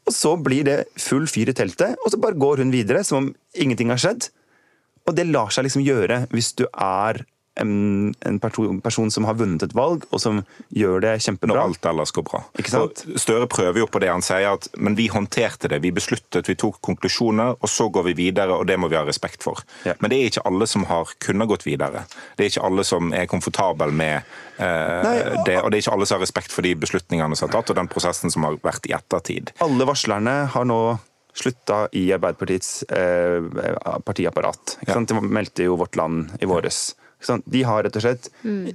Og 0.09 0.15
så 0.17 0.35
blir 0.41 0.65
det 0.67 0.79
full 0.99 1.27
fyr 1.31 1.53
i 1.53 1.57
teltet, 1.57 1.99
og 2.01 2.13
så 2.13 2.21
bare 2.21 2.39
går 2.41 2.65
hun 2.65 2.73
videre 2.75 3.05
som 3.07 3.21
om 3.21 3.29
ingenting 3.55 3.93
har 3.93 4.01
skjedd. 4.01 4.31
Og 5.09 5.17
det 5.17 5.29
lar 5.29 5.53
seg 5.53 5.67
liksom 5.67 5.85
gjøre 5.85 6.25
hvis 6.33 6.55
du 6.59 6.65
er 6.71 7.23
en, 7.61 8.15
en 8.27 8.39
perso- 8.41 8.81
person 8.81 9.11
som 9.11 9.25
har 9.29 9.35
vunnet 9.35 9.63
et 9.63 9.75
valg, 9.77 10.05
og 10.15 10.21
som 10.23 10.43
gjør 10.77 11.03
det 11.05 11.15
kjempebra. 11.25 11.55
Når 11.57 11.63
alt 11.63 11.89
ellers 11.91 12.13
går 12.15 12.25
bra. 12.29 12.43
Støre 13.21 13.49
prøver 13.51 13.83
jo 13.83 13.89
på 13.91 14.01
det 14.03 14.11
han 14.13 14.23
sier, 14.25 14.55
at 14.55 14.69
men 14.79 14.97
vi 14.99 15.09
håndterte 15.13 15.69
det. 15.73 15.81
Vi 15.85 15.93
besluttet, 15.95 16.49
vi 16.49 16.57
tok 16.61 16.81
konklusjoner, 16.87 17.57
og 17.59 17.69
så 17.69 17.89
går 17.93 18.07
vi 18.11 18.17
videre, 18.23 18.55
og 18.57 18.67
det 18.71 18.79
må 18.81 18.89
vi 18.93 18.99
ha 18.99 19.05
respekt 19.07 19.43
for. 19.47 19.61
Ja. 19.89 19.97
Men 20.01 20.13
det 20.13 20.21
er 20.21 20.31
ikke 20.31 20.47
alle 20.49 20.69
som 20.71 20.87
har 20.89 21.11
kunnet 21.21 21.51
gått 21.51 21.67
videre. 21.67 22.07
Det 22.39 22.47
er 22.47 22.53
ikke 22.55 22.65
alle 22.71 22.87
som 22.87 23.13
er 23.17 23.29
komfortabel 23.31 23.93
med 23.93 24.17
eh, 24.61 25.03
Nei, 25.05 25.17
det, 25.47 25.59
og 25.61 25.71
det 25.73 25.81
er 25.81 25.85
ikke 25.85 25.99
alle 25.99 26.09
som 26.09 26.21
har 26.21 26.25
respekt 26.25 26.55
for 26.55 26.67
de 26.67 26.75
beslutningene 26.79 27.37
som 27.37 27.51
er 27.51 27.59
tatt, 27.59 27.75
og 27.75 27.81
den 27.83 27.91
prosessen 27.91 28.33
som 28.33 28.47
har 28.47 28.61
vært 28.65 28.89
i 28.89 28.95
ettertid. 28.97 29.53
Alle 29.65 29.89
varslerne 29.89 30.43
har 30.55 30.67
nå 30.69 30.81
slutta 31.41 31.85
i 31.95 32.09
Arbeiderpartiets 32.15 32.83
eh, 32.91 33.39
partiapparat. 34.07 34.79
Ikke 34.83 34.97
sant? 34.97 35.13
De 35.13 35.21
meldte 35.23 35.67
jo 35.69 35.77
Vårt 35.79 35.97
Land 35.99 36.33
i 36.43 36.49
våres. 36.51 36.91
Ikke 37.21 37.29
sant? 37.29 37.45
De 37.53 37.61
har 37.69 37.83
rett 37.85 37.97
og 38.01 38.03
slett 38.07 38.31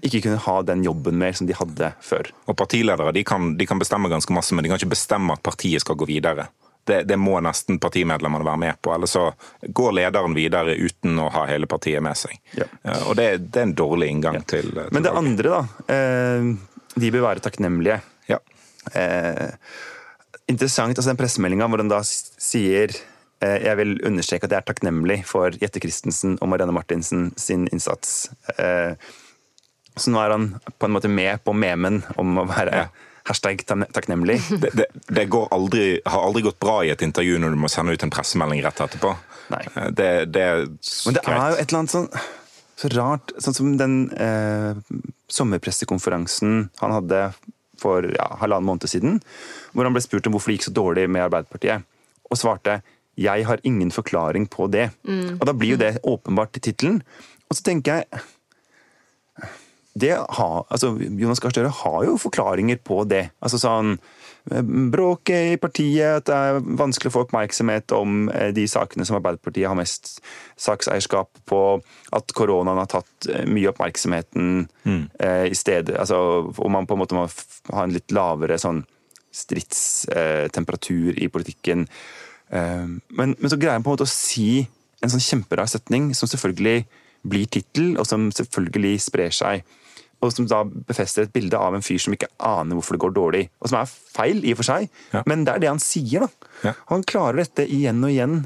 ikke 0.05 0.19
kunnet 0.27 0.43
ha 0.45 0.59
den 0.67 0.83
jobben 0.85 1.17
mer 1.17 1.33
som 1.33 1.47
de 1.49 1.55
hadde 1.57 1.87
før. 2.05 2.29
Og 2.45 2.55
partiledere 2.59 3.11
de 3.15 3.23
kan, 3.25 3.55
de 3.57 3.65
kan 3.65 3.81
bestemme 3.81 4.11
ganske 4.11 4.33
masse, 4.37 4.53
men 4.53 4.61
de 4.63 4.69
kan 4.69 4.77
ikke 4.77 4.91
bestemme 4.93 5.33
at 5.33 5.41
partiet 5.43 5.81
skal 5.81 5.97
gå 5.97 6.05
videre. 6.05 6.45
Det, 6.85 6.99
det 7.09 7.17
må 7.17 7.39
nesten 7.41 7.79
partimedlemmene 7.81 8.45
være 8.45 8.61
med 8.61 8.77
på, 8.85 8.91
Eller 8.93 9.09
så 9.09 9.23
går 9.73 9.95
lederen 9.97 10.35
videre 10.37 10.75
uten 10.77 11.17
å 11.17 11.31
ha 11.33 11.47
hele 11.49 11.65
partiet 11.65 12.03
med 12.05 12.13
seg. 12.21 12.37
Ja. 12.53 12.67
Eh, 12.85 13.07
Og 13.09 13.15
det, 13.17 13.25
det 13.49 13.63
er 13.63 13.65
en 13.71 13.73
dårlig 13.79 14.11
inngang 14.13 14.37
til, 14.45 14.69
til 14.69 14.93
Men 14.93 15.01
det 15.01 15.09
valget. 15.09 15.23
andre, 15.23 15.49
da. 15.55 15.95
Eh, 15.95 16.99
de 17.01 17.09
bør 17.17 17.25
være 17.25 17.41
takknemlige. 17.47 17.97
Ja. 18.29 18.37
Eh, 18.93 19.49
interessant, 20.53 20.93
altså 20.93 21.09
den 21.09 21.17
pressemeldinga 21.23 21.65
hvor 21.73 21.81
den 21.81 21.89
da 21.89 22.03
sier 22.05 22.93
eh, 22.93 23.01
jeg 23.43 23.77
vil 23.81 23.95
understreke 24.07 24.47
at 24.47 24.53
jeg 24.55 24.63
er 24.63 24.67
takknemlig 24.69 25.19
for 25.27 25.55
Jette 25.61 25.81
Christensen 25.83 26.37
og 26.39 26.49
Marianne 26.51 26.75
Martinsen 26.75 27.31
sin 27.39 27.67
innsats. 27.73 28.29
Eh, 28.57 28.95
så 29.95 30.11
nå 30.11 30.21
er 30.21 30.35
han 30.35 30.47
på 30.79 30.87
en 30.87 30.95
måte 30.95 31.11
med 31.11 31.43
på 31.43 31.55
memen 31.55 32.01
om 32.19 32.39
å 32.41 32.47
være 32.49 32.87
hashtag 33.25 33.63
takknemlig. 33.67 34.39
Det, 34.61 34.71
det, 34.77 34.87
det 35.07 35.27
går 35.33 35.47
aldri, 35.55 35.85
har 36.05 36.27
aldri 36.27 36.45
gått 36.45 36.59
bra 36.61 36.81
i 36.85 36.91
et 36.93 37.03
intervju 37.05 37.39
når 37.41 37.55
du 37.55 37.61
må 37.63 37.71
sende 37.71 37.95
ut 37.95 38.05
en 38.05 38.13
pressemelding 38.13 38.63
rett 38.65 38.81
etterpå. 38.85 39.15
Nei. 39.53 39.61
Eh, 39.73 39.91
Det, 39.91 40.09
det 40.31 40.43
er 40.45 40.65
Men 40.65 41.17
det 41.19 41.23
er 41.25 41.39
jo 41.39 41.59
et 41.59 41.67
eller 41.69 41.83
annet 41.83 41.95
sånn 41.95 42.09
så 42.75 42.89
rart, 42.91 43.31
sånn 43.39 43.55
som 43.55 43.75
den 43.79 43.93
eh, 44.19 44.75
sommerpressekonferansen 45.31 46.65
han 46.81 46.91
hadde 46.91 47.21
for 47.79 48.07
ja, 48.11 48.25
halvannen 48.41 48.67
måned 48.67 48.91
siden, 48.91 49.21
hvor 49.71 49.87
han 49.87 49.95
ble 49.95 50.03
spurt 50.03 50.27
om 50.27 50.35
hvorfor 50.35 50.51
det 50.51 50.57
gikk 50.57 50.67
så 50.67 50.73
dårlig 50.75 51.05
med 51.07 51.23
Arbeiderpartiet, 51.23 51.85
og 52.27 52.39
svarte 52.39 52.81
'jeg 53.17 53.45
har 53.45 53.59
ingen 53.63 53.91
forklaring 53.91 54.47
på 54.49 54.67
det'. 54.67 54.91
Og 55.39 55.45
da 55.47 55.53
blir 55.53 55.75
jo 55.75 55.77
det 55.77 55.99
åpenbart 56.03 56.57
i 56.57 56.59
tittelen. 56.59 57.01
Og 57.49 57.55
så 57.57 57.63
tenker 57.63 57.95
jeg 57.95 58.21
det 59.95 60.11
har, 60.11 60.65
altså 60.67 60.89
Jonas 60.99 61.39
Gahr 61.39 61.53
Støre 61.55 61.71
har 61.71 62.01
jo 62.03 62.17
forklaringer 62.19 62.81
på 62.83 63.05
det. 63.07 63.29
Altså 63.39 63.61
sånn 63.61 63.93
eh, 64.51 64.65
Bråket 64.91 65.53
i 65.53 65.59
partiet, 65.61 66.17
at 66.19 66.25
det 66.27 66.35
er 66.35 66.59
vanskelig 66.81 67.13
å 67.13 67.15
få 67.15 67.23
oppmerksomhet 67.23 67.95
om 67.95 68.27
eh, 68.27 68.49
de 68.55 68.65
sakene 68.67 69.07
som 69.07 69.15
Arbeiderpartiet 69.21 69.69
har 69.71 69.79
mest 69.79 70.17
sakseierskap 70.59 71.39
på. 71.47 71.61
At 72.11 72.35
koronaen 72.35 72.81
har 72.83 72.91
tatt 72.91 73.29
eh, 73.31 73.47
mye 73.47 73.71
oppmerksomheten 73.71 74.67
eh, 74.83 75.47
i 75.47 75.55
stedet. 75.55 75.95
Altså, 75.95 76.19
om 76.51 76.75
man 76.75 76.89
på 76.89 76.97
en 76.97 77.03
måte 77.05 77.15
må 77.15 77.29
ha 77.71 77.87
en 77.87 77.95
litt 77.95 78.11
lavere 78.11 78.59
sånn 78.59 78.83
stridstemperatur 79.35 81.15
i 81.23 81.31
politikken. 81.31 81.87
Eh, 82.51 82.85
men, 83.09 83.35
men 83.39 83.49
så 83.51 83.57
greier 83.57 83.77
han 83.77 83.83
på 83.85 83.91
en 83.93 83.97
måte 83.97 84.07
å 84.07 84.11
si 84.11 84.67
en 85.03 85.11
sånn 85.11 85.23
kjemperar 85.23 85.69
setning 85.69 86.11
som 86.17 86.29
selvfølgelig 86.29 86.85
blir 87.25 87.45
tittel, 87.49 87.95
og 87.97 88.05
som 88.07 88.29
selvfølgelig 88.33 88.99
sprer 89.01 89.33
seg. 89.33 89.63
Og 90.23 90.31
som 90.33 90.45
da 90.49 90.61
befester 90.63 91.25
et 91.25 91.33
bilde 91.33 91.57
av 91.59 91.75
en 91.75 91.83
fyr 91.85 91.99
som 92.01 92.13
ikke 92.15 92.29
aner 92.39 92.77
hvorfor 92.77 92.95
det 92.95 93.01
går 93.03 93.13
dårlig. 93.17 93.43
Og 93.61 93.69
som 93.69 93.79
er 93.81 93.89
feil, 93.89 94.39
i 94.45 94.53
og 94.55 94.61
for 94.61 94.69
seg, 94.69 94.89
Ja. 95.13 95.23
men 95.27 95.43
det 95.45 95.53
er 95.55 95.59
det 95.59 95.69
han 95.69 95.79
sier. 95.83 96.25
da. 96.25 96.49
Ja. 96.63 96.73
Han 96.89 97.03
klarer 97.03 97.43
dette 97.43 97.65
igjen 97.67 98.03
og 98.03 98.09
igjen. 98.13 98.37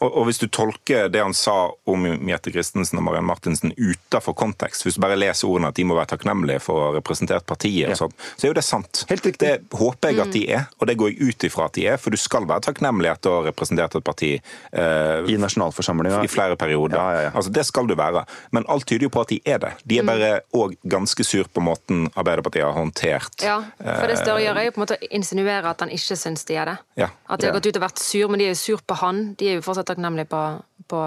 Og, 0.00 0.08
og 0.08 0.24
hvis 0.28 0.38
du 0.42 0.46
tolker 0.48 1.08
det 1.12 1.22
han 1.22 1.34
sa 1.36 1.70
om 1.90 2.04
Mjette 2.20 2.52
Christensen 2.54 2.98
og 3.00 3.04
Mariann 3.06 3.26
Martinsen 3.28 3.72
utenfor 3.76 4.34
kontekst, 4.38 4.84
hvis 4.86 4.96
du 4.98 5.02
bare 5.04 5.18
leser 5.18 5.48
ordene 5.50 5.70
at 5.72 5.78
de 5.78 5.84
må 5.88 5.96
være 5.98 6.12
takknemlige 6.14 6.60
for 6.64 6.78
å 6.80 6.86
ha 6.88 6.96
representert 6.98 7.46
partiet, 7.48 7.88
Ja. 7.88 7.90
og 7.94 7.96
sånt, 7.98 8.14
så 8.36 8.46
er 8.46 8.50
jo 8.52 8.58
det 8.58 8.64
sant. 8.64 9.04
Helt 9.10 9.24
riktig. 9.26 9.38
Det 9.40 9.78
håper 9.78 10.10
jeg 10.12 10.20
at 10.20 10.32
de 10.32 10.42
er, 10.52 10.66
og 10.80 10.86
det 10.90 10.96
går 11.00 11.12
jeg 11.14 11.28
ut 11.30 11.44
ifra 11.50 11.64
at 11.70 11.72
de 11.78 11.86
er, 11.88 11.96
for 11.96 12.10
du 12.10 12.16
skal 12.20 12.46
være 12.46 12.60
takknemlig 12.68 13.10
etter 13.12 13.30
å 13.30 13.40
ha 13.40 13.46
representert 13.48 13.94
et 13.96 14.04
parti 14.04 14.32
eh, 14.36 15.24
I 15.30 15.36
nasjonalforsamlinga. 15.40 16.22
i 16.24 16.28
flere 16.30 16.56
perioder. 16.56 16.96
Ja, 16.96 17.12
ja, 17.14 17.22
ja. 17.28 17.30
Altså, 17.34 17.50
det 17.52 17.64
skal 17.66 17.86
du 17.86 17.94
være. 17.98 18.24
Men 18.52 18.64
alt 18.68 18.86
tyder 18.86 19.06
jo 19.08 19.12
på 19.14 19.20
at 19.24 19.28
de 19.32 19.40
er 19.44 19.58
det. 19.62 19.72
De 19.84 19.98
er 20.00 20.06
bare 20.08 20.30
òg 20.56 20.76
ganske 20.84 21.24
sur 21.24 21.44
på 21.52 21.62
måten 21.64 22.08
Arbeiderpartiet 22.16 22.64
har 22.64 22.72
håndtert 22.76 23.42
Ja, 23.44 23.58
for 23.78 24.06
det 24.10 24.18
Støre 24.20 24.42
gjør, 24.44 24.56
er 24.60 24.64
jo 24.68 24.72
på 24.74 24.80
en 24.80 24.84
måte 24.86 24.96
å 24.98 25.08
insinuere 25.16 25.70
at 25.70 25.80
han 25.84 25.90
ikke 25.94 26.16
syns 26.18 26.44
de 26.48 26.56
er 26.60 26.70
det. 26.72 26.76
Ja. 27.00 27.08
At 27.30 27.40
de 27.40 27.46
har 27.48 27.54
gått 27.56 27.66
ut 27.70 27.76
og 27.80 27.84
vært 27.84 27.98
sur, 28.02 28.28
men 28.28 28.38
de 28.42 28.46
er 28.48 28.54
jo 28.54 28.58
sur 28.60 28.80
på 28.86 28.96
han. 29.00 29.34
De 29.40 29.48
er 29.48 29.54
jo 29.58 29.62
fortsatt 29.70 29.88
takknemlig 29.94 30.26
på, 30.30 30.42
på 30.90 31.00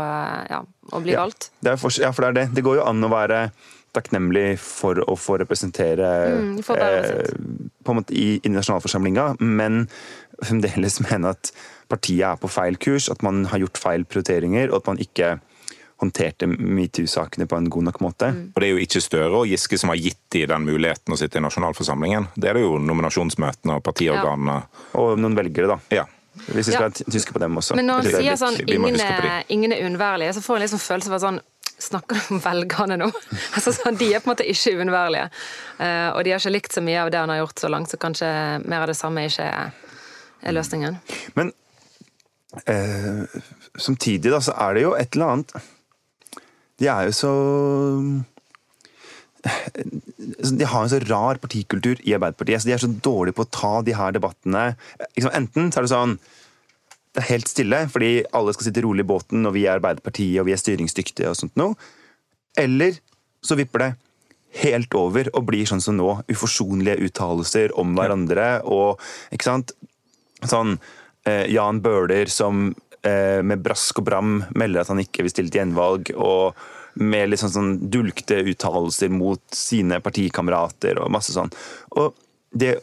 ja, 0.49 0.63
å 0.91 1.03
bli 1.03 1.13
Ja. 1.13 1.21
valgt. 1.25 1.51
Det 1.63 1.75
er 1.75 1.79
for, 1.81 1.93
ja, 2.01 2.11
for 2.15 2.25
det 2.25 2.31
er 2.33 2.39
det. 2.41 2.47
Det 2.57 2.63
går 2.65 2.79
jo 2.81 2.87
an 2.89 3.03
å 3.05 3.11
være 3.13 3.43
takknemlig 3.93 4.55
for 4.57 4.97
å 5.05 5.13
få 5.19 5.35
representere 5.37 6.07
Mm, 6.33 6.63
for 6.65 6.81
eh, 6.81 7.29
på 7.85 7.93
en 7.93 7.99
måte 7.99 8.15
i, 8.17 8.39
i 8.41 8.49
nasjonalforsamlinga, 8.49 9.35
men 9.39 9.83
fremdeles 10.41 10.97
mene 11.05 11.29
at 11.35 11.51
partiet 11.93 12.25
er 12.25 12.39
på 12.41 12.49
feil 12.49 12.79
kurs, 12.81 13.05
at 13.13 13.21
man 13.21 13.43
har 13.51 13.61
gjort 13.61 13.77
feil 13.77 14.05
prioriteringer, 14.09 14.71
og 14.71 14.79
at 14.81 14.87
man 14.89 15.03
ikke 15.03 15.35
håndterte 16.01 16.47
metoo-sakene 16.49 17.45
på 17.47 17.55
en 17.55 17.69
god 17.71 17.85
nok 17.91 17.99
måte. 18.03 18.31
Og 18.55 18.57
det 18.59 18.67
er 18.67 18.73
jo 18.73 18.81
ikke 18.81 18.99
Støre 19.05 19.43
og 19.43 19.45
Giske 19.47 19.77
som 19.79 19.91
har 19.93 20.01
gitt 20.01 20.19
de 20.33 20.41
den 20.49 20.65
muligheten 20.65 21.13
å 21.13 21.19
sitte 21.19 21.37
i 21.39 21.43
nasjonalforsamlingen. 21.45 22.31
Det 22.35 22.49
er 22.49 22.57
det 22.57 22.63
jo 22.65 22.79
nominasjonsmøtene 22.81 23.77
og 23.77 23.85
partiorganene. 23.85 24.57
Og 24.99 25.13
noen 25.21 25.37
velgere, 25.37 25.69
da. 25.75 25.77
Ja. 25.93 26.07
Hvis 26.33 26.67
vi 26.67 26.73
skal 26.73 26.93
tyske 26.97 27.33
på 27.33 27.39
dem 27.43 27.57
også. 27.57 27.75
Men 27.77 27.87
når 27.89 28.01
han 28.01 28.07
er 28.09 28.23
sier 28.23 28.37
sånn 28.39 28.59
ingen 28.65 28.99
er, 28.99 29.43
ingen 29.53 29.75
er 29.75 29.83
uunnværlige, 29.85 30.33
så 30.33 30.41
får 30.41 30.57
en 30.57 30.65
liksom 30.65 30.81
følelse 30.81 31.11
av 31.11 31.19
at 31.19 31.27
sånn 31.27 31.41
Snakker 31.83 32.15
du 32.15 32.35
om 32.35 32.39
velgerne 32.39 32.95
nå? 33.01 33.09
Altså 33.57 33.73
sånn, 33.75 33.97
De 33.99 34.07
er 34.13 34.21
på 34.23 34.29
en 34.29 34.33
måte 34.33 34.45
ikke 34.47 34.75
uunnværlige. 34.77 35.25
Uh, 35.79 36.13
og 36.13 36.21
de 36.23 36.31
har 36.31 36.39
ikke 36.39 36.53
likt 36.53 36.75
så 36.77 36.83
mye 36.85 37.01
av 37.01 37.11
det 37.11 37.19
han 37.19 37.33
har 37.33 37.41
gjort 37.41 37.63
så 37.63 37.71
langt, 37.73 37.91
så 37.91 37.99
kanskje 37.99 38.29
mer 38.63 38.85
av 38.85 38.91
det 38.91 38.95
samme 38.95 39.25
ikke 39.27 39.47
er, 39.49 39.73
er 40.47 40.55
løsningen. 40.55 40.99
Men 41.35 41.51
uh, 42.69 43.41
samtidig 43.75 44.31
da, 44.31 44.39
så 44.45 44.55
er 44.67 44.77
det 44.77 44.85
jo 44.85 44.93
et 44.95 45.17
eller 45.17 45.33
annet 45.33 45.57
De 46.79 46.87
er 46.93 47.09
jo 47.09 47.17
så 47.17 47.33
De 49.43 50.67
har 50.69 50.85
en 50.85 50.91
så 50.91 51.01
rar 51.03 51.39
partikultur 51.43 51.99
i 52.03 52.13
Arbeiderpartiet. 52.15 52.63
så 52.63 52.69
De 52.69 52.75
er 52.77 52.83
så 52.83 52.91
dårlige 52.91 53.35
på 53.37 53.45
å 53.45 53.51
ta 53.51 53.73
de 53.83 53.95
her 53.97 54.15
debattene. 54.15 54.69
Liksom, 55.17 55.33
enten 55.35 55.71
så 55.71 55.81
er 55.81 55.87
det 55.87 55.93
sånn 55.93 56.17
det 57.13 57.21
er 57.21 57.29
helt 57.29 57.49
stille, 57.51 57.79
fordi 57.93 58.13
alle 58.33 58.53
skal 58.55 58.65
sitte 58.65 58.81
rolig 58.81 59.03
i 59.05 59.09
båten, 59.11 59.43
og 59.45 59.53
vi 59.53 59.67
er 59.67 59.77
Arbeiderpartiet 59.77 60.39
og 60.41 60.47
vi 60.47 60.55
er 60.55 60.61
styringsdyktige 60.61 61.29
og 61.29 61.37
sånt 61.37 61.53
noe. 61.59 61.75
Eller 62.57 62.97
så 63.45 63.57
vipper 63.59 63.83
det 63.83 63.91
helt 64.63 64.93
over 64.97 65.29
og 65.33 65.45
blir 65.49 65.67
sånn 65.69 65.81
som 65.83 65.97
nå. 65.97 66.09
Uforsonlige 66.31 67.01
uttalelser 67.05 67.73
om 67.79 67.93
hverandre 67.97 68.47
og 68.69 69.01
ikke 69.33 69.49
sant? 69.49 69.75
Sånn 70.41 70.77
eh, 71.29 71.45
Jan 71.53 71.81
Bøhler 71.85 72.31
som 72.33 72.71
eh, 73.05 73.41
med 73.45 73.63
brask 73.65 74.01
og 74.01 74.07
bram 74.09 74.39
melder 74.57 74.83
at 74.83 74.93
han 74.93 75.01
ikke 75.03 75.25
vil 75.25 75.33
stille 75.33 75.53
til 75.53 75.63
gjenvalg, 75.63 76.13
og 76.17 76.57
med 77.01 77.37
sånn, 77.39 77.53
sånn 77.53 77.71
dulgte 77.93 78.41
uttalelser 78.43 79.11
mot 79.13 79.41
sine 79.55 79.99
partikamerater 80.03 80.99
og 81.01 81.11
masse 81.13 81.33
sånn. 81.35 81.51
Og 81.97 82.13
det 82.53 82.75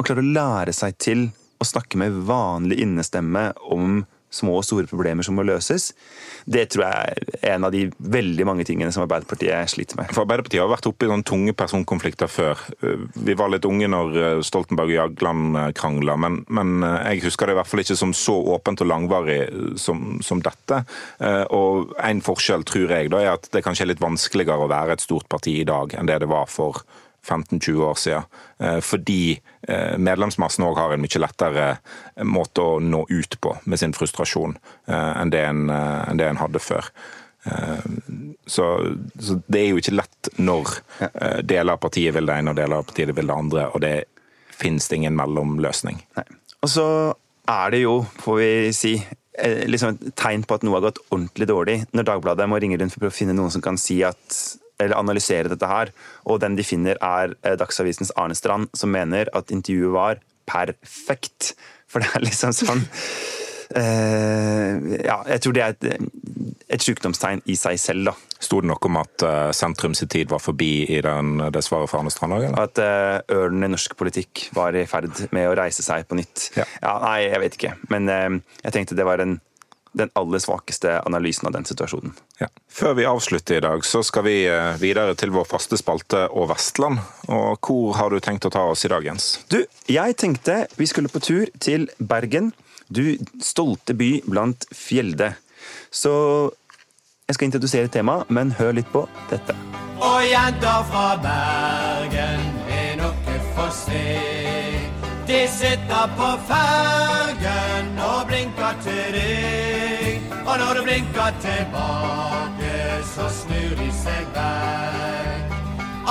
å 0.00 0.06
klare 0.06 0.24
å 0.24 0.32
lære 0.32 0.74
seg 0.76 0.96
til 1.00 1.26
å 1.60 1.66
snakke 1.68 1.98
med 2.00 2.22
vanlig 2.28 2.80
innestemme 2.80 3.50
om 3.68 4.02
små 4.30 4.56
og 4.60 4.66
store 4.66 4.88
problemer 4.90 5.26
som 5.26 5.36
må 5.38 5.44
løses, 5.46 5.90
det 6.50 6.68
tror 6.72 6.86
jeg 6.86 7.24
er 7.42 7.54
en 7.54 7.66
av 7.66 7.74
de 7.74 7.84
veldig 7.98 8.46
mange 8.48 8.64
tingene 8.68 8.92
som 8.94 9.04
Arbeiderpartiet 9.04 9.72
sliter 9.72 9.98
med. 9.98 10.12
For 10.14 10.24
Arbeiderpartiet 10.24 10.62
har 10.62 10.70
vært 10.70 10.88
oppe 10.88 11.06
i 11.06 11.10
noen 11.10 11.24
tunge 11.26 11.54
personkonflikter 11.58 12.30
før. 12.30 12.62
Vi 13.14 13.36
var 13.38 13.52
litt 13.52 13.66
unge 13.68 13.90
når 13.90 14.16
eh, 14.20 14.42
Stoltenberg 14.46 14.92
og 14.92 14.96
Jagland 14.96 15.58
krangla, 15.78 16.16
men, 16.20 16.40
men 16.48 16.86
eh, 16.86 17.10
jeg 17.14 17.26
husker 17.28 17.50
det 17.50 17.56
i 17.56 17.60
hvert 17.60 17.70
fall 17.70 17.84
ikke 17.84 17.98
som 17.98 18.14
så 18.16 18.38
åpent 18.54 18.84
og 18.84 18.90
langvarig 18.90 19.40
som, 19.80 20.18
som 20.24 20.42
dette. 20.44 20.82
Eh, 21.18 21.44
Og 21.50 21.94
En 22.00 22.22
forskjell 22.24 22.64
tror 22.68 22.90
jeg 22.96 23.10
da 23.12 23.20
er 23.22 23.34
at 23.34 23.50
det 23.52 23.64
kanskje 23.66 23.86
er 23.86 23.92
litt 23.92 24.02
vanskeligere 24.02 24.66
å 24.66 24.70
være 24.70 24.96
et 24.96 25.04
stort 25.04 25.28
parti 25.30 25.60
i 25.60 25.68
dag 25.68 25.94
enn 25.98 26.08
det 26.08 26.20
det 26.22 26.30
var 26.30 26.48
for 26.50 26.84
15-20 27.26 27.80
år 27.84 27.98
siden. 28.00 28.28
Eh, 28.58 28.80
Fordi 28.80 29.40
eh, 29.68 29.96
medlemsmassen 29.98 30.64
òg 30.66 30.78
har 30.80 30.94
en 30.94 31.02
mye 31.02 31.20
lettere 31.22 31.70
måte 32.24 32.64
å 32.64 32.78
nå 32.80 33.04
ut 33.08 33.40
på 33.40 33.56
med 33.64 33.80
sin 33.80 33.92
frustrasjon 33.96 34.56
eh, 34.88 35.12
enn 35.20 35.32
det 35.32 35.44
en, 35.48 35.66
eh, 35.70 36.10
enn 36.10 36.20
det 36.20 36.28
en 36.30 36.40
hadde 36.42 36.62
før. 36.64 36.90
Eh, 37.44 37.84
Så, 38.50 38.64
så 39.20 39.36
det 39.46 39.60
er 39.60 39.68
jo 39.70 39.78
ikke 39.78 39.94
lett 39.94 40.28
når 40.42 40.72
eh, 41.06 41.38
deler 41.46 41.76
av 41.76 41.80
partiet 41.84 42.14
vil 42.16 42.26
det 42.26 42.34
ene 42.40 42.50
og 42.50 42.58
deler 42.58 42.80
av 42.80 42.88
partiet 42.88 43.12
vil 43.14 43.30
det 43.30 43.36
andre, 43.36 43.68
og 43.70 43.80
det 43.84 43.94
finnes 44.60 44.88
det 44.90 44.96
ingen 44.98 45.14
mellomløsning. 45.16 46.00
Nei. 46.18 46.24
Og 46.60 46.68
så 46.68 46.86
er 47.48 47.70
det 47.72 47.84
jo, 47.84 47.94
får 48.20 48.36
vi 48.40 48.48
si, 48.76 48.90
eh, 49.38 49.62
liksom 49.70 49.94
et 49.94 50.16
tegn 50.18 50.42
på 50.44 50.58
at 50.58 50.66
noe 50.66 50.76
har 50.76 50.88
gått 50.88 50.98
ordentlig 51.08 51.46
dårlig, 51.48 51.76
når 51.94 52.08
Dagbladet 52.10 52.48
må 52.50 52.58
ringe 52.60 52.76
rundt 52.80 52.96
for 52.96 53.06
å 53.06 53.14
finne 53.14 53.36
noen 53.38 53.54
som 53.54 53.62
kan 53.64 53.78
si 53.80 54.00
at 54.04 54.40
eller 54.80 54.98
analysere 54.98 55.52
dette 55.52 55.68
her, 55.70 55.92
og 56.24 56.40
den 56.42 56.56
de 56.58 56.66
finner 56.66 57.00
er 57.00 57.36
eh, 57.44 57.58
Dagsavisens 57.60 58.14
Arne 58.16 58.36
Strand, 58.38 58.70
som 58.74 58.92
mener 58.92 59.30
at 59.36 59.52
intervjuet 59.54 59.94
var 59.94 60.24
perfekt. 60.50 61.54
For 61.90 62.02
det 62.02 62.10
er 62.14 62.26
liksom 62.26 62.56
sånn 62.56 62.88
Uh, 63.70 64.98
Ja, 65.10 65.20
jeg 65.30 65.42
tror 65.44 65.54
det 65.54 65.62
er 65.62 65.76
et, 65.76 66.08
et 66.74 66.82
sykdomstegn 66.82 67.42
i 67.50 67.54
seg 67.58 67.78
selv, 67.78 68.10
da. 68.10 68.14
Sto 68.42 68.58
det 68.62 68.70
noe 68.70 68.88
om 68.88 68.98
at 68.98 69.24
uh, 69.26 69.52
sentrum 69.54 69.94
sin 69.94 70.10
tid 70.10 70.30
var 70.32 70.42
forbi 70.42 70.88
i 70.90 70.98
den, 71.04 71.36
det 71.54 71.62
svaret 71.62 71.90
fra 71.90 72.00
Arne 72.02 72.10
Strand 72.10 72.34
òg? 72.34 72.48
At 72.58 72.80
uh, 72.82 73.20
ørnen 73.36 73.68
i 73.68 73.70
norsk 73.70 73.94
politikk 74.00 74.48
var 74.56 74.74
i 74.74 74.86
ferd 74.90 75.12
med 75.36 75.50
å 75.50 75.54
reise 75.58 75.84
seg 75.86 76.08
på 76.10 76.18
nytt. 76.18 76.48
Ja. 76.58 76.66
nei, 77.04 77.28
jeg 77.28 77.42
vet 77.44 77.60
ikke. 77.60 77.74
Men 77.94 78.10
uh, 78.10 78.58
jeg 78.64 78.74
tenkte 78.74 78.98
det 78.98 79.06
var 79.06 79.22
en, 79.22 79.38
den 79.92 80.10
aller 80.18 80.38
svakeste 80.38 81.00
analysen 81.06 81.48
av 81.48 81.52
den 81.52 81.64
situasjonen. 81.64 82.14
Ja. 82.38 82.48
Før 82.70 82.94
vi 82.98 83.06
avslutter 83.08 83.58
i 83.58 83.64
dag, 83.64 83.84
så 83.84 84.02
skal 84.06 84.24
vi 84.26 84.36
eh, 84.48 84.76
videre 84.80 85.16
til 85.18 85.32
vår 85.34 85.48
faste 85.50 85.78
spalte 85.80 86.26
og 86.30 86.50
Vestland. 86.52 87.00
Og 87.28 87.58
hvor 87.66 87.96
har 87.98 88.10
du 88.10 88.20
tenkt 88.22 88.46
å 88.46 88.52
ta 88.54 88.66
oss 88.70 88.84
i 88.86 88.92
dag, 88.92 89.04
Jens? 89.04 89.32
Du, 89.50 89.62
jeg 89.90 90.16
tenkte 90.20 90.64
vi 90.78 90.88
skulle 90.90 91.12
på 91.12 91.22
tur 91.24 91.50
til 91.58 91.88
Bergen. 91.98 92.52
Du 92.88 93.18
stolte 93.42 93.94
by 93.94 94.12
blant 94.26 94.66
fjelde. 94.74 95.34
Så 95.90 96.12
jeg 97.30 97.36
skal 97.36 97.50
introdusere 97.50 97.90
temaet, 97.92 98.30
men 98.30 98.54
hør 98.58 98.74
litt 98.80 98.90
på 98.90 99.04
dette. 99.30 99.54
Og 100.00 100.22
jenter 100.26 100.86
fra 100.90 101.12
Bergen 101.22 102.48
er 102.70 102.96
noe 103.02 103.38
for 103.54 103.78
se. 103.84 104.59
De 105.30 105.44
sitter 105.46 106.08
på 106.18 106.28
fergen 106.48 107.90
og 108.02 108.24
blinker 108.26 108.78
til 108.82 109.12
deg. 109.14 110.24
Og 110.42 110.56
når 110.58 110.80
du 110.80 110.80
blinker 110.88 111.36
tilbake, 111.44 112.72
så 113.12 113.28
snur 113.36 113.76
de 113.78 113.86
seg 113.94 114.24
vekk. 114.34 115.54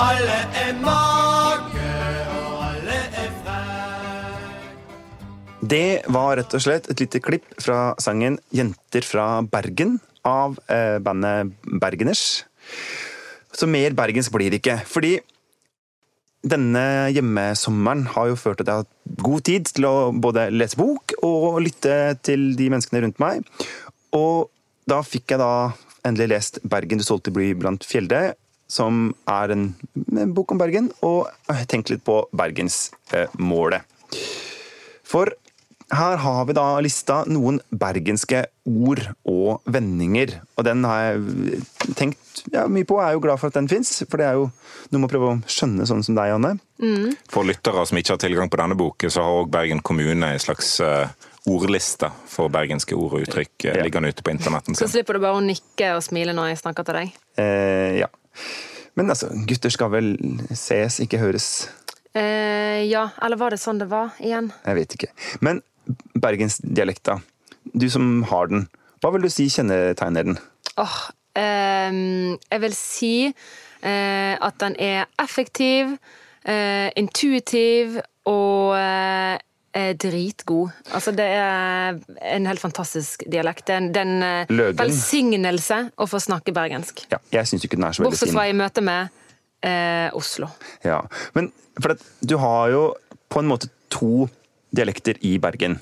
Alle 0.00 0.38
er 0.62 0.72
make, 0.80 1.90
og 2.32 2.62
alle 2.70 2.96
er 3.20 3.34
frekk. 3.42 4.88
Det 5.74 5.90
var 6.16 6.38
rett 6.40 6.56
og 6.56 6.64
slett 6.64 6.88
et 6.88 7.04
lite 7.04 7.20
klipp 7.20 7.44
fra 7.60 7.92
sangen 8.00 8.40
'Jenter 8.48 9.04
fra 9.04 9.42
Bergen' 9.44 9.98
av 10.24 10.56
eh, 10.72 10.96
bandet 10.96 11.52
Bergeners. 11.68 12.46
Så 13.52 13.68
mer 13.68 13.92
bergensk 13.92 14.32
blir 14.32 14.48
det 14.48 14.64
ikke. 14.64 14.80
Fordi 14.88 15.18
denne 16.40 16.82
hjemmesommeren 17.12 18.06
har 18.14 18.30
jo 18.30 18.38
ført 18.38 18.60
til 18.60 18.64
at 18.64 18.70
jeg 18.70 18.78
har 18.78 18.86
hatt 18.86 19.24
god 19.26 19.44
tid 19.44 19.68
til 19.76 19.86
å 19.88 19.94
både 20.16 20.46
lese 20.54 20.78
bok 20.80 21.14
og 21.26 21.60
lytte 21.64 21.96
til 22.24 22.54
de 22.56 22.70
menneskene 22.72 23.02
rundt 23.04 23.20
meg. 23.22 23.44
Og 24.16 24.48
da 24.88 25.02
fikk 25.06 25.34
jeg 25.34 25.42
da 25.42 25.72
endelig 26.06 26.30
lest 26.32 26.60
'Bergen 26.64 27.00
du 27.00 27.04
solgte 27.04 27.32
bly 27.34 27.52
blant 27.54 27.84
fjelde', 27.84 28.34
som 28.70 29.14
er 29.28 29.52
en, 29.52 29.74
bok 30.32 30.52
om 30.52 30.58
Bergen, 30.58 30.90
og 31.02 31.28
tenkt 31.68 31.90
litt 31.90 32.04
på 32.06 32.22
bergensmålet. 32.32 33.82
For 35.04 35.34
her 35.90 36.16
har 36.22 36.44
vi 36.46 36.54
da 36.54 36.64
lista 36.84 37.22
noen 37.26 37.58
bergenske 37.74 38.44
ord 38.70 39.00
og 39.28 39.64
vendinger. 39.66 40.36
Og 40.56 40.66
den 40.68 40.84
har 40.86 41.00
jeg 41.08 41.62
tenkt 41.98 42.44
ja, 42.54 42.66
mye 42.70 42.86
på, 42.86 42.98
og 43.00 43.04
er 43.04 43.16
jo 43.16 43.22
glad 43.24 43.40
for 43.42 43.50
at 43.50 43.58
den 43.58 43.68
fins. 43.70 43.90
For 44.06 44.20
det 44.20 44.28
er 44.28 44.38
jo 44.38 44.46
noe 44.92 45.00
med 45.02 45.08
å 45.08 45.12
prøve 45.12 45.32
å 45.32 45.40
skjønne 45.50 45.86
sånn 45.90 46.04
som 46.06 46.14
deg, 46.18 46.36
Anne. 46.36 46.54
For 47.32 47.46
lyttere 47.48 47.82
som 47.90 47.98
ikke 47.98 48.14
har 48.14 48.22
tilgang 48.22 48.52
på 48.52 48.60
denne 48.62 48.78
boken, 48.78 49.10
så 49.12 49.24
har 49.26 49.40
òg 49.42 49.50
Bergen 49.52 49.82
kommune 49.84 50.30
en 50.36 50.42
slags 50.42 50.76
eh, 50.84 51.10
ordliste 51.50 52.10
for 52.30 52.52
bergenske 52.52 52.94
ord 52.96 53.18
og 53.18 53.26
uttrykk 53.26 53.66
eh, 53.66 53.80
Ja. 53.80 53.84
liggende 53.86 54.12
ute 54.12 54.22
på 54.22 54.32
internetten 54.34 54.76
Så 54.78 54.88
slipper 54.92 55.16
du 55.18 55.24
bare 55.24 55.40
å 55.40 55.44
nikke 55.44 55.94
og 55.96 56.04
smile 56.06 56.34
når 56.36 56.52
jeg 56.52 56.62
snakker 56.62 56.86
til 56.86 57.00
deg. 57.00 57.18
Eh, 57.40 57.98
ja. 58.04 58.10
Men 58.98 59.10
altså, 59.12 59.30
gutter 59.48 59.72
skal 59.72 59.90
vel 59.92 60.14
ses, 60.54 61.00
ikke 61.02 61.20
høres. 61.22 61.50
Eh, 62.14 62.86
ja, 62.90 63.04
eller 63.22 63.38
var 63.38 63.54
det 63.54 63.60
sånn 63.62 63.78
det 63.78 63.86
var 63.90 64.16
igjen? 64.18 64.48
Jeg 64.66 64.78
vet 64.80 64.96
ikke. 64.96 65.10
Men 65.46 65.60
bergensdialekta, 66.20 67.20
du 67.72 67.88
som 67.90 68.22
har 68.30 68.50
den, 68.50 68.66
hva 69.00 69.12
vil 69.14 69.24
du 69.24 69.32
si 69.32 69.48
kjennetegner 69.52 70.28
den? 70.28 70.38
Åh, 70.80 70.96
ehm, 71.38 72.36
jeg 72.50 72.62
vil 72.64 72.74
si 72.76 73.14
eh, 73.28 74.34
at 74.36 74.58
den 74.60 74.76
er 74.78 75.06
effektiv, 75.22 75.96
eh, 76.44 76.90
intuitiv 77.00 78.00
og 78.28 78.76
eh, 78.76 79.92
dritgod. 79.96 80.70
Altså, 80.92 81.14
det 81.16 81.26
er 81.26 81.98
en 82.34 82.46
helt 82.46 82.60
fantastisk 82.60 83.24
dialekt. 83.30 83.66
Det 83.68 83.76
er 83.76 83.80
en, 83.84 83.94
en 83.94 84.26
eh, 84.50 84.74
velsignelse 84.78 85.82
å 85.96 86.08
få 86.10 86.20
snakke 86.22 86.54
bergensk. 86.56 87.06
Ja, 87.12 87.20
jeg 87.32 87.50
syns 87.50 87.64
ikke 87.64 87.78
den 87.80 87.88
er 87.88 87.96
så 87.96 88.04
veldig 88.04 88.12
Bortsett 88.12 88.34
fra 88.34 88.48
i 88.50 88.56
møte 88.56 88.84
med 88.84 89.08
eh, 89.66 90.08
Oslo. 90.16 90.50
Ja. 90.84 91.00
Men 91.36 91.52
for 91.80 91.96
at 91.96 92.04
du 92.20 92.36
har 92.42 92.68
jo 92.74 92.84
på 93.30 93.42
en 93.42 93.50
måte 93.50 93.70
to 93.90 94.28
dialekter 94.74 95.14
i 95.26 95.38
Bergen. 95.38 95.78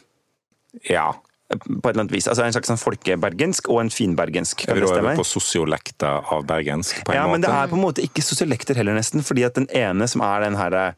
Ja. 0.88 1.12
På 1.48 1.88
et 1.88 1.94
eller 1.94 2.02
annet 2.04 2.12
vis. 2.12 2.26
Altså 2.28 2.44
En 2.44 2.52
slags 2.52 2.68
sånn 2.68 2.80
folkebergensk 2.80 3.70
og 3.72 3.80
en 3.80 3.90
finbergensk. 3.90 4.66
Er 4.68 4.74
Kan 4.74 4.80
det 4.82 4.88
stemme. 4.90 5.14
på 5.16 5.24
sosiolekter 5.24 6.20
av 6.32 6.44
bergensk? 6.46 7.04
på 7.04 7.12
en 7.12 7.16
Ja, 7.16 7.22
måte? 7.26 7.32
men 7.32 7.40
det 7.46 7.50
er 7.50 7.66
på 7.70 7.76
en 7.78 7.84
måte 7.86 8.02
ikke 8.04 8.22
sosiolekter 8.22 8.76
heller, 8.76 8.94
nesten. 8.94 9.22
Fordi 9.24 9.44
at 9.46 9.54
den 9.54 9.66
ene 9.72 10.06
som 10.08 10.20
er 10.20 10.40
den 10.44 10.56
herre 10.60 10.94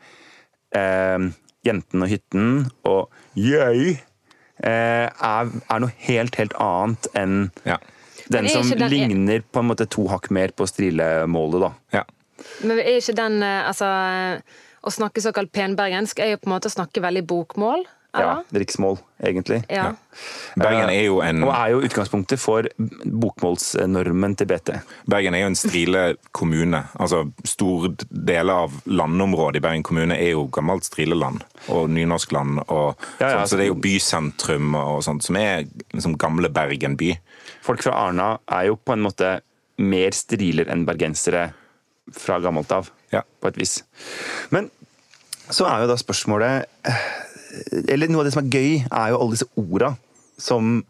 eh, 0.74 1.30
Jenten 1.66 2.02
og 2.02 2.08
hytten 2.08 2.70
og 2.88 3.10
jøy 3.36 3.90
eh, 4.64 5.06
er, 5.12 5.50
er 5.70 5.80
noe 5.84 5.92
helt, 6.06 6.34
helt 6.40 6.54
annet 6.58 7.06
enn 7.14 7.50
Ja. 7.66 7.76
Den 8.30 8.46
som 8.48 8.62
den- 8.70 8.90
ligner 8.90 9.42
på 9.42 9.58
en 9.60 9.66
måte 9.68 9.88
to 9.90 10.06
hakk 10.08 10.30
mer 10.30 10.48
på 10.54 10.66
strilemålet, 10.66 11.60
da. 11.60 11.70
Ja. 11.92 12.04
Men 12.64 12.78
er 12.78 12.96
ikke 13.00 13.14
den 13.18 13.42
eh, 13.42 13.66
Altså, 13.68 13.86
å 14.82 14.92
snakke 14.92 15.22
såkalt 15.22 15.52
penbergensk 15.52 16.20
er 16.22 16.34
jo 16.34 16.42
på 16.42 16.48
en 16.50 16.56
måte 16.56 16.70
å 16.70 16.76
snakke 16.76 17.02
veldig 17.04 17.26
bokmål, 17.28 17.86
Ja, 18.10 18.42
riksmål, 18.50 18.96
egentlig. 19.22 19.60
Ja. 19.70 19.92
Bergen 20.58 20.90
er 20.90 21.04
jo 21.04 21.20
en 21.22 21.44
Og 21.46 21.52
er 21.54 21.68
jo 21.70 21.82
utgangspunktet 21.86 22.40
for 22.42 22.66
bokmålsnormen 23.06 24.34
til 24.34 24.48
BT. 24.50 24.72
Bergen 25.06 25.36
er 25.38 25.44
jo 25.44 25.50
en 25.52 25.58
strile 25.58 26.02
kommune. 26.34 26.80
Altså, 26.98 27.20
Store 27.46 27.92
deler 28.10 28.64
av 28.64 28.74
landområdet 28.90 29.60
i 29.60 29.64
Bergen 29.64 29.86
kommune 29.86 30.18
er 30.18 30.32
jo 30.32 30.48
gammelt 30.50 30.88
strileland 30.88 31.44
og 31.68 31.86
nynorskland. 31.90 32.64
Og 32.66 32.98
Ja, 33.20 33.28
ja, 33.28 33.30
sånn, 33.36 33.46
så 33.52 33.56
det 33.60 33.68
er 33.68 33.70
jo 33.70 33.78
bysentrum 33.78 34.74
og 34.74 35.04
sånt, 35.06 35.22
som 35.22 35.38
er 35.38 35.68
liksom 35.94 36.18
gamle 36.18 36.50
Bergen 36.50 36.96
by. 36.98 37.14
Folk 37.62 37.82
fra 37.86 37.94
Arna 38.08 38.32
er 38.48 38.72
jo 38.72 38.76
på 38.76 38.96
en 38.96 39.06
måte 39.06 39.36
mer 39.78 40.10
striler 40.16 40.68
enn 40.72 40.84
bergensere 40.88 41.52
fra 42.16 42.40
gammelt 42.42 42.72
av, 42.74 42.90
Ja. 43.12 43.22
på 43.40 43.50
et 43.50 43.58
vis. 43.58 43.80
Men 44.54 44.70
så 45.50 45.66
er 45.66 45.82
jo 45.82 45.90
da 45.90 45.96
spørsmålet 45.98 46.68
eh, 46.86 47.06
Eller 47.90 48.06
noe 48.06 48.22
av 48.22 48.28
det 48.28 48.34
som 48.36 48.44
er 48.44 48.52
gøy, 48.54 48.84
er 48.86 49.08
jo 49.10 49.18
alle 49.18 49.34
disse 49.34 49.48
orda 49.58 49.96
som 50.38 50.84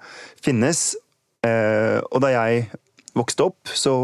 finnes. 0.44 0.94
Eh, 1.46 1.98
Og 2.12 2.20
da 2.20 2.28
jeg 2.34 2.66
vokste 3.16 3.46
opp, 3.48 3.72
så 3.72 3.94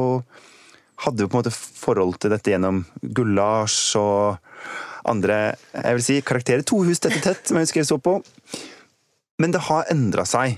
hadde 1.04 1.20
vi 1.22 1.28
på 1.28 1.36
en 1.36 1.42
måte 1.42 1.52
forhold 1.52 2.16
til 2.22 2.32
dette 2.32 2.50
gjennom 2.54 2.80
Gulasj 3.02 3.98
og 4.00 4.38
andre 5.06 5.36
jeg 5.74 5.98
vil 5.98 6.02
si, 6.06 6.16
karakterer. 6.24 6.64
To 6.66 6.80
hus 6.88 6.98
tett 7.04 7.18
i 7.18 7.22
tett, 7.22 7.44
som 7.46 7.60
jeg 7.60 7.68
husker 7.68 7.82
jeg 7.84 7.90
så 7.92 7.98
på. 8.02 8.16
Men 9.38 9.52
det 9.52 9.60
har 9.68 9.84
endra 9.92 10.24
seg. 10.26 10.56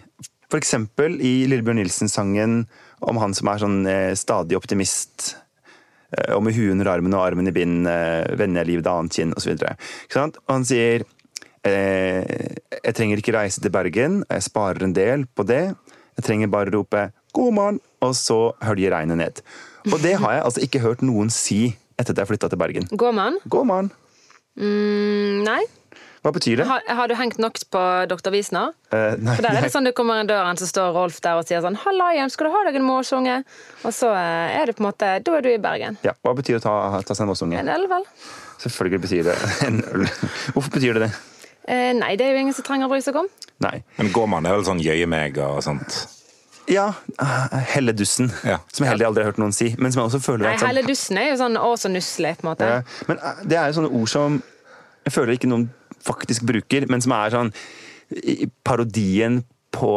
For 0.49 0.57
eksempel 0.63 1.19
i 1.21 1.43
Lillebjørn 1.51 1.83
Nilsen-sangen 1.83 2.63
om 3.05 3.19
han 3.21 3.35
som 3.37 3.51
er 3.51 3.61
sånn 3.61 3.81
eh, 3.91 4.15
stadig 4.17 4.57
optimist. 4.57 5.35
Eh, 6.17 6.35
Og 6.37 6.43
med 6.47 6.57
huet 6.57 6.73
under 6.75 6.91
armen 6.93 7.15
og 7.17 7.27
armen 7.27 7.51
i 7.51 7.55
bind, 7.55 7.87
eh, 7.91 8.25
vender 8.39 8.63
jeg 8.63 8.73
livet 8.73 8.87
et 8.87 8.93
annet 8.93 9.19
kinn 9.19 9.37
osv. 9.37 9.55
Og 9.59 10.39
han 10.49 10.67
sier 10.69 11.05
eh, 11.67 12.25
Jeg 12.85 12.95
trenger 12.97 13.23
ikke 13.23 13.37
reise 13.37 13.63
til 13.63 13.75
Bergen, 13.75 14.23
jeg 14.29 14.49
sparer 14.49 14.85
en 14.87 14.97
del 14.97 15.27
på 15.27 15.47
det. 15.49 15.65
Jeg 16.19 16.27
trenger 16.27 16.51
bare 16.51 16.75
rope 16.75 17.11
'god 17.33 17.53
morgen', 17.55 17.81
og 18.03 18.15
så 18.15 18.53
høljer 18.65 18.91
regnet 18.91 19.19
ned. 19.19 19.43
Og 19.93 20.01
det 20.03 20.17
har 20.19 20.33
jeg 20.33 20.45
altså 20.45 20.61
ikke 20.65 20.83
hørt 20.83 21.03
noen 21.03 21.31
si 21.31 21.77
etter 21.99 22.15
at 22.15 22.23
jeg 22.23 22.31
flytta 22.31 22.49
til 22.51 22.59
Bergen. 22.59 22.89
God 22.91 23.15
morgen? 23.15 23.39
God 23.49 23.67
morgen. 23.67 23.91
Mm, 24.59 25.45
nei. 25.47 25.63
Hva 26.25 26.33
betyr 26.35 26.61
det? 26.61 26.67
Har, 26.67 26.83
har 26.99 27.09
du 27.11 27.15
hengt 27.19 27.39
nok 27.39 27.59
på 27.71 27.83
Dr. 28.11 28.33
Wiesner? 28.35 28.73
Uh, 28.93 29.15
nei, 29.23 29.37
For 29.37 29.45
der 29.47 29.59
er 29.61 29.67
det 29.67 29.71
sånn 29.75 29.87
du 29.87 29.93
kommer 29.97 30.21
inn 30.23 30.31
døren, 30.31 30.59
så 30.59 30.67
står 30.69 30.91
Rolf 30.97 31.21
der 31.25 31.39
og 31.39 31.47
sier 31.47 31.63
sånn 31.65 31.79
'Halla, 31.79 32.11
hjem, 32.17 32.33
skal 32.35 32.49
du 32.49 32.57
ha 32.57 32.65
deg 32.69 32.81
en 32.81 32.87
morsunge?' 32.89 33.39
Og 33.85 33.95
så 33.95 34.11
eh, 34.11 34.59
er 34.59 34.67
det 34.67 34.77
på 34.79 34.83
en 34.83 34.89
måte 34.91 35.13
Da 35.23 35.37
er 35.39 35.47
du 35.47 35.51
i 35.53 35.59
Bergen. 35.63 35.99
Ja, 36.03 36.17
hva 36.27 36.35
betyr 36.35 36.59
å 36.59 36.63
ta, 36.65 36.75
ta 37.07 37.15
seg 37.15 37.27
en 37.27 37.33
morsunge? 37.33 37.59
En 37.63 37.71
øl, 37.73 37.87
vel? 37.91 38.05
Selvfølgelig 38.59 39.03
betyr 39.07 39.31
det 39.31 39.39
en 39.69 39.83
øl. 39.95 40.07
Hvorfor 40.57 40.71
betyr 40.75 40.99
det 40.99 41.09
det? 41.09 41.13
Uh, 41.69 41.93
nei, 42.01 42.15
det 42.17 42.27
er 42.27 42.35
jo 42.35 42.45
ingen 42.47 42.57
som 42.57 42.65
trenger 42.67 42.89
å 42.89 42.93
bry 42.93 43.01
seg 43.05 43.17
om. 43.21 43.29
Nei. 43.63 43.83
Men 43.99 44.13
går 44.15 44.31
man 44.33 44.47
det 44.47 44.51
er 44.53 44.61
vel 44.61 44.69
sånn 44.71 44.83
jøye 44.83 45.07
meg 45.11 45.39
og 45.45 45.61
sånt. 45.63 45.99
Ja, 46.69 46.93
eh, 47.21 47.59
helledussen, 47.73 48.29
Ja. 48.45 48.59
som 48.73 48.85
jeg 48.85 48.93
heller 48.93 49.07
aldri 49.07 49.23
har 49.25 49.31
hørt 49.31 49.39
noen 49.41 49.55
si. 49.57 49.75
Men 49.79 49.93
som 49.93 50.03
jeg 50.03 50.11
også 50.11 50.21
føler 50.21 50.45
Nei, 50.45 50.53
at 50.55 50.61
sånn, 50.61 50.69
Helledussen 50.69 51.17
er 51.21 51.31
jo 51.31 51.37
sånn 51.41 51.57
å, 51.57 51.71
så 51.81 51.89
nusselig, 51.89 52.35
på 52.37 52.45
en 52.45 52.51
måte. 52.51 52.69
Ja, 52.69 52.83
Men 53.09 53.21
det 53.49 53.57
er 53.57 53.71
jo 53.71 53.79
sånne 53.81 53.93
ord 54.01 54.09
som 54.13 54.43
jeg 55.07 55.15
føler 55.15 55.39
ikke 55.39 55.49
noen 55.49 55.71
faktisk 56.05 56.47
bruker, 56.49 56.87
men 56.91 57.05
som 57.05 57.15
er 57.17 57.35
sånn 57.35 57.53
parodien 58.65 59.43
på 59.75 59.89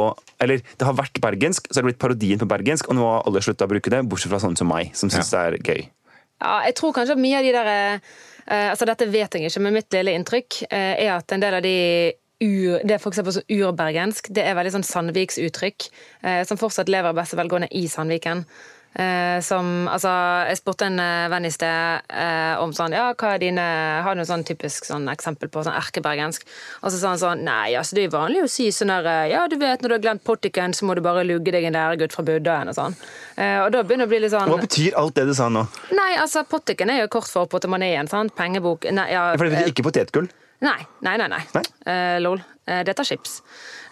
Eller 0.43 0.59
det 0.59 0.83
har 0.83 0.97
vært 0.97 1.21
bergensk, 1.23 1.69
så 1.69 1.77
har 1.77 1.85
det 1.85 1.93
blitt 1.93 2.01
parodien 2.01 2.39
på 2.41 2.47
bergensk, 2.49 2.89
og 2.89 2.97
nå 2.97 3.05
har 3.07 3.27
alle 3.29 3.43
slutta 3.45 3.67
å 3.67 3.71
bruke 3.71 3.93
det, 3.93 4.01
bortsett 4.09 4.33
fra 4.33 4.41
sånne 4.41 4.59
som 4.59 4.67
meg, 4.67 4.89
som 4.97 5.11
syns 5.13 5.29
det 5.31 5.39
er 5.39 5.55
gøy. 5.61 5.83
Ja, 6.41 6.55
jeg 6.65 6.75
tror 6.79 6.95
kanskje 6.95 7.15
at 7.15 7.21
mye 7.21 7.37
av 7.37 7.45
de 7.45 7.53
der 7.53 7.69
eh, 7.71 8.67
altså 8.71 8.87
Dette 8.89 9.07
vet 9.13 9.37
jeg 9.37 9.47
ikke, 9.47 9.61
men 9.63 9.77
mitt 9.77 9.93
lille 9.93 10.15
inntrykk 10.17 10.57
eh, 10.67 11.05
er 11.05 11.13
at 11.13 11.31
en 11.31 11.45
del 11.45 11.59
av 11.59 11.63
de 11.63 11.75
ur, 12.41 12.81
det 12.81 12.97
er 12.97 13.01
for 13.01 13.13
så 13.13 13.43
urbergensk. 13.45 14.31
Det 14.33 14.43
er 14.43 14.57
veldig 14.57 14.73
sånn 14.75 14.87
Sandviksuttrykk, 14.87 15.89
eh, 16.25 16.41
som 16.49 16.59
fortsatt 16.59 16.89
lever 16.89 17.15
beste 17.15 17.37
velgående 17.37 17.69
i 17.77 17.85
Sandviken. 17.91 18.43
Eh, 18.91 19.39
som, 19.39 19.87
altså, 19.87 20.09
Jeg 20.49 20.57
spurte 20.59 20.83
en 20.89 20.99
eh, 20.99 21.29
venn 21.31 21.45
i 21.47 21.51
sted 21.53 22.09
eh, 22.11 22.59
om 22.59 22.73
sånn 22.75 22.91
Ja, 22.91 23.05
hva 23.15 23.29
er 23.37 23.39
dine 23.39 23.63
Har 24.03 24.11
du 24.11 24.19
noe 24.19 24.27
sånn 24.27 24.43
typisk 24.43 24.83
sånn 24.83 25.05
eksempel 25.07 25.47
på 25.47 25.61
sånn 25.63 25.77
erkebergensk? 25.79 26.43
Og 26.83 26.91
så 26.91 26.99
sa 26.99 27.13
han 27.13 27.21
sånn 27.21 27.45
Nei, 27.47 27.71
altså 27.79 27.95
det 27.95 28.09
er 28.09 28.11
vanlig 28.11 28.41
å 28.43 28.49
si 28.51 28.65
sånn 28.75 28.91
der 28.91 29.07
eh, 29.07 29.29
Ja, 29.31 29.45
du 29.47 29.55
vet 29.61 29.79
når 29.79 29.93
du 29.93 29.95
har 29.95 30.03
glemt 30.09 30.25
pottiken, 30.27 30.75
så 30.75 30.89
må 30.89 30.97
du 30.99 31.03
bare 31.05 31.23
lugge 31.23 31.53
deg 31.55 31.69
en 31.69 31.77
læregutt 31.79 32.11
fra 32.17 32.25
Buddhaen 32.27 32.73
og 32.73 32.75
sånn. 32.75 32.97
Eh, 33.37 33.61
og 33.61 33.69
da 33.71 33.85
begynner 33.85 34.03
det 34.03 34.09
å 34.09 34.11
bli 34.11 34.19
litt 34.25 34.35
sånn 34.35 34.51
Hva 34.51 34.59
betyr 34.65 34.99
alt 34.99 35.15
det 35.21 35.25
du 35.29 35.33
sa 35.39 35.47
nå? 35.47 35.63
Nei, 35.95 36.09
altså 36.19 36.43
pottiken 36.51 36.91
er 36.91 37.05
jo 37.05 37.13
kort 37.15 37.31
for 37.31 37.47
portemoneen, 37.47 38.11
sant? 38.11 38.35
Pengebok 38.35 38.89
Nei, 38.91 39.07
ja, 39.13 39.29
For 39.37 39.47
det 39.47 39.53
er 39.53 39.57
betyr 39.61 39.71
ikke 39.71 39.87
potetgull. 39.87 40.27
nei, 40.67 40.81
nei, 41.07 41.15
nei. 41.15 41.31
nei. 41.31 41.41
Nei? 41.55 41.63
Eh, 41.87 42.19
lol. 42.27 42.43
Dette 42.67 43.01
er 43.01 43.07
chips. 43.07 43.39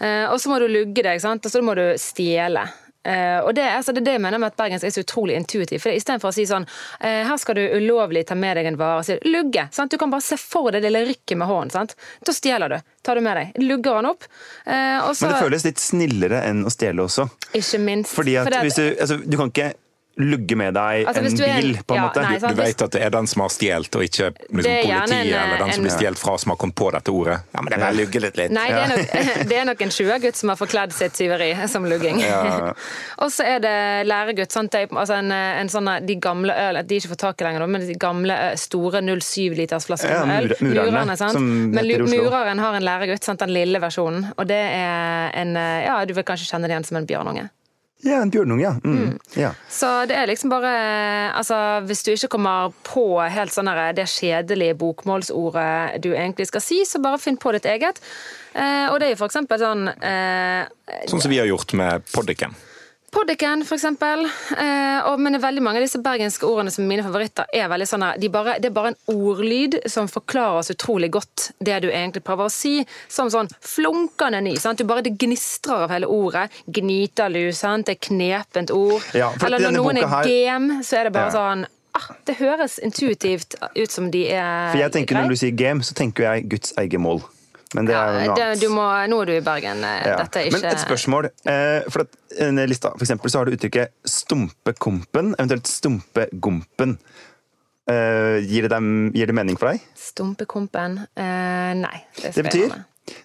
Eh, 0.03 0.27
og 0.27 0.37
så 0.43 0.51
må 0.51 0.59
du 0.59 0.67
lugge 0.67 1.07
deg, 1.07 1.23
sant? 1.23 1.47
og 1.47 1.51
så 1.55 1.63
må 1.63 1.79
du 1.79 1.85
stjele. 1.99 2.67
Eh, 3.09 3.39
og 3.41 3.53
det, 3.57 3.65
altså, 3.73 3.93
det 3.95 4.03
er 4.03 4.07
det 4.09 4.15
jeg 4.17 4.23
mener 4.23 4.41
med 4.41 4.51
at 4.51 4.59
bergensk 4.59 4.85
er 4.85 4.93
så 4.93 5.03
utrolig 5.05 5.37
intuitivt. 5.39 5.81
For 5.83 5.95
Istedenfor 5.95 6.29
å 6.31 6.35
si 6.35 6.45
sånn 6.49 6.67
eh, 6.99 7.23
Her 7.25 7.39
skal 7.41 7.57
du 7.57 7.63
ulovlig 7.79 8.25
ta 8.29 8.37
med 8.37 8.59
deg 8.59 8.69
en 8.69 8.79
vare. 8.79 9.03
Si, 9.07 9.17
lugge. 9.29 9.67
Sant? 9.75 9.91
Du 9.91 9.97
kan 10.01 10.13
bare 10.13 10.25
se 10.25 10.37
for 10.41 10.71
deg 10.75 10.85
det 10.85 10.93
lille 10.93 11.09
rykket 11.09 11.39
med 11.41 11.49
hånden. 11.49 11.73
Sant? 11.73 11.97
Da 12.25 12.35
stjeler 12.35 12.75
du. 12.75 12.79
Tar 13.05 13.19
du 13.19 13.25
med 13.25 13.39
deg. 13.39 13.59
Lugger 13.65 13.99
han 14.01 14.09
opp. 14.11 14.29
Eh, 14.65 14.97
og 15.01 15.13
så, 15.15 15.25
Men 15.25 15.35
det 15.35 15.43
føles 15.47 15.67
litt 15.69 15.83
snillere 15.83 16.43
enn 16.49 16.65
å 16.67 16.73
stjele 16.73 17.05
også. 17.05 17.29
Ikke 17.57 17.81
minst. 17.83 18.13
Fordi 18.15 18.37
at 18.39 18.49
Fordi 18.49 18.61
at 18.61 18.67
hvis 18.67 18.79
du, 18.79 18.87
altså, 18.95 19.21
du 19.23 19.39
kan 19.39 19.53
ikke 19.53 19.71
lugge 20.19 20.55
med 20.59 20.73
deg 20.75 21.05
Altså, 21.07 21.21
en 21.23 21.41
er 21.49 21.61
bil, 21.61 21.77
på 21.87 21.95
en 21.95 21.99
ja, 22.01 22.05
måte. 22.09 22.21
nei, 22.25 22.39
sant. 22.39 22.55
Du 22.57 22.61
vet 22.61 22.81
at 22.85 22.91
det 22.91 23.01
er 23.05 23.09
den 23.13 23.27
som 23.31 23.41
har 23.45 23.49
stjålet, 23.55 23.95
og 23.95 24.03
ikke 24.03 24.25
liksom, 24.29 24.49
politiet 24.51 24.89
en, 24.89 25.13
eller 25.19 25.57
den 25.57 25.71
som 25.71 25.79
en- 25.79 25.85
blir 25.87 25.93
stjålet 25.95 26.19
fra, 26.19 26.33
som 26.43 26.51
har 26.53 26.57
kommet 26.59 26.75
på 26.75 26.89
dette 26.91 27.11
ordet. 27.15 27.37
Ja, 27.53 27.61
men 27.61 27.71
det 27.71 27.77
er 27.79 27.83
bare 27.85 27.97
lugge 27.99 28.21
litt 28.25 28.37
litt. 28.37 28.51
Nei, 28.51 28.67
det 28.69 28.81
er, 28.83 28.91
nok, 28.91 29.13
det 29.49 29.57
er 29.61 29.65
nok 29.69 29.81
en 29.87 29.93
20-gutt 29.95 30.35
som 30.41 30.49
har 30.53 30.59
forkledd 30.59 30.93
sitt 30.93 31.13
tyveri 31.17 31.49
som 31.71 31.85
lugging. 31.87 32.19
Ja. 32.21 32.73
og 33.23 33.31
så 33.31 33.47
er 33.47 33.59
det 33.63 33.75
læregutt. 34.09 34.51
Sant? 34.51 34.71
Det 34.75 34.81
er, 34.85 34.91
altså 34.95 35.19
en, 35.21 35.31
en 35.31 35.71
sånn, 35.71 35.89
de 36.05 36.15
gamle 36.21 36.53
øl 36.67 36.81
De 36.87 36.99
ikke 36.99 37.13
får 37.13 37.21
tak 37.23 37.41
i 37.41 37.47
lenger, 37.47 37.67
men 37.71 37.87
de 37.87 37.95
gamle 37.99 38.35
store 38.59 39.01
07-litersflaskene 39.01 40.11
Ja, 40.19 40.25
med 40.25 40.43
øl. 40.51 40.55
mur- 40.61 40.75
murerne, 40.91 41.15
sant? 41.17 41.39
Men 41.39 41.87
mureren 42.09 42.59
har 42.59 42.75
en 42.75 42.83
læregutt, 42.85 43.23
sant? 43.23 43.39
den 43.39 43.53
lille 43.55 43.79
versjonen. 43.81 44.27
Og 44.37 44.47
det 44.49 44.59
er 44.59 45.31
en 45.39 45.55
Ja, 45.55 46.03
du 46.05 46.13
vil 46.13 46.23
kanskje 46.27 46.49
kjenne 46.51 46.67
det 46.67 46.75
igjen 46.75 46.85
som 46.91 46.97
en 46.99 47.07
bjørnunge. 47.09 47.49
Ja, 48.01 48.21
en 48.21 48.31
bjørnunge, 48.31 48.63
ja. 48.63 48.71
Mm. 48.83 49.17
ja. 49.35 49.49
Så 49.69 49.87
det 50.07 50.15
er 50.15 50.29
liksom 50.29 50.51
bare 50.53 50.71
altså, 51.35 51.55
Hvis 51.83 52.03
du 52.05 52.13
ikke 52.13 52.29
kommer 52.37 52.71
på 52.87 53.19
helt 53.19 53.51
sånn 53.51 53.67
det 53.95 54.07
kjedelige 54.07 54.77
bokmålsordet 54.79 55.99
du 56.03 56.13
egentlig 56.13 56.47
skal 56.47 56.63
si, 56.63 56.79
så 56.87 57.01
bare 57.03 57.19
finn 57.19 57.37
på 57.37 57.51
ditt 57.57 57.67
eget. 57.67 57.99
Eh, 58.53 58.87
og 58.87 58.99
det 58.99 59.09
er 59.09 59.13
jo 59.13 59.19
for 59.19 59.29
eksempel 59.29 59.59
sånn 59.61 59.91
eh, 59.91 60.63
Sånn 61.11 61.21
som 61.21 61.31
vi 61.31 61.41
har 61.41 61.49
gjort 61.49 61.75
med 61.75 62.07
poddiken. 62.13 62.55
Poddiken, 63.11 63.63
eksempel. 63.65 64.25
Eh, 64.53 64.99
og, 65.09 65.17
men 65.23 65.37
veldig 65.41 65.63
mange 65.65 65.79
av 65.79 65.85
disse 65.85 65.97
bergenske 66.03 66.45
ordene 66.45 66.69
som 66.73 66.83
er 66.83 66.89
mine 66.91 67.05
favoritter, 67.05 67.47
er 67.57 67.69
veldig 67.71 67.87
sånn 67.89 68.05
de 68.21 68.29
bare, 68.29 68.57
Det 68.61 68.69
er 68.69 68.75
bare 68.75 68.91
en 68.93 68.99
ordlyd 69.15 69.79
som 69.89 70.07
forklarer 70.11 70.59
oss 70.61 70.69
utrolig 70.73 71.09
godt 71.15 71.47
det 71.59 71.79
du 71.85 71.89
egentlig 71.89 72.21
prøver 72.27 72.45
å 72.49 72.53
si. 72.53 72.83
Som 73.09 73.31
sånn 73.33 73.49
flunkende 73.65 74.43
ny. 74.45 74.53
Sant? 74.61 74.77
Du 74.77 74.85
bare, 74.89 75.01
Det 75.07 75.15
gnistrer 75.17 75.87
av 75.87 75.95
hele 75.95 76.05
ordet. 76.05 76.49
Gnitalu, 76.69 77.49
sant? 77.57 77.87
det 77.89 77.97
er 77.97 78.05
knepent 78.09 78.71
ord. 78.75 79.01
Ja, 79.17 79.31
Eller 79.45 79.59
når 79.65 79.77
noen 79.79 79.97
er 80.03 80.07
her- 80.07 80.23
game, 80.29 80.83
så 80.83 80.99
er 80.99 81.03
det 81.09 81.13
bare 81.13 81.31
Ja. 81.31 81.37
sånn 81.39 81.65
ah, 81.95 82.13
Det 82.25 82.37
høres 82.37 82.77
intuitivt 82.79 83.55
ut 83.75 83.89
som 83.91 84.11
de 84.11 84.27
er 84.29 84.71
For 84.71 84.77
jeg 84.77 84.91
tenker. 84.91 85.15
Når 85.15 85.29
du 85.29 85.35
sier 85.35 85.55
game, 85.55 85.81
så 85.81 85.93
tenker 85.95 86.23
jeg 86.29 86.49
Guds 86.49 86.73
eget 86.77 86.99
mål. 86.99 87.23
Men 87.77 87.85
det 87.85 87.93
er 87.93 88.15
noe 88.25 88.33
annet. 88.33 88.61
du 88.61 88.69
må, 88.73 88.85
Nå 89.11 89.21
er 89.21 89.29
du 89.29 89.33
i 89.35 89.41
Bergen. 89.45 89.83
eh, 89.85 90.07
Ja. 90.07 90.17
Dette 90.23 90.41
er 90.41 90.49
ikke 90.49 90.61
Men 90.61 90.71
et 90.71 90.81
spørsmål. 90.81 91.29
Eh, 91.45 91.89
for 91.89 92.01
at, 92.01 92.17
lista, 92.67 92.89
for 92.97 93.05
eksempel, 93.05 93.29
så 93.29 93.39
har 93.39 93.45
du 93.45 93.53
uttrykket 93.57 93.93
stumpekompen, 94.05 95.35
eventuelt 95.37 95.69
stumpegompen. 95.69 96.97
Eh, 97.89 98.39
gir, 98.45 98.65
det 98.65 98.69
dem, 98.69 99.11
gir 99.13 99.29
det 99.29 99.35
mening 99.35 99.57
for 99.57 99.71
deg? 99.71 99.81
Stumpekompen 99.97 100.99
eh, 101.17 101.73
Nei. 101.77 102.05
Det 102.21 102.35
det 102.35 102.43
betyr 102.45 102.75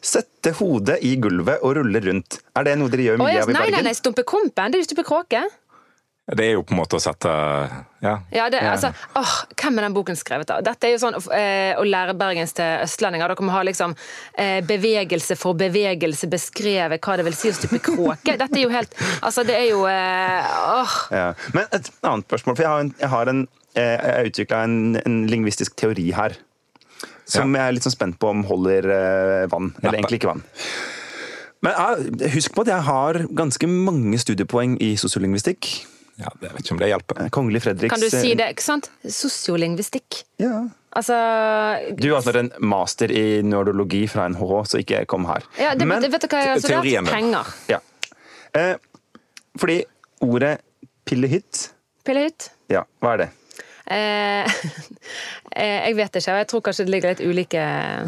sette 0.00 0.54
hodet 0.58 0.98
i 1.04 1.14
gulvet 1.20 1.60
og 1.64 1.76
rulle 1.78 2.00
rundt. 2.04 2.38
Er 2.56 2.64
det 2.64 2.78
noe 2.80 2.92
dere 2.92 3.04
gjør 3.08 3.18
mye 3.20 3.28
mye 3.28 3.36
yes. 3.36 3.44
av 3.44 3.50
i 3.50 3.56
nei, 3.56 3.64
nei, 3.66 3.74
nei, 3.76 3.82
nei, 3.88 3.94
stumpekompen, 3.98 4.72
det 4.72 4.78
er 4.78 4.84
jo 4.84 4.88
stumpekråke. 4.88 5.42
Det 6.24 6.40
er 6.40 6.54
jo 6.54 6.62
på 6.64 6.72
en 6.72 6.78
måte 6.80 6.96
å 6.96 7.02
sette 7.02 7.30
Ja. 8.00 8.14
Ja, 8.32 8.46
det, 8.52 8.62
altså, 8.64 8.90
åh, 9.16 9.32
Hvem 9.60 9.78
er 9.78 9.84
den 9.86 9.96
boken 9.96 10.16
skrevet 10.16 10.48
av? 10.54 10.62
Dette 10.64 10.88
er 10.88 10.94
jo 10.94 11.00
sånn 11.02 11.18
eh, 11.36 11.76
å 11.76 11.84
lære 11.84 12.14
bergens 12.16 12.56
til 12.56 12.84
østlendinger. 12.84 13.28
Dere 13.28 13.44
må 13.44 13.52
ha 13.52 13.60
liksom 13.64 13.92
eh, 14.40 14.62
bevegelse 14.64 15.36
for 15.40 15.56
bevegelse 15.60 16.30
beskrevet 16.32 17.04
hva 17.04 17.18
det 17.20 17.26
vil 17.28 17.36
si 17.36 17.52
å 17.52 17.58
stupe 17.58 17.82
kråke. 17.84 18.36
Dette 18.40 18.56
er 18.56 18.64
jo 18.64 18.72
helt 18.72 18.96
Altså, 19.20 19.44
det 19.44 19.58
er 19.58 19.68
jo 19.68 19.84
eh, 19.90 20.56
åh. 20.78 20.96
Ja. 21.12 21.28
Men 21.56 21.68
et 21.76 21.92
annet 22.00 22.28
spørsmål, 22.28 22.56
for 22.56 22.64
jeg 22.64 22.72
har, 22.72 22.86
en, 22.86 22.96
jeg 23.04 23.12
har 23.18 23.34
en, 23.34 23.46
eh, 23.76 23.94
jeg 24.08 24.32
utvikla 24.32 24.64
en, 24.64 24.80
en 25.04 25.22
lingvistisk 25.28 25.76
teori 25.80 26.08
her. 26.16 26.40
Som 27.28 27.56
jeg 27.56 27.68
er 27.68 27.72
litt 27.76 27.84
sånn 27.84 27.94
spent 27.96 28.20
på 28.20 28.32
om 28.32 28.44
holder 28.48 28.88
eh, 28.92 29.46
vann. 29.52 29.74
Eller 29.76 29.92
Neppe. 29.92 29.98
egentlig 30.00 30.22
ikke 30.22 30.32
vann. 30.32 30.44
Men 31.64 31.72
ja, 31.72 32.28
husk 32.34 32.52
på 32.56 32.64
at 32.64 32.72
jeg 32.72 32.84
har 32.88 33.24
ganske 33.32 33.68
mange 33.68 34.20
studiepoeng 34.20 34.76
i 34.84 34.94
sosiolingvistikk. 35.00 35.72
Ja, 36.20 36.30
det 36.40 36.52
vet 36.52 36.62
ikke 36.62 36.74
om 36.76 36.80
det 36.80 36.88
hjelper. 36.92 37.28
Kongelig 37.34 37.62
Fredriks 37.64 37.90
Kan 37.90 38.02
du 38.02 38.10
si 38.12 38.34
det? 38.38 38.46
ikke 38.54 38.62
sant? 38.62 38.90
Sosiolingvistikk. 39.02 40.20
Ja. 40.42 40.62
Altså 40.94 41.16
Du 41.98 42.06
har 42.12 42.20
altså 42.20 42.36
en 42.38 42.52
master 42.62 43.10
i 43.10 43.42
neurologi 43.42 44.04
fra 44.10 44.28
NHH, 44.30 44.52
så 44.70 44.82
ikke 44.82 45.04
kom 45.10 45.26
her. 45.26 45.46
ja, 45.58 45.74
det, 45.74 45.88
Men 45.90 46.06
Vet 46.06 46.22
du 46.22 46.28
hva 46.30 46.42
jeg 46.44 46.52
har 46.52 46.62
studert? 46.62 47.10
Penger. 47.10 47.54
ja. 47.72 47.80
Eh, 48.54 48.76
fordi 49.58 49.80
ordet 50.22 50.58
pillehytt 51.06 51.70
Pillehytt. 52.04 52.50
Ja, 52.68 52.84
hva 53.00 53.14
er 53.14 53.22
det? 53.24 53.26
Eh, 53.86 54.44
eh, 55.56 55.88
jeg 55.88 55.96
vet 55.96 56.16
ikke, 56.20 56.32
og 56.34 56.40
jeg 56.40 56.48
tror 56.52 56.62
kanskje 56.68 56.84
det 56.86 56.92
ligger 56.94 57.14
litt 57.14 57.22
ulike 57.24 57.60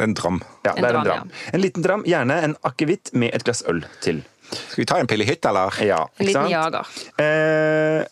en 0.05 0.14
dram. 0.16 0.38
Ja, 0.64 0.75
En 0.75 0.83
det 0.83 0.90
er 0.90 0.99
en 1.01 1.07
dram, 1.07 1.07
dram. 1.09 1.31
En 1.53 1.62
liten 1.62 1.85
dram, 1.85 2.05
gjerne 2.09 2.38
en 2.45 2.57
akevitt 2.69 3.12
med 3.16 3.35
et 3.37 3.45
glass 3.45 3.64
øl 3.69 3.83
til. 4.05 4.23
Skal 4.51 4.83
vi 4.83 4.87
ta 4.89 4.99
en 5.03 5.07
pille 5.11 5.25
hytt, 5.29 5.45
eller? 5.49 5.75
Ja, 5.85 6.03
En 6.19 6.27
liten 6.27 6.49
jager. 6.51 6.87
Eh, 7.19 8.05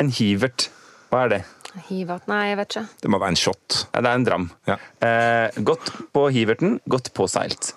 en 0.00 0.10
hivert. 0.18 0.68
Hva 1.10 1.24
er 1.26 1.28
det? 1.36 1.42
Hivert? 1.90 2.24
Nei, 2.30 2.42
jeg 2.50 2.56
vet 2.56 2.70
ikke. 2.72 2.84
Det 3.02 3.10
må 3.12 3.18
være 3.20 3.34
en 3.34 3.36
shot. 3.40 3.74
Ja, 3.92 4.00
det 4.00 4.08
er 4.10 4.14
en 4.20 4.24
dram. 4.24 4.46
Ja. 4.68 4.76
Eh, 5.04 5.58
godt 5.66 5.90
på 6.16 6.26
hiverten, 6.32 6.78
godt 6.88 7.10
påseilt. 7.16 7.72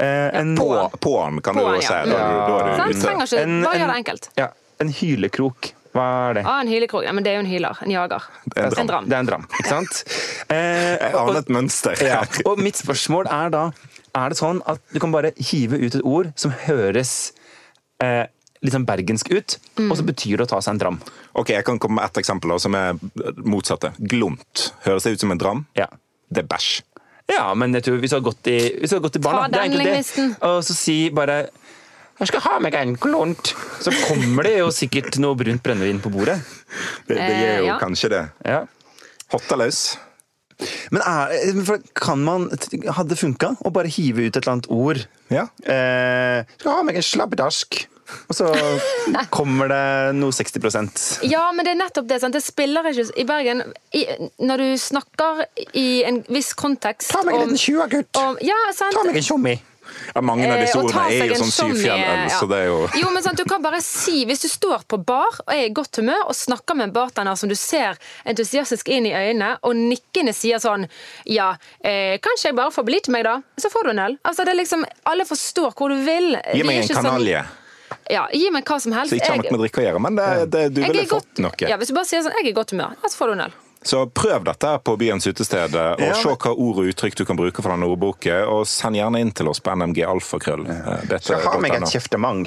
Eh, 0.00 0.28
en, 0.40 0.54
På, 0.56 0.70
på'n, 1.00 1.40
kan 1.44 1.56
På'n, 1.56 1.60
du 1.60 1.76
jo 1.76 1.80
ja. 1.80 1.88
si. 1.88 1.92
Da, 1.92 2.00
er 2.02 2.12
da 2.12 2.60
er 2.60 2.84
du 2.92 2.94
ute. 2.94 3.00
Trenger 3.04 3.26
ikke 3.28 3.42
En- 3.42 3.62
Bare 3.64 3.78
gjør 3.80 3.92
det 3.92 3.96
enkelt. 4.02 4.30
Ja, 4.40 4.48
en 4.80 4.92
hylekrok. 4.92 5.70
Hva 5.96 6.06
er 6.30 6.34
det? 6.36 6.42
Ah, 6.44 6.60
en 6.60 6.68
hylekrok. 6.68 7.04
Ja, 7.06 7.12
men 7.16 7.24
det 7.24 7.30
er 7.32 7.38
jo 7.38 7.44
en 7.46 7.48
hyler. 7.52 7.78
En 7.84 7.90
jager. 7.94 8.24
er 8.56 8.66
en 8.66 8.70
dram. 8.72 8.80
En 8.80 8.86
dram. 8.90 9.04
Det 9.08 9.16
er 9.16 9.20
en 9.24 9.30
dram, 9.30 9.46
ikke 9.60 9.68
sant? 9.68 10.02
Eh, 10.52 10.96
Jeg 11.00 11.14
aner 11.16 11.38
et 11.40 11.48
mønster. 11.48 12.02
ja, 12.04 12.18
og 12.44 12.58
mitt 12.60 12.76
spørsmål 12.76 13.28
er 13.32 13.48
da 13.54 13.62
Er 14.16 14.32
det 14.32 14.38
sånn 14.40 14.62
at 14.66 14.80
du 14.94 14.98
kan 15.02 15.12
bare 15.12 15.34
hive 15.36 15.76
ut 15.82 15.94
et 15.98 16.04
ord 16.08 16.30
som 16.40 16.54
høres 16.66 17.32
eh, 18.00 18.24
litt 18.64 18.72
sånn 18.72 18.86
bergensk 18.88 19.28
ut, 19.36 19.58
Mm. 19.76 19.90
og 19.92 19.98
så 19.98 20.04
betyr 20.08 20.38
det 20.40 20.46
å 20.46 20.48
ta 20.54 20.60
seg 20.64 20.72
en 20.74 20.78
dram? 20.80 20.98
Ok, 21.36 21.50
Jeg 21.52 21.64
kan 21.68 21.78
komme 21.78 22.00
med 22.00 22.04
ett 22.08 22.16
eksempel 22.22 22.48
da, 22.54 22.56
som 22.58 22.74
er 22.74 22.96
motsatte. 23.44 23.90
Glunt. 24.00 24.70
Høres 24.86 25.04
det 25.04 25.12
ut 25.18 25.20
som 25.20 25.30
en 25.34 25.38
dram? 25.42 25.66
Ja. 25.76 25.86
Det 26.32 26.42
er 26.44 26.48
bæsj. 26.48 26.80
Ja, 27.28 27.52
men 27.58 27.74
jeg 27.74 27.82
tror 27.84 27.98
hvis 28.00 28.10
du 28.14 28.16
har 28.16 28.24
gått 28.24 28.46
i, 28.48 28.56
hvis 28.80 28.90
du 28.90 28.96
har 28.96 29.02
gått 29.04 29.16
i 29.16 29.22
barna. 29.22 29.42
Ta 29.42 29.48
det 29.48 29.58
er 29.58 29.68
den, 29.68 29.80
egentlig 29.86 30.30
det. 30.30 30.42
Og 30.48 30.62
så 30.64 30.74
si 30.78 30.96
bare 31.10 31.48
jeg 32.18 32.28
skal 32.30 32.40
ha 32.46 32.58
meg 32.64 32.74
en 32.74 32.94
glunt. 32.96 33.52
Så 33.84 33.92
kommer 34.08 34.46
det 34.48 34.54
jo 34.58 34.70
sikkert 34.72 35.18
noe 35.20 35.36
brunt 35.36 35.60
brennevin 35.62 36.00
på 36.00 36.08
bordet. 36.14 36.38
Det, 37.06 37.18
det 37.18 37.34
gjør 37.36 37.56
jo 37.58 37.64
Eh, 37.64 37.66
ja. 37.68 37.78
kanskje 37.82 38.08
det. 38.14 38.22
Ja. 38.46 38.62
Hottelaus. 39.34 39.98
Men 40.94 41.02
er, 41.02 41.82
kan 41.98 42.22
man 42.22 42.48
Hadde 42.52 43.10
det 43.14 43.18
funka 43.20 43.54
å 43.64 43.72
bare 43.74 43.90
hive 43.90 44.26
ut 44.26 44.32
et 44.36 44.40
eller 44.42 44.56
annet 44.56 44.70
ord? 44.72 45.02
Ja. 45.32 45.48
Eh, 45.66 46.46
skal 46.60 46.78
ha 46.78 46.86
meg 46.86 46.98
en 47.00 47.06
slabbedask. 47.06 47.86
Og 48.30 48.36
så 48.38 48.50
kommer 49.34 49.70
det 49.70 49.82
noe 50.14 50.34
60% 50.34 51.26
Ja, 51.26 51.48
men 51.50 51.66
det 51.66 51.72
er 51.74 51.80
nettopp 51.80 52.06
det. 52.10 52.20
Sant? 52.22 52.36
Det 52.36 52.44
spiller 52.44 52.86
ikke 52.92 53.08
i 53.18 53.26
Bergen 53.26 53.64
i, 53.98 54.04
Når 54.38 54.62
du 54.62 54.68
snakker 54.78 55.42
i 55.74 56.04
en 56.06 56.20
viss 56.30 56.52
kontekst 56.58 57.10
Ta 57.10 57.24
meg 57.26 57.34
en 57.34 57.48
liten 57.48 57.58
tjuagutt. 57.60 58.22
Ja. 58.46 58.60
Ta 58.78 58.92
meg 59.02 59.18
en 59.18 59.26
tjommi. 59.26 59.56
Ja, 60.14 60.20
mange 60.22 60.46
av 60.52 60.60
disse 60.60 60.78
Eh, 60.78 60.84
ordene 60.84 61.04
er 61.12 61.26
jo 61.30 61.38
sånn 61.40 61.52
syvfjelløl, 61.54 62.22
ja. 62.30 62.38
så 62.38 62.46
det 62.50 62.58
er 62.62 62.66
jo 62.70 62.78
Jo, 63.02 63.10
men 63.14 63.22
sant, 63.24 63.36
du 63.38 63.44
kan 63.44 63.62
bare 63.62 63.80
si, 63.84 64.24
Hvis 64.28 64.42
du 64.44 64.48
står 64.48 64.84
på 64.88 64.98
bar 65.04 65.40
og 65.46 65.52
er 65.54 65.66
i 65.66 65.72
godt 65.74 65.96
humør 66.00 66.26
og 66.28 66.34
snakker 66.36 66.76
med 66.78 66.88
en 66.88 66.94
bartender 66.96 67.34
som 67.36 67.48
du 67.48 67.54
ser 67.58 67.96
entusiastisk 68.24 68.88
inn 68.88 69.06
i 69.06 69.12
øynene, 69.16 69.56
og 69.62 69.76
nikkende 69.76 70.34
sier 70.36 70.58
sånn 70.62 70.86
Ja, 71.26 71.52
eh, 71.84 72.16
kanskje 72.22 72.50
jeg 72.50 72.56
bare 72.56 72.70
får 72.74 72.84
bli 72.88 73.00
til 73.00 73.12
meg, 73.16 73.24
da? 73.24 73.40
Så 73.60 73.70
får 73.72 73.84
du 73.84 73.90
en 73.90 74.02
øl. 74.06 74.18
Altså, 74.24 74.44
det 74.44 74.54
er 74.54 74.60
liksom, 74.62 74.84
Alle 75.04 75.24
forstår 75.28 75.72
hvor 75.76 75.88
du 75.92 75.96
vil. 76.06 76.36
Gi 76.54 76.62
meg 76.66 76.82
en 76.82 76.88
sånn- 76.88 77.02
kanalje. 77.04 77.44
Ja, 78.10 78.26
gi 78.32 78.50
meg 78.50 78.64
hva 78.66 78.80
som 78.82 78.92
helst. 78.94 79.10
Så 79.12 79.18
ikke 79.18 79.30
har 79.30 79.38
noe 79.42 79.50
med 79.54 79.60
drikke 79.64 79.82
å 79.82 79.86
gjøre, 79.86 80.00
men 80.02 80.16
det, 80.18 80.50
det, 80.50 80.64
du 80.74 80.80
ville 80.82 81.06
fått 81.10 81.38
noe. 81.42 81.54
Ja, 81.66 81.76
Hvis 81.78 81.90
du 81.90 81.94
bare 81.94 82.06
sier 82.08 82.22
sånn 82.22 82.34
'jeg 82.38 82.46
er 82.46 82.50
i 82.50 82.52
godt 82.52 82.70
humør', 82.74 82.94
så 83.06 83.16
får 83.18 83.26
du 83.26 83.32
en 83.32 83.40
øl. 83.46 83.54
Så 83.86 84.02
prøv 84.10 84.42
dette 84.48 84.70
på 84.82 84.96
Byens 84.98 85.26
utested, 85.30 85.74
og 85.78 86.00
Ja, 86.02 86.12
se 86.18 86.32
hva 86.34 86.52
ord 86.52 86.80
og 86.82 86.88
uttrykk 86.90 87.14
du 87.20 87.24
kan 87.28 87.38
bruke 87.38 87.62
fra 87.62 87.76
denne 87.76 87.86
ordboken. 87.86 88.42
Og 88.50 88.64
send 88.66 88.98
gjerne 88.98 89.20
inn 89.22 89.30
til 89.36 89.48
oss 89.52 89.60
på 89.62 89.74
NMG 89.78 90.02
Alfakrøll. 90.10 90.64
Eh, 90.66 90.88
har 91.06 91.18
Skal 91.22 91.46
er 91.54 91.62
meg 91.62 91.76
et 91.78 91.92
kjeftemang. 91.94 92.46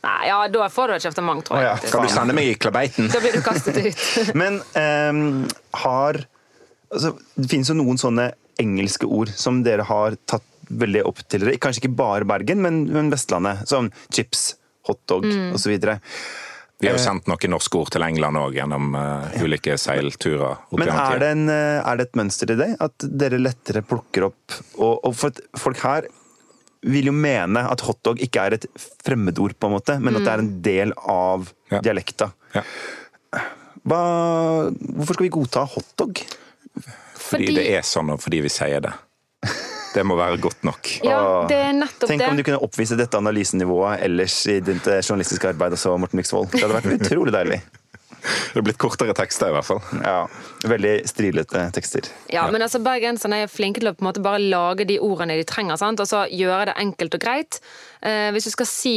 Nei, 0.00 0.20
ja, 0.30 0.36
Da 0.48 0.68
får 0.72 0.88
du 0.88 0.94
et 0.94 1.02
kjeftemang, 1.08 1.42
tror 1.44 1.60
jeg. 1.60 1.66
Oh, 1.66 1.80
ja. 1.84 1.90
Kan 1.92 2.06
du 2.06 2.12
sende 2.12 2.36
meg 2.36 2.52
i 2.52 2.54
klabeiten? 2.54 3.10
Da 3.12 3.20
blir 3.20 3.34
du 3.36 3.42
kastet 3.44 3.76
ut. 3.82 4.04
Men 4.40 4.60
um, 4.78 5.48
har 5.82 6.20
altså, 6.92 7.16
Det 7.36 7.50
finnes 7.50 7.68
jo 7.68 7.76
noen 7.76 7.98
sånne 8.00 8.30
engelske 8.60 9.08
ord 9.08 9.32
som 9.40 9.62
dere 9.66 9.84
har 9.88 10.16
tatt 10.28 10.46
veldig 10.70 11.02
opp 11.08 11.20
til 11.28 11.42
dere. 11.42 11.58
Kanskje 11.58 11.82
ikke 11.84 11.96
bare 11.98 12.26
Bergen, 12.28 12.60
men, 12.62 12.84
men 12.92 13.08
Vestlandet. 13.10 13.64
Som 13.68 13.90
chips, 14.14 14.52
hotdog 14.86 15.26
Mm. 15.26 15.54
osv. 15.56 15.72
Vi 16.80 16.88
har 16.88 16.96
jo 16.96 17.02
sendt 17.02 17.26
noen 17.28 17.52
norske 17.52 17.76
ord 17.76 17.90
til 17.92 18.04
England 18.06 18.40
òg, 18.40 18.54
gjennom 18.56 18.94
uh, 18.96 19.26
ulike 19.44 19.74
seilturer. 19.80 20.62
Men 20.72 20.88
er 20.88 21.20
det, 21.20 21.28
en, 21.36 21.42
eh, 21.52 21.80
er 21.84 21.98
det 22.00 22.06
et 22.08 22.16
mønster 22.16 22.54
i 22.54 22.56
det? 22.56 22.70
At 22.80 23.04
dere 23.04 23.40
lettere 23.40 23.82
plukker 23.84 24.30
opp 24.30 24.56
Og, 24.80 24.94
og 25.04 25.12
for 25.18 25.42
folk 25.60 25.82
her 25.84 26.08
vil 26.88 27.10
jo 27.10 27.12
mene 27.12 27.60
at 27.68 27.82
hotdog 27.84 28.22
ikke 28.24 28.46
er 28.48 28.56
et 28.56 28.64
fremmedord, 29.04 29.52
på 29.60 29.68
en 29.68 29.74
måte, 29.74 29.98
men 30.00 30.16
at 30.16 30.24
det 30.24 30.32
er 30.32 30.42
en 30.46 30.54
del 30.64 30.94
av 30.96 31.50
Ja. 31.70 31.82
dialekta. 31.84 32.30
Ja. 32.54 32.62
Hva, 33.84 34.00
hvorfor 34.72 35.18
skal 35.18 35.26
vi 35.26 35.34
godta 35.36 35.66
hotdog? 35.68 36.22
Fordi, 37.20 37.46
Fordi- 37.46 37.54
det 37.58 37.66
er 37.76 37.84
sånn, 37.84 38.10
og 38.14 38.20
fordi 38.24 38.40
vi 38.40 38.48
sier 38.48 38.80
det. 38.80 38.94
Det 39.94 40.04
må 40.06 40.14
være 40.18 40.38
godt 40.38 40.62
nok. 40.66 40.88
Ja, 41.02 41.20
det 41.50 41.56
er 41.58 41.72
nettopp 41.74 42.10
Tenk 42.12 42.22
det. 42.22 42.30
om 42.30 42.38
du 42.38 42.44
kunne 42.46 42.62
oppvise 42.62 42.98
dette 42.98 43.18
analysenivået 43.18 44.04
ellers 44.06 44.36
i 44.46 44.60
ditt 44.62 44.86
eh, 44.86 45.00
journalistiske 45.02 45.50
arbeid 45.50 45.74
også, 45.74 45.96
Morten 45.98 46.20
Myksvold. 46.20 46.50
Det 46.54 46.62
hadde 46.62 46.76
vært 46.78 47.06
utrolig 47.08 47.34
deilig. 47.34 47.60
Det 48.20 48.52
hadde 48.52 48.64
blitt 48.66 48.78
kortere 48.80 49.14
tekster, 49.16 49.48
i 49.48 49.56
hvert 49.56 49.66
fall. 49.66 49.80
Ja, 50.04 50.26
Veldig 50.68 50.92
strilete 51.08 51.62
tekster. 51.74 52.10
Ja, 52.30 52.44
men 52.52 52.62
altså 52.62 52.82
Bergenserne 52.84 53.42
er 53.44 53.50
flinke 53.50 53.80
til 53.80 53.90
å 53.90 53.94
på 53.96 54.04
en 54.04 54.10
måte 54.10 54.22
bare 54.24 54.42
lage 54.44 54.84
de 54.88 54.98
ordene 55.02 55.38
de 55.40 55.46
trenger, 55.48 55.80
sant? 55.80 56.02
og 56.02 56.08
så 56.10 56.26
gjøre 56.28 56.68
det 56.70 56.76
enkelt 56.84 57.16
og 57.16 57.24
greit. 57.24 57.60
Eh, 58.04 58.28
hvis 58.34 58.50
du 58.50 58.52
skal 58.54 58.68
si 58.68 58.94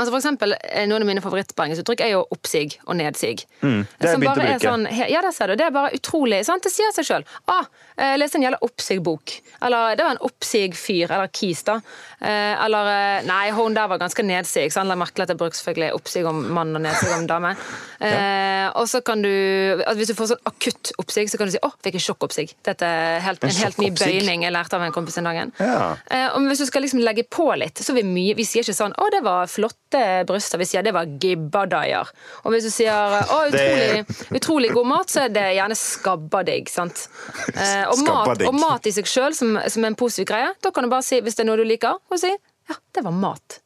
Altså 0.00 0.14
for 0.14 0.20
eksempel, 0.22 0.54
eh, 0.64 0.86
Noen 0.88 1.04
av 1.04 1.08
mine 1.10 1.22
favorittbergensuttrykk 1.24 2.02
er 2.06 2.14
jo 2.14 2.22
oppsig 2.32 2.78
og 2.86 2.96
nedsig. 2.96 3.44
Mm, 3.60 3.84
det 3.98 4.08
har 4.08 4.14
jeg 4.14 4.22
begynt 4.22 4.40
å 4.40 4.46
bruke. 4.46 4.64
Sånn, 4.64 4.86
ja, 5.12 5.20
det 5.26 5.34
ser 5.36 5.52
du. 5.52 5.56
Det 5.60 5.66
er 5.66 5.74
bare 5.76 5.92
utrolig. 5.96 6.40
sant? 6.48 6.64
Det 6.64 6.72
sier 6.72 6.94
seg 6.96 7.04
sjøl. 7.04 7.26
Ah, 7.52 7.68
jeg 8.00 8.18
leste 8.22 8.40
en 8.40 8.46
jævla 8.46 8.60
oppsig-bok. 8.64 9.36
Eller 9.68 9.96
det 10.00 10.06
var 10.06 10.16
en 10.16 10.24
oppsig-fyr. 10.30 11.10
Eller 11.10 11.28
kis, 11.36 11.62
da. 11.68 11.80
Eh, 12.20 12.64
eller 12.64 12.90
eh, 12.94 13.26
Nei, 13.28 13.50
hun 13.56 13.76
der 13.76 13.88
var 13.92 14.00
ganske 14.00 14.24
nedsig. 14.24 14.70
Sant? 14.72 14.88
La 14.88 14.96
merke 14.98 15.18
til 15.18 15.26
at 15.26 15.34
jeg 15.34 15.40
bruker 15.40 15.60
selvfølgelig 15.60 15.92
oppsig 16.00 16.24
om 16.28 16.40
mann 16.56 16.74
og 16.76 16.84
nedsig 16.86 17.12
om 17.16 17.28
dame. 17.30 17.54
Eh, 18.00 18.64
og 18.80 18.86
så 18.88 19.02
kan 19.04 19.20
du 19.20 19.28
altså 19.28 19.96
Hvis 19.98 20.08
du 20.08 20.14
får 20.16 20.28
sånn 20.30 20.46
akutt 20.48 20.90
oppsig, 21.02 21.26
så 21.28 21.36
kan 21.36 21.50
du 21.50 21.52
si 21.52 21.58
'Å, 21.60 21.68
fikk 21.84 21.98
en 21.98 22.00
sjokkoppsig'. 22.00 22.54
Dette 22.64 22.86
er 22.86 23.20
helt, 23.20 23.44
en, 23.44 23.50
En 23.50 23.58
helt 23.60 23.78
ny 23.82 23.90
bøyning 23.92 24.46
jeg 24.46 24.54
lærte 24.54 24.78
av 24.78 24.84
en 24.86 24.94
kompis 24.94 25.18
en 25.20 25.28
dagen. 25.28 25.52
Ja. 25.60 25.96
Eh, 26.08 26.28
og 26.32 26.46
hvis 26.48 26.62
du 26.62 26.66
skal 26.70 26.80
liksom 26.86 27.02
legge 27.04 27.26
på 27.28 27.50
litt, 27.60 27.76
så 27.84 27.92
vi 27.92 28.02
mye 28.06 28.32
Vi 28.38 28.46
sier 28.48 28.64
ikke 28.64 28.72
sånn 28.78 28.96
'Å, 28.96 29.10
det 29.12 29.20
var 29.26 29.50
flotte 29.90 30.24
bryster'. 30.26 30.58
Vi 30.58 30.64
sier 30.66 30.82
'det 30.82 30.92
var 30.92 31.04
gibbadaier'. 31.06 32.08
Og 32.44 32.52
hvis 32.52 32.64
du 32.64 32.70
sier 32.70 32.92
'Å, 32.92 33.48
utrolig, 33.50 34.06
utrolig 34.30 34.72
god 34.72 34.86
mat', 34.86 35.10
så 35.10 35.24
er 35.24 35.28
det 35.28 35.56
gjerne 35.56 35.76
skabbadigg. 35.76 36.68
sant? 36.68 37.08
Eh, 37.54 37.84
og, 37.88 37.98
mat, 38.06 38.42
og 38.46 38.54
mat 38.54 38.86
i 38.86 38.90
seg 38.92 39.04
sjøl 39.06 39.34
som, 39.34 39.58
som 39.68 39.84
en 39.84 39.94
positiv 39.94 40.26
greie, 40.26 40.52
da 40.62 40.70
kan 40.70 40.84
du 40.84 40.90
bare 40.90 41.02
si, 41.02 41.20
hvis 41.20 41.34
det 41.36 41.44
er 41.44 41.50
noe 41.50 41.56
du 41.56 41.64
liker, 41.64 41.96
og 42.10 42.18
si 42.18 42.28
'ja, 42.30 42.74
det 42.94 43.04
var 43.04 43.12
mat'. 43.12 43.60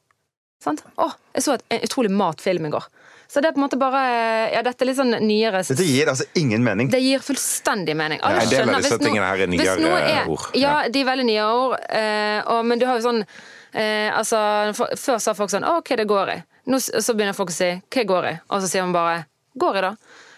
Sant? 0.62 0.82
Å, 0.96 1.12
jeg 1.34 1.42
så 1.42 1.58
en 1.70 1.80
utrolig 1.84 2.10
matfilm 2.10 2.66
i 2.66 2.70
går. 2.70 2.84
Så 3.28 3.40
det 3.40 3.48
er 3.48 3.52
på 3.52 3.58
en 3.58 3.64
måte 3.68 3.78
bare 3.78 4.52
Ja, 4.52 4.62
dette 4.62 4.82
er 4.84 4.87
litt 4.87 4.96
sånn 4.96 5.10
nyere 5.26 5.62
Dette 5.66 5.82
gir 5.82 6.06
altså 6.06 6.24
ingen 6.37 6.62
mening. 6.62 6.88
det 6.90 7.00
gir 7.02 7.18
fullstendig 7.18 7.96
mening. 7.96 8.20
Alle 8.22 8.37
Ja, 8.37 8.42
en 8.44 8.48
del 8.68 8.75
av 8.75 8.83
disse 8.83 8.98
tingene 8.98 9.27
her 9.27 9.40
er 9.42 9.46
nyere 9.46 10.22
er- 10.22 10.29
ord. 10.29 10.50
Ja, 10.54 10.83
Ja. 10.83 10.88
de 10.88 11.00
er 11.00 11.04
veldig 11.04 11.25
nye 11.25 11.42
ord. 11.42 11.79
Eh, 11.88 12.42
og, 12.46 12.64
men 12.64 12.79
du 12.79 12.87
har 12.87 13.00
jo 13.00 13.08
sånn 13.08 13.27
eh, 13.75 14.10
altså, 14.16 14.38
for, 14.79 14.94
Før 14.96 15.18
sa 15.20 15.35
folk 15.35 15.50
sånn 15.50 15.66
'Å, 15.66 15.81
hva 15.83 15.96
det 15.96 16.08
går 16.08 16.35
i?' 16.35 16.42
Nå 16.66 16.79
så 16.81 17.12
begynner 17.12 17.37
folk 17.37 17.50
å 17.50 17.58
si 17.58 17.70
'Hva 17.90 18.06
går 18.06 18.31
i?' 18.31 18.38
Og 18.50 18.62
så 18.62 18.70
sier 18.70 18.87
man 18.87 18.92
bare 18.96 19.27
'Går 19.58 19.77
i', 19.77 19.81
da. 19.81 19.96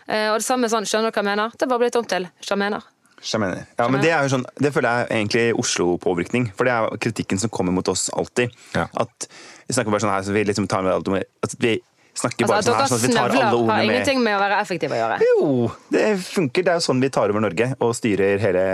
Eh, 0.08 0.28
og 0.32 0.38
det 0.38 0.46
samme 0.46 0.68
sånn 0.68 0.86
'Skjønner 0.86 1.10
du 1.10 1.14
hva 1.14 1.22
jeg 1.22 1.30
mener?' 1.30 1.50
Det 1.52 1.62
er 1.62 1.72
bare 1.72 1.84
blitt 1.84 1.96
om 1.96 2.04
til 2.04 2.28
'Sjamener'. 2.42 2.82
Sjamener. 3.22 3.66
Ja, 3.78 3.88
men 3.88 4.00
det, 4.00 4.10
er 4.12 4.22
jo 4.22 4.36
sånn, 4.36 4.44
det 4.60 4.72
føler 4.74 4.88
jeg 4.88 5.06
er 5.06 5.16
egentlig 5.16 5.44
Oslo-påvirkning. 5.58 6.52
For 6.54 6.68
det 6.68 6.72
er 6.74 6.84
jo 6.84 6.98
kritikken 7.00 7.40
som 7.40 7.50
kommer 7.50 7.72
mot 7.72 7.88
oss 7.88 8.10
alltid. 8.12 8.52
Ja. 8.76 8.86
At 8.94 9.28
vi 9.66 9.74
snakker 9.74 9.90
bare 9.90 10.04
sånn 10.04 10.12
her, 10.12 10.22
så 10.26 10.34
vi 10.36 10.44
liksom 10.44 10.68
tar 10.68 10.84
med 10.84 10.92
alt 10.92 11.08
om 11.08 11.16
At 11.16 11.56
vi 11.58 11.80
snakker 12.14 12.46
Altså, 12.46 12.52
bare 12.52 12.58
altså, 12.58 12.70
sånn 12.72 12.80
her, 12.80 12.86
sånn 12.86 13.00
at 13.00 13.08
vi 13.08 13.16
tar 13.16 13.30
alle 13.30 13.44
har 13.44 13.56
ordene 13.56 13.78
med. 13.78 13.94
ingenting 13.96 14.22
med 14.24 14.36
å 14.36 14.42
være 14.44 14.60
effektive 14.60 14.96
å 14.96 15.00
gjøre. 15.00 15.18
Jo, 15.30 15.70
det 15.92 16.04
funker. 16.22 16.62
Det 16.62 16.74
er 16.74 16.78
jo 16.78 16.86
sånn 16.86 17.02
vi 17.02 17.10
tar 17.16 17.32
over 17.32 17.44
Norge 17.44 17.72
og 17.80 17.96
styrer 17.96 18.38
hele 18.42 18.64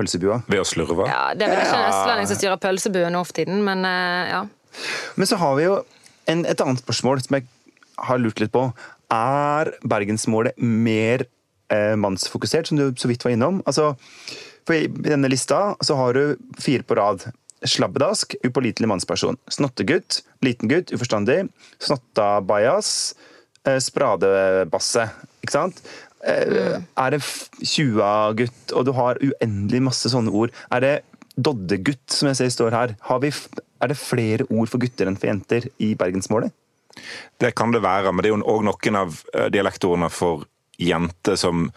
pølsebua. 0.00 0.40
Ved 0.50 0.64
å 0.64 0.66
slurve. 0.66 1.06
Ja, 1.06 1.34
Det 1.36 1.46
er 1.46 1.54
vel 1.54 1.62
ikke 1.64 1.76
en 1.78 1.84
Ja. 1.86 1.92
østlending 1.94 2.26
som 2.32 2.40
styrer 2.40 2.60
pølsebua 2.64 3.10
nå 3.12 3.24
for 3.28 3.36
tiden, 3.36 3.62
men 3.68 3.84
eh, 3.84 4.30
ja. 4.32 4.42
Men 5.16 5.26
så 5.30 5.36
har 5.38 5.56
vi 5.60 5.64
jo 5.68 5.78
en, 6.30 6.44
et 6.46 6.60
annet 6.64 6.80
spørsmål 6.82 7.20
som 7.24 7.36
jeg 7.38 7.46
har 7.98 8.18
lurt 8.22 8.40
litt 8.40 8.52
på. 8.54 8.68
Er 9.12 9.72
bergensmålet 9.84 10.54
mer 10.62 11.24
eh, 11.70 11.96
mannsfokusert, 11.98 12.66
som 12.70 12.78
du 12.78 12.88
så 12.98 13.08
vidt 13.10 13.22
var 13.26 13.34
innom? 13.34 13.60
Altså, 13.66 13.92
for 14.66 14.74
I 14.78 14.86
denne 14.86 15.28
lista 15.30 15.74
så 15.82 15.96
har 15.98 16.14
du 16.14 16.36
fire 16.62 16.82
på 16.86 16.96
rad. 16.98 17.24
Slabbedask, 17.66 18.36
upålitelig 18.46 18.88
mannsperson. 18.88 19.36
Snottegutt, 19.52 20.22
liten 20.46 20.70
gutt, 20.70 20.92
uforstandig. 20.94 21.42
Snottabajas, 21.82 23.14
eh, 23.66 23.76
spradebasse. 23.82 25.08
Ikke 25.44 25.52
sant? 25.52 25.82
Eh, 26.26 26.80
Er 27.00 27.10
det 27.14 27.20
f- 27.22 27.48
20-gutt, 27.64 28.72
og 28.76 28.84
du 28.86 28.92
har 28.96 29.20
uendelig 29.24 29.82
masse 29.82 30.10
sånne 30.12 30.32
ord. 30.36 30.50
Er 30.70 30.80
det 30.84 30.94
doddegutt, 31.40 32.04
som 32.12 32.28
jeg 32.28 32.36
ser 32.36 32.50
står 32.52 32.74
her? 32.76 32.96
Har 33.08 33.20
vi, 33.22 33.30
er 33.80 33.88
det 33.92 33.96
flere 33.96 34.44
ord 34.50 34.68
for 34.68 34.78
gutter 34.82 35.08
enn 35.08 35.16
for 35.16 35.30
jenter 35.30 35.68
i 35.80 35.94
bergensmålet? 35.96 36.52
Det 37.40 37.54
kan 37.56 37.72
det 37.72 37.80
være, 37.84 38.12
men 38.12 38.22
det 38.24 38.28
er 38.30 38.34
jo 38.36 38.42
òg 38.44 38.64
noen 38.66 38.96
av 39.00 39.20
eh, 39.32 39.48
dialektordene 39.54 40.10
for 40.12 40.44
jente 40.80 41.36
som 41.40 41.70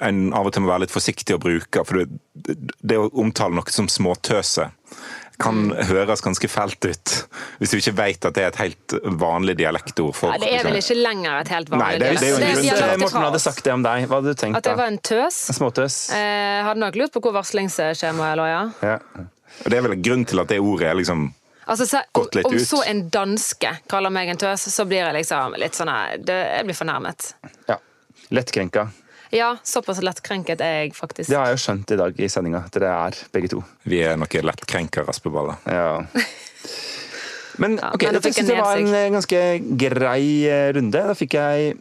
en 0.00 0.32
av 0.32 0.46
og 0.46 0.52
til 0.52 0.62
må 0.62 0.68
være 0.72 0.80
litt 0.86 0.94
forsiktig 0.94 1.34
å 1.36 1.40
bruke. 1.42 1.84
For 1.86 1.98
det, 2.04 2.08
det- 2.34 2.58
det 2.82 2.96
å 2.98 3.10
omtale 3.14 3.54
noe 3.54 3.70
som 3.70 3.88
småtøse 3.88 4.70
kan 5.38 5.70
høres 5.70 6.20
ganske 6.20 6.48
fælt 6.50 6.82
ut, 6.90 7.10
hvis 7.60 7.70
du 7.70 7.76
ikke 7.78 7.94
vet 7.94 8.24
at 8.26 8.34
det 8.34 8.42
er 8.42 8.48
et 8.48 8.56
helt 8.56 8.94
vanlig 9.20 9.54
dialektord. 9.60 10.14
For, 10.18 10.32
ja, 10.32 10.38
det 10.42 10.48
er 10.52 10.64
vel 10.66 10.78
ikke 10.80 10.96
lenger 10.98 11.40
et 11.40 11.48
helt 11.54 11.68
Nei, 11.70 11.78
vanlig 11.78 11.98
det 12.00 12.08
er- 12.08 12.20
det 12.20 12.28
jo 12.28 12.34
en 12.34 12.40
dialekt. 12.40 12.54
grunn 12.54 12.62
de 12.62 12.68
har 12.68 12.76
til- 12.76 12.86
lagt 12.88 12.90
det 12.98 13.00
Morten 13.04 13.22
hadde 13.22 13.40
sagt 13.40 13.62
det 13.64 13.72
om 13.72 13.82
deg. 13.82 14.08
Hva 14.08 14.14
hadde 14.18 14.34
du 14.34 14.34
tenkt 14.34 14.56
At 14.56 14.64
jeg 14.64 14.76
var 14.76 14.86
en 14.86 14.98
tøs. 14.98 15.38
En 15.50 15.54
Småtøs? 15.54 16.10
Eh, 16.10 16.62
hadde 16.64 16.80
nok 16.80 16.94
lurt 16.96 17.12
på 17.12 17.20
hvor 17.22 17.32
varslingsskjemaet 17.38 18.36
lå, 18.36 18.46
ja. 18.50 18.70
Ja. 18.82 18.98
Og 19.64 19.70
det 19.70 19.78
er 19.78 19.82
vel 19.82 19.92
en 19.92 20.02
grunn 20.02 20.24
til 20.26 20.40
at 20.40 20.48
det 20.48 20.58
ordet 20.60 20.86
er 20.90 20.94
liksom 20.94 21.32
Altså, 21.68 21.84
så, 21.86 21.96
om, 21.98 22.22
Gått 22.24 22.34
litt 22.34 22.46
om 22.46 22.54
ut. 22.54 22.60
så 22.62 22.82
en 22.86 23.10
danske 23.10 23.78
kaller 23.88 24.08
meg 24.10 24.28
en 24.30 24.38
tøs, 24.38 24.62
så 24.72 24.86
blir 24.88 25.04
jeg 25.04 25.14
liksom 25.14 25.54
litt 25.58 25.72
sånn 25.76 25.88
her, 25.88 26.16
Jeg 26.16 26.64
blir 26.64 26.74
fornærmet. 26.74 27.34
ja. 27.68 27.76
Lettkrenka. 28.32 28.90
Ja, 29.34 29.50
såpass 29.66 30.00
lettkrenket 30.04 30.62
er 30.64 30.82
jeg 30.82 30.94
faktisk. 30.96 31.28
Det 31.28 31.36
har 31.36 31.50
jeg 31.50 31.58
jo 31.58 31.64
skjønt 31.66 31.92
i 31.92 31.98
dag 32.00 32.20
i 32.20 32.28
sendinga, 32.32 32.62
at 32.68 32.78
dere 32.78 32.92
er 33.08 33.18
begge 33.34 33.50
to. 33.52 33.62
Vi 33.88 34.00
er 34.04 34.16
noen 34.20 34.48
lettkrenka 34.48 35.04
raspeballer. 35.08 35.60
Ja. 35.68 35.90
Men 37.58 37.74
Ja, 37.80 37.90
men 37.90 38.14
dette 38.14 38.30
synes 38.30 38.52
jeg 38.52 38.62
var 38.62 38.78
en 38.78 38.92
eh, 38.94 39.08
ganske 39.10 39.38
grei 39.82 40.22
eh, 40.46 40.68
runde. 40.76 41.00
Da 41.10 41.14
fikk 41.18 41.34
jeg 41.34 41.72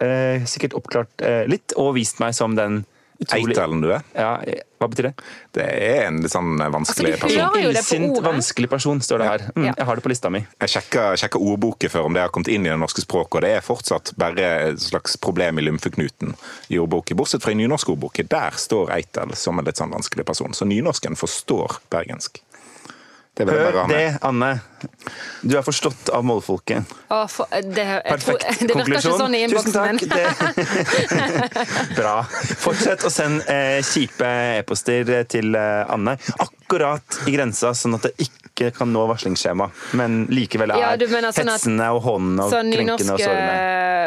eh, 0.00 0.46
sikkert 0.48 0.76
oppklart 0.78 1.24
eh, 1.24 1.42
litt, 1.44 1.74
og 1.76 1.92
vist 1.98 2.22
meg 2.22 2.32
som 2.36 2.56
den 2.56 2.86
Eitelen 3.32 3.80
du 3.80 3.90
er. 3.94 4.02
Ja, 4.14 4.32
hva 4.80 4.88
betyr 4.92 5.08
det? 5.08 5.12
Det 5.56 5.64
er 5.64 6.02
en 6.06 6.18
litt 6.20 6.32
sånn 6.32 6.58
vanskelig 6.60 7.14
Altså, 7.16 7.28
person. 7.28 7.62
Illsint, 7.62 8.18
vanskelig 8.24 8.68
person, 8.70 9.00
står 9.00 9.18
det 9.22 9.28
her. 9.30 9.44
Mm, 9.56 9.64
Ja. 9.64 9.72
Jeg 9.78 9.86
har 9.88 9.96
det 9.96 10.04
på 10.04 10.12
lista 10.12 10.30
mi. 10.30 10.42
Jeg 10.60 10.68
sjekka, 10.74 11.04
sjekka 11.16 11.40
ordboken 11.40 11.90
før 11.90 12.04
om 12.10 12.12
det 12.12 12.20
har 12.22 12.28
kommet 12.34 12.48
inn 12.52 12.66
i 12.66 12.68
det 12.70 12.78
norske 12.78 13.00
språket, 13.00 13.34
og 13.40 13.42
det 13.46 13.52
er 13.56 13.64
fortsatt 13.64 14.12
bare 14.20 14.50
et 14.70 14.78
slags 14.84 15.16
problem 15.16 15.58
i 15.58 15.62
lymfeknuten 15.64 16.34
i 16.68 16.78
ordboken. 16.78 17.16
Bortsett 17.16 17.42
fra 17.42 17.52
i 17.52 17.58
nynorskordboken. 17.62 18.28
Der 18.28 18.50
står 18.60 18.92
Eitel 18.98 19.34
som 19.34 19.58
en 19.58 19.64
litt 19.64 19.76
sånn 19.80 19.90
vanskelig 19.96 20.26
person. 20.28 20.52
Så 20.52 20.68
nynorsken 20.68 21.16
forstår 21.16 21.80
bergensk. 21.90 22.42
Det 23.36 23.44
vil 23.44 23.52
jeg 23.52 23.64
Hør 23.66 23.72
bare 23.72 23.82
ha 23.82 23.88
med. 23.90 23.96
det, 23.96 24.18
Anne. 24.24 24.48
Du 25.44 25.56
er 25.58 25.64
forstått 25.66 26.08
av 26.16 26.24
målfolket. 26.24 26.94
Å, 27.12 27.18
for, 27.28 27.50
det, 27.52 27.84
jeg 27.84 28.22
tror, 28.22 28.38
det 28.70 28.76
konklusjon. 28.78 29.18
sånn 29.20 29.36
i 29.36 29.42
Tusen 29.52 29.74
takk. 29.76 30.00
Det... 30.16 31.66
Bra. 31.98 32.14
Fortsett 32.62 33.04
å 33.04 33.12
sende 33.12 33.44
eh, 33.52 33.82
kjipe 33.84 34.30
e-poster 34.62 35.12
til 35.28 35.52
eh, 35.52 35.84
Anne. 35.92 36.16
Akkurat 36.40 37.20
i 37.28 37.36
grensa, 37.36 37.74
sånn 37.76 37.98
at 38.00 38.08
det 38.08 38.14
ikke 38.24 38.72
kan 38.78 38.88
nå 38.88 39.04
varslingsskjema. 39.12 39.68
Men 40.00 40.22
likevel 40.32 40.72
er 40.72 40.80
Ja, 40.80 40.92
mener 40.96 41.36
sånn 41.36 41.52
at- 41.52 41.60
hetsende 41.60 41.92
og 41.92 42.00
hånende 42.08 42.46
og 42.48 42.54
sånn, 42.56 42.72
krenkende 42.72 43.18
og 43.18 43.20
sårende. 43.20 43.56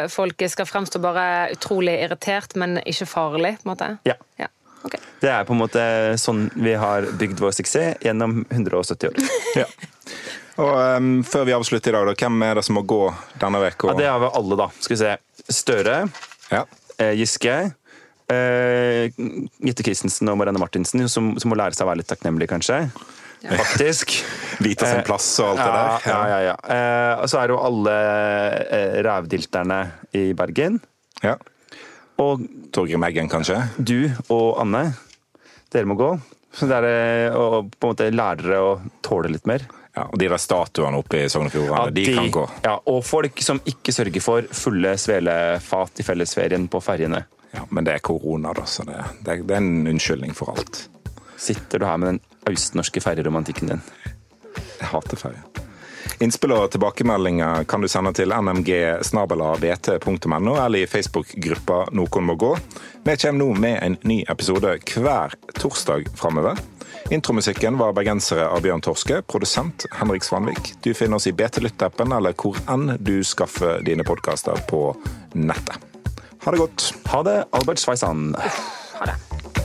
Nynorskfolket 0.00 0.56
skal 0.58 0.66
fremstå 0.66 1.00
bare 1.06 1.26
utrolig 1.54 2.00
irritert, 2.02 2.56
men 2.58 2.80
ikke 2.82 3.06
farlig, 3.06 3.60
på 3.62 3.68
en 3.68 3.76
måte? 3.76 3.92
Ja. 4.10 4.18
ja. 4.42 4.50
Ok. 4.86 4.96
Det 5.20 5.30
er 5.30 5.44
på 5.48 5.52
en 5.56 5.60
måte 5.60 5.82
sånn 6.20 6.46
vi 6.56 6.72
har 6.80 7.06
bygd 7.20 7.40
vår 7.42 7.52
suksess 7.58 8.00
gjennom 8.04 8.44
170 8.50 9.10
år. 9.12 9.20
Ja. 9.62 9.66
Og 10.60 10.74
um, 10.76 11.10
Før 11.24 11.46
vi 11.48 11.54
avslutter 11.56 11.92
i 11.92 11.96
dag, 11.96 12.08
da, 12.10 12.14
hvem 12.20 12.42
er 12.44 12.58
det 12.58 12.64
som 12.66 12.76
må 12.76 12.82
gå 12.84 13.02
denne 13.40 13.60
uka? 13.64 13.92
Ja, 13.94 13.96
det 13.96 14.08
har 14.10 14.18
vi 14.20 14.28
alle, 14.40 14.58
da. 14.60 14.66
Skal 14.82 14.96
vi 14.96 15.00
se. 15.00 15.12
Støre, 15.50 15.94
Ja. 16.50 16.64
eh, 17.00 17.14
Giske, 17.16 17.54
eh, 18.28 19.08
Gitte 19.64 19.86
Christensen 19.86 20.28
og 20.28 20.36
Marianne 20.40 20.60
Martinsen, 20.60 21.06
som, 21.08 21.32
som 21.40 21.50
må 21.52 21.56
lære 21.56 21.74
seg 21.78 21.86
å 21.86 21.90
være 21.90 22.02
litt 22.02 22.10
takknemlig, 22.12 22.50
kanskje. 22.52 22.82
Faktisk. 23.40 24.12
Vite 24.66 24.84
sin 24.90 25.00
plass 25.06 25.30
og 25.40 25.54
alt 25.54 25.62
det 25.62 25.70
der. 25.72 26.10
ja, 26.12 26.20
ja, 26.28 26.40
ja. 26.50 26.56
Eh, 26.76 27.22
og 27.22 27.30
så 27.32 27.40
er 27.40 27.48
det 27.48 27.56
jo 27.56 27.62
alle 27.70 27.94
eh, 28.76 28.98
rævdilterne 29.06 29.80
i 30.20 30.26
Bergen. 30.36 30.76
Ja. 31.24 31.38
Og 32.20 32.44
Torgrim 32.74 33.04
Eggen, 33.06 33.30
kanskje? 33.32 33.58
du 33.78 34.10
og 34.28 34.60
Anne, 34.60 34.90
dere 35.72 35.88
må 35.88 35.96
gå. 35.98 36.12
Så 36.52 36.66
det 36.66 36.80
er 36.80 36.86
eh, 37.30 37.36
å 37.36 37.62
på 37.62 37.86
en 37.86 37.92
måte 37.92 38.08
lære 38.10 38.42
dere 38.42 38.62
å 38.64 38.72
tåle 39.06 39.30
litt 39.32 39.46
mer. 39.46 39.64
Ja, 39.94 40.06
og 40.06 40.18
de 40.18 40.28
der 40.30 40.38
statuene 40.38 41.00
oppe 41.00 41.24
i 41.24 41.28
Sogn 41.30 41.48
og 41.48 41.54
Fjordane, 41.54 41.94
de, 41.94 42.04
kan 42.14 42.30
gå. 42.34 42.44
Ja, 42.66 42.76
og 42.90 43.02
folk 43.06 43.42
som 43.42 43.58
ikke 43.66 43.94
sørger 43.94 44.22
for 44.22 44.46
fulle 44.54 44.94
svelefat 44.98 46.02
i 46.02 46.06
fellesferien 46.06 46.68
på 46.70 46.82
ferjene. 46.84 47.24
Ja, 47.54 47.64
men 47.74 47.86
det 47.86 47.96
er 47.96 48.04
korona, 48.06 48.52
da, 48.54 48.66
så 48.70 48.86
det, 48.86 49.00
det, 49.26 49.40
det 49.48 49.56
er 49.56 49.62
en 49.62 49.90
unnskyldning 49.90 50.36
for 50.38 50.54
alt. 50.54 50.84
Sitter 51.40 51.82
du 51.82 51.88
her 51.88 51.98
med 51.98 52.12
den 52.12 52.22
østnorske 52.50 53.02
ferjeromantikken 53.02 53.72
din? 53.72 53.82
Jeg 54.54 54.90
hater 54.92 55.18
ferie. 55.18 55.42
Innspill 56.20 56.52
og 56.52 56.66
tilbakemeldinger 56.74 57.64
kan 57.64 57.80
du 57.80 57.88
sende 57.88 58.10
til 58.12 58.28
nmg.bt.no 58.36 59.06
eller 60.52 60.78
i 60.82 60.88
Facebook-gruppa 60.90 61.78
Noen 61.96 62.26
må 62.28 62.34
gå. 62.36 62.50
Vi 63.06 63.14
kommer 63.22 63.38
nå 63.40 63.46
med 63.56 63.78
en 63.80 63.96
ny 64.04 64.18
episode 64.28 64.74
hver 64.92 65.32
torsdag 65.56 66.10
framover. 66.20 66.60
Intromusikken 67.10 67.78
var 67.80 67.96
bergensere 67.96 68.44
av 68.52 68.60
Bjørn 68.66 68.84
Torske, 68.84 69.22
produsent 69.24 69.86
Henrik 69.96 70.26
Svanvik. 70.26 70.74
Du 70.84 70.92
finner 70.92 71.16
oss 71.16 71.26
i 71.30 71.32
BT 71.32 71.64
Lytt-appen 71.64 72.12
eller 72.12 72.36
hvor 72.36 72.60
enn 72.68 72.98
du 73.00 73.24
skaffer 73.24 73.80
dine 73.86 74.04
podkaster 74.04 74.60
på 74.68 74.92
nettet. 75.32 75.80
Ha 76.44 76.52
det 76.52 76.60
godt. 76.60 76.92
Ha 77.14 77.24
det, 77.24 77.38
Albert 77.56 77.80
Sveisan. 77.80 78.34
Ha 78.36 79.08
det. 79.08 79.59